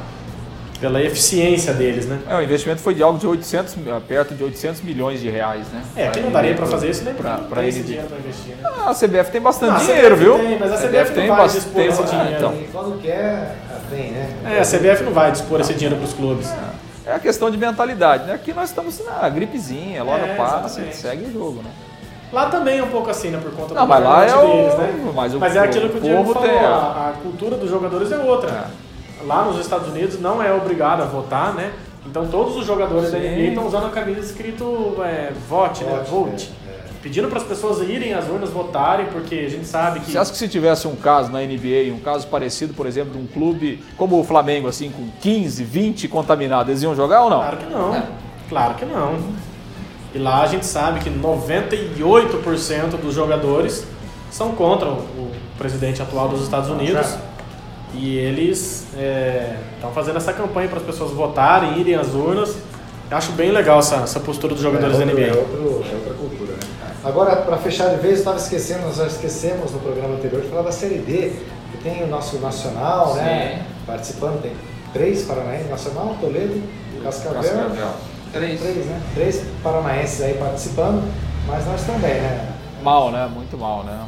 pela 0.79 1.01
eficiência 1.01 1.73
deles, 1.73 2.05
né? 2.05 2.19
É, 2.29 2.35
o 2.35 2.41
investimento 2.41 2.81
foi 2.81 2.93
de 2.93 3.01
algo 3.01 3.17
de 3.17 3.25
800, 3.25 3.75
mi- 3.75 3.83
perto 4.07 4.33
de 4.35 4.43
800 4.43 4.81
milhões 4.81 5.19
de 5.21 5.29
reais, 5.29 5.65
né? 5.71 5.81
É, 5.95 6.09
que 6.09 6.19
não 6.19 6.31
daria 6.31 6.53
para 6.53 6.65
fazer 6.65 6.89
isso 6.89 7.03
nem 7.03 7.13
pra 7.13 7.38
tem 7.38 7.67
esse 7.69 7.81
dinheiro 7.81 8.07
para 8.07 8.17
investir, 8.17 8.55
né? 8.55 8.63
Ah, 8.63 8.89
a 8.89 8.93
CBF 8.93 9.31
tem 9.31 9.41
bastante 9.41 9.71
Ah, 9.75 9.85
dinheiro, 9.85 10.15
CBF 10.15 10.23
viu? 10.23 10.38
tem, 10.39 10.59
mas 10.59 10.71
a 10.71 10.77
CBF 10.77 11.13
não 11.27 11.35
vai 11.35 11.47
dispor 11.47 11.81
esse 11.81 12.01
ah, 12.01 12.05
dinheiro. 12.05 12.35
então. 12.38 12.53
Quando 12.71 13.01
quer, 13.01 13.55
tem, 13.89 14.11
né? 14.11 14.29
É, 14.45 14.59
a 14.59 14.65
CBF 14.65 15.03
não 15.03 15.11
vai 15.13 15.31
dispor 15.31 15.61
esse 15.61 15.73
dinheiro 15.73 15.95
para 15.95 16.05
os 16.05 16.13
clubes. 16.13 16.53
É 17.05 17.13
a 17.13 17.19
questão 17.19 17.49
de 17.51 17.57
mentalidade, 17.57 18.25
né? 18.25 18.33
Aqui 18.33 18.51
nós 18.51 18.69
estamos 18.69 18.99
na 19.05 19.29
gripezinha, 19.29 20.03
logo 20.03 20.25
É, 20.25 20.35
passa, 20.35 20.81
segue 20.91 21.25
o 21.25 21.31
jogo, 21.33 21.61
né? 21.63 21.69
Lá 22.33 22.47
também 22.49 22.79
é 22.79 22.83
um 22.83 22.88
pouco 22.88 23.09
assim, 23.09 23.29
né? 23.29 23.39
Por 23.41 23.51
conta 23.53 23.75
Não, 23.75 23.83
do 23.83 23.88
mas 23.88 24.03
lá 24.03 24.25
é 24.25 24.31
governante 24.33 24.45
o- 24.47 24.57
deles, 24.57 24.77
né? 25.05 25.11
mas 25.15 25.33
o- 25.35 25.45
é 25.45 25.59
aquilo 25.59 25.89
que 25.89 25.95
o 25.95 25.99
o 25.99 26.01
Diego 26.01 26.33
falou, 26.33 26.49
tem 26.49 26.57
a- 26.59 26.67
a, 26.67 27.09
a 27.09 27.13
cultura 27.21 27.55
dos 27.55 27.69
jogadores 27.69 28.11
é 28.11 28.17
outra. 28.17 28.65
Lá 29.25 29.43
nos 29.45 29.59
Estados 29.59 29.89
Unidos 29.89 30.19
não 30.19 30.41
é 30.41 30.53
obrigado 30.53 31.01
a 31.01 31.05
votar, 31.05 31.53
né? 31.53 31.73
Então 32.05 32.27
todos 32.27 32.55
os 32.55 32.65
jogadores 32.65 33.11
da 33.11 33.19
Sim. 33.19 33.27
NBA 33.27 33.47
estão 33.49 33.65
usando 33.65 33.88
a 33.88 33.89
camisa 33.89 34.19
escrito 34.19 34.95
é, 35.03 35.31
vote, 35.49 35.83
né? 35.83 36.03
Vote, 36.07 36.11
Vote. 36.11 36.51
é, 36.67 36.71
é. 36.71 36.85
Pedindo 37.01 37.27
para 37.27 37.39
as 37.39 37.43
pessoas 37.43 37.81
irem 37.89 38.13
às 38.13 38.27
urnas 38.27 38.51
votarem, 38.51 39.07
porque 39.07 39.35
a 39.35 39.49
gente 39.49 39.65
sabe 39.65 39.99
que. 39.99 40.11
Você 40.11 40.17
acha 40.17 40.31
que 40.31 40.38
se 40.38 40.47
tivesse 40.47 40.88
um 40.88 40.95
caso 40.95 41.31
na 41.31 41.39
NBA, 41.39 41.91
um 41.91 41.99
caso 41.99 42.27
parecido, 42.27 42.73
por 42.75 42.85
exemplo, 42.85 43.13
de 43.13 43.17
um 43.17 43.25
clube 43.25 43.83
como 43.97 44.19
o 44.19 44.23
Flamengo, 44.23 44.67
assim, 44.67 44.91
com 44.91 45.09
15, 45.21 45.63
20 45.63 46.07
contaminados, 46.07 46.69
eles 46.69 46.83
iam 46.83 46.95
jogar 46.95 47.23
ou 47.23 47.29
não? 47.29 47.39
Claro 47.39 47.57
que 47.57 47.65
não. 47.65 48.03
Claro 48.47 48.73
que 48.75 48.85
não. 48.85 49.19
E 50.13 50.19
lá 50.19 50.43
a 50.43 50.47
gente 50.47 50.65
sabe 50.65 50.99
que 50.99 51.09
98% 51.09 53.01
dos 53.01 53.13
jogadores 53.13 53.85
são 54.29 54.51
contra 54.51 54.88
o, 54.88 54.93
o 54.93 55.31
presidente 55.57 56.01
atual 56.01 56.29
dos 56.29 56.43
Estados 56.43 56.69
Unidos. 56.69 57.17
E 57.97 58.17
eles 58.17 58.86
estão 59.75 59.91
fazendo 59.91 60.17
essa 60.17 60.34
campanha 60.34 60.67
para 60.67 60.79
as 60.79 60.86
pessoas 60.86 61.12
votarem, 61.12 61.79
irem 61.79 61.95
às 61.95 62.13
urnas. 62.13 62.55
Eu 63.10 63.17
acho 63.17 63.31
bem 63.34 63.51
legal 63.51 63.79
essa, 63.79 63.97
essa 63.97 64.19
postura 64.19 64.53
dos 64.53 64.63
jogadores 64.63 64.95
é 64.99 65.05
da 65.05 65.12
outro- 65.12 65.19
NBA. 65.21 65.27
É, 65.27 65.39
outro- 65.39 65.86
é 65.91 65.95
outra 65.95 66.13
cultura, 66.15 66.53
né? 66.53 66.60
Agora, 67.03 67.36
para 67.36 67.58
fechar 67.58 67.89
de 67.89 67.97
vez, 67.97 68.13
eu 68.13 68.19
estava 68.19 68.38
esquecendo, 68.38 68.81
nós 68.81 68.95
já 68.97 69.05
esquecemos 69.05 69.71
no 69.71 69.79
programa 69.79 70.15
anterior 70.15 70.41
de 70.41 70.47
falar 70.49 70.63
da 70.63 70.71
Série 70.71 70.97
D, 70.97 71.34
que 71.71 71.77
tem 71.84 72.03
o 72.03 72.08
nosso 72.08 72.38
Nacional, 72.39 73.13
né? 73.15 73.63
Participando, 73.86 74.41
tem 74.41 74.53
três 74.91 75.23
paranaenses, 75.23 75.69
Nacional, 75.69 76.15
Toledo, 76.19 76.62
Cascavel. 77.03 77.41
Cascavel. 77.43 77.88
Três. 78.34 78.60
né? 78.60 79.01
Três 79.13 79.43
paranaenses 79.63 80.21
aí 80.21 80.34
participando, 80.34 81.03
mas 81.47 81.65
nós 81.67 81.84
também, 81.84 82.15
né? 82.15 82.49
Mal, 82.81 83.12
né? 83.12 83.29
Muito 83.34 83.55
mal, 83.58 83.84
né? 83.84 83.99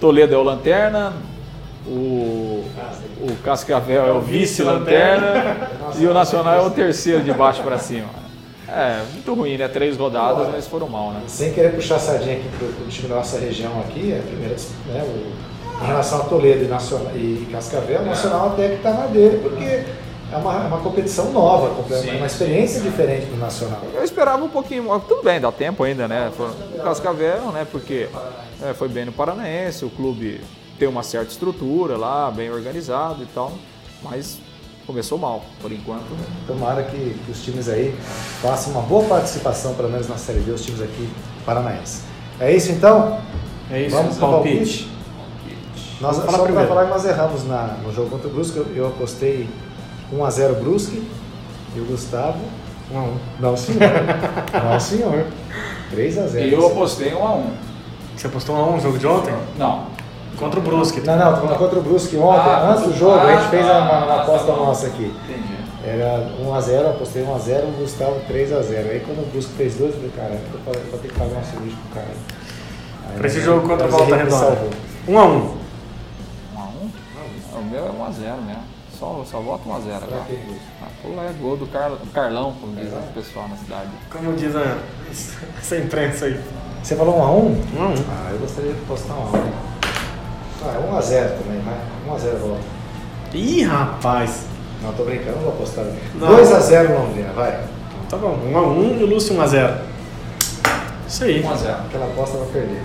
Toledo 0.00 0.34
é 0.34 0.38
o 0.38 0.42
Lanterna, 0.42 1.12
o, 1.90 2.64
o 3.20 3.36
Cascavel 3.44 4.06
é 4.06 4.12
o 4.12 4.20
vice-lanterna 4.20 5.68
e 5.98 6.06
o 6.06 6.14
Nacional 6.14 6.54
é 6.54 6.62
o 6.66 6.70
terceiro 6.70 7.22
de 7.22 7.32
baixo 7.32 7.62
para 7.62 7.78
cima. 7.78 8.06
É, 8.68 9.02
muito 9.12 9.34
ruim, 9.34 9.56
né? 9.58 9.66
Três 9.66 9.96
rodadas, 9.96 10.48
mas 10.52 10.66
foram 10.68 10.88
mal, 10.88 11.10
né? 11.10 11.22
Sem 11.26 11.52
querer 11.52 11.74
puxar 11.74 11.96
a 11.96 11.98
sardinha 11.98 12.36
aqui 12.36 12.48
pro, 12.56 12.68
pro 12.68 12.86
time 12.86 13.08
da 13.08 13.16
nossa 13.16 13.38
região 13.38 13.80
aqui, 13.80 14.12
é 14.12 14.18
a 14.20 14.22
primeira, 14.22 14.54
né, 14.86 15.02
o- 15.04 15.50
em 15.82 15.86
relação 15.86 16.20
a 16.20 16.24
Toledo 16.24 16.64
e, 16.64 16.68
Nacional, 16.68 17.10
e 17.16 17.48
Cascavel, 17.50 18.02
o 18.02 18.04
Nacional 18.04 18.48
até 18.48 18.68
que 18.68 18.74
está 18.74 18.90
na 18.92 19.06
dele, 19.06 19.40
porque 19.42 19.64
é 19.64 20.36
uma, 20.36 20.54
é 20.54 20.66
uma 20.68 20.78
competição 20.78 21.32
nova, 21.32 21.72
é 21.90 22.16
uma 22.16 22.26
experiência 22.26 22.80
diferente 22.80 23.26
do 23.26 23.36
Nacional. 23.38 23.80
Eu 23.94 24.04
esperava 24.04 24.44
um 24.44 24.48
pouquinho, 24.48 24.84
tudo 25.08 25.22
bem, 25.24 25.40
dá 25.40 25.50
tempo 25.50 25.82
ainda, 25.82 26.06
né? 26.06 26.30
O 26.38 26.78
Cascavel, 26.82 27.50
né? 27.52 27.66
Porque 27.68 28.08
é, 28.62 28.72
foi 28.74 28.88
bem 28.88 29.04
no 29.06 29.10
Paranaense, 29.12 29.84
o 29.84 29.90
clube 29.90 30.40
tem 30.80 30.88
uma 30.88 31.02
certa 31.02 31.30
estrutura 31.30 31.98
lá, 31.98 32.30
bem 32.30 32.50
organizado 32.50 33.22
e 33.22 33.26
tal, 33.26 33.52
mas 34.02 34.38
começou 34.86 35.18
mal, 35.18 35.44
por 35.60 35.70
enquanto. 35.70 36.06
Tomara 36.46 36.82
que, 36.84 37.16
que 37.26 37.30
os 37.30 37.44
times 37.44 37.68
aí 37.68 37.94
façam 38.40 38.72
uma 38.72 38.80
boa 38.80 39.04
participação, 39.04 39.74
pelo 39.74 39.90
menos 39.90 40.08
na 40.08 40.16
Série 40.16 40.40
D, 40.40 40.50
os 40.50 40.64
times 40.64 40.80
aqui 40.80 41.06
paranaenses. 41.44 42.04
É 42.40 42.56
isso 42.56 42.72
então? 42.72 43.20
É 43.70 43.82
isso, 43.82 43.94
Vamos 43.94 44.16
pro 44.16 44.26
palpite. 44.26 44.90
Nós, 46.00 46.16
Vou 46.16 46.30
só 46.30 46.46
para 46.46 46.66
falar 46.66 46.84
que 46.86 46.90
nós 46.90 47.04
erramos 47.04 47.44
na, 47.44 47.76
no 47.84 47.92
jogo 47.92 48.08
contra 48.08 48.26
o 48.26 48.30
Brusque, 48.30 48.56
eu, 48.56 48.66
eu 48.74 48.86
apostei 48.88 49.46
1x0 50.10 50.54
Brusque 50.60 51.06
e 51.76 51.78
o 51.80 51.84
Gustavo. 51.84 52.40
Um 52.90 52.98
a 52.98 53.02
um. 53.02 53.16
Não, 53.38 53.54
senhor. 53.54 53.80
Não, 54.64 54.80
senhor. 54.80 55.26
3x0. 55.94 56.48
E 56.48 56.52
eu 56.54 56.66
apostei 56.66 57.14
um 57.14 57.26
a 57.26 57.34
um. 57.34 57.50
Você 58.16 58.28
postou 58.30 58.56
um 58.56 58.58
a 58.58 58.66
um 58.68 58.76
no 58.76 58.80
jogo 58.80 58.98
de 58.98 59.06
ontem? 59.06 59.34
Não. 59.58 59.99
Contra 60.38 60.58
o 60.60 60.62
Brusque. 60.62 61.00
Não, 61.00 61.16
não, 61.16 61.34
tô 61.34 61.40
falando 61.42 61.58
contra 61.58 61.78
o 61.78 61.82
Brusque 61.82 62.16
ontem, 62.16 62.50
Ah, 62.50 62.70
antes 62.70 62.84
do 62.84 62.96
jogo, 62.96 63.18
a 63.18 63.32
gente 63.32 63.44
ah, 63.44 63.48
fez 63.50 63.66
ah, 63.66 63.78
uma, 63.78 64.04
uma 64.04 64.14
ah, 64.14 64.22
aposta 64.22 64.46
tá 64.46 64.52
bom. 64.52 64.66
nossa 64.66 64.86
aqui. 64.86 65.14
Entendi. 65.28 65.60
Era 65.82 66.30
1x0, 66.42 66.70
eu 66.72 66.90
apostei 66.90 67.24
1x0, 67.24 67.64
o 67.64 67.72
Gustavo 67.80 68.20
3x0. 68.30 68.90
Aí 68.90 69.00
quando 69.04 69.22
o 69.22 69.30
Brusque 69.30 69.52
fez 69.54 69.74
2, 69.76 69.90
eu 69.90 69.96
falei, 69.96 70.12
cara, 70.16 70.34
eu 70.34 70.60
vou 70.64 70.74
vou 70.90 70.98
ter 71.00 71.08
que 71.08 71.14
pagar 71.18 71.32
uma 71.32 71.42
cerveja 71.42 71.76
pro 71.76 71.94
cara. 72.00 72.14
Aí, 73.10 73.18
Pra 73.18 73.26
esse 73.26 73.40
jogo 73.40 73.66
contra 73.68 73.86
o 73.86 73.90
Volta 73.90 74.16
Redonda. 74.16 74.30
salvou. 74.36 74.70
Um 75.08 75.18
a 75.18 75.24
um. 75.24 75.36
Um 75.36 76.58
a 76.58 76.62
um? 76.62 77.60
O 77.60 77.64
meu 77.70 77.86
é 77.86 77.90
um 77.90 78.04
a 78.06 78.10
zero, 78.10 78.40
né? 78.42 78.56
Só, 78.98 79.24
só 79.24 79.40
voto 79.40 79.66
um 79.68 79.74
a 79.74 79.80
zero 79.80 80.04
agora. 80.04 80.24
quem 80.28 80.38
gol? 80.46 80.56
Ah, 80.82 80.88
pô, 81.02 81.08
é 81.08 81.32
gol 81.40 81.56
do 81.56 81.66
Car... 81.66 81.90
Carlão, 82.12 82.54
como 82.60 82.76
diz 82.76 82.92
o 82.92 83.12
pessoal 83.14 83.48
na 83.48 83.56
cidade. 83.56 83.88
Como 84.12 84.34
diz 84.34 84.54
a, 84.54 84.76
essa 85.58 85.76
imprensa 85.78 86.26
aí. 86.26 86.38
Você 86.82 86.94
falou 86.96 87.14
1x1? 87.14 87.18
Um 87.78 87.82
a 87.82 87.88
um. 87.88 87.94
Ah, 88.10 88.28
eu 88.32 88.38
gostaria 88.38 88.74
de 88.74 88.80
postar 88.82 89.14
1x1. 89.14 89.69
Ah, 90.64 90.74
é 90.74 90.92
1x0 90.92 91.28
também, 91.38 91.60
vai. 91.64 92.16
1x0 92.16 92.38
volta. 92.38 92.62
Ih, 93.34 93.62
rapaz. 93.62 94.46
Não, 94.82 94.92
tô 94.92 95.04
brincando, 95.04 95.36
não 95.36 95.42
vou 95.42 95.52
apostar. 95.52 95.84
Não. 96.14 96.28
2x0 96.28 96.98
Londrina, 96.98 97.32
vai. 97.34 97.60
Tá 98.08 98.16
bom, 98.16 98.38
um 98.44 98.58
a 98.58 98.62
um 98.62 98.98
e 98.98 99.04
o 99.04 99.06
Lúcio 99.06 99.36
um 99.36 99.40
a 99.40 99.46
zero. 99.46 99.74
Isso 101.06 101.24
aí. 101.24 101.44
Um 101.44 101.50
a 101.50 101.56
zero. 101.56 101.76
Aquela 101.86 102.06
aposta 102.06 102.38
vai 102.38 102.48
perder. 102.48 102.82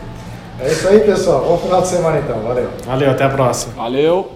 É 0.59 0.71
isso 0.71 0.87
aí, 0.87 0.99
pessoal. 1.01 1.43
Bom 1.45 1.57
final 1.57 1.81
de 1.81 1.87
semana 1.87 2.19
então. 2.19 2.39
Valeu. 2.41 2.69
Valeu, 2.85 3.11
até 3.11 3.23
a 3.25 3.29
próxima. 3.29 3.73
Valeu! 3.73 4.31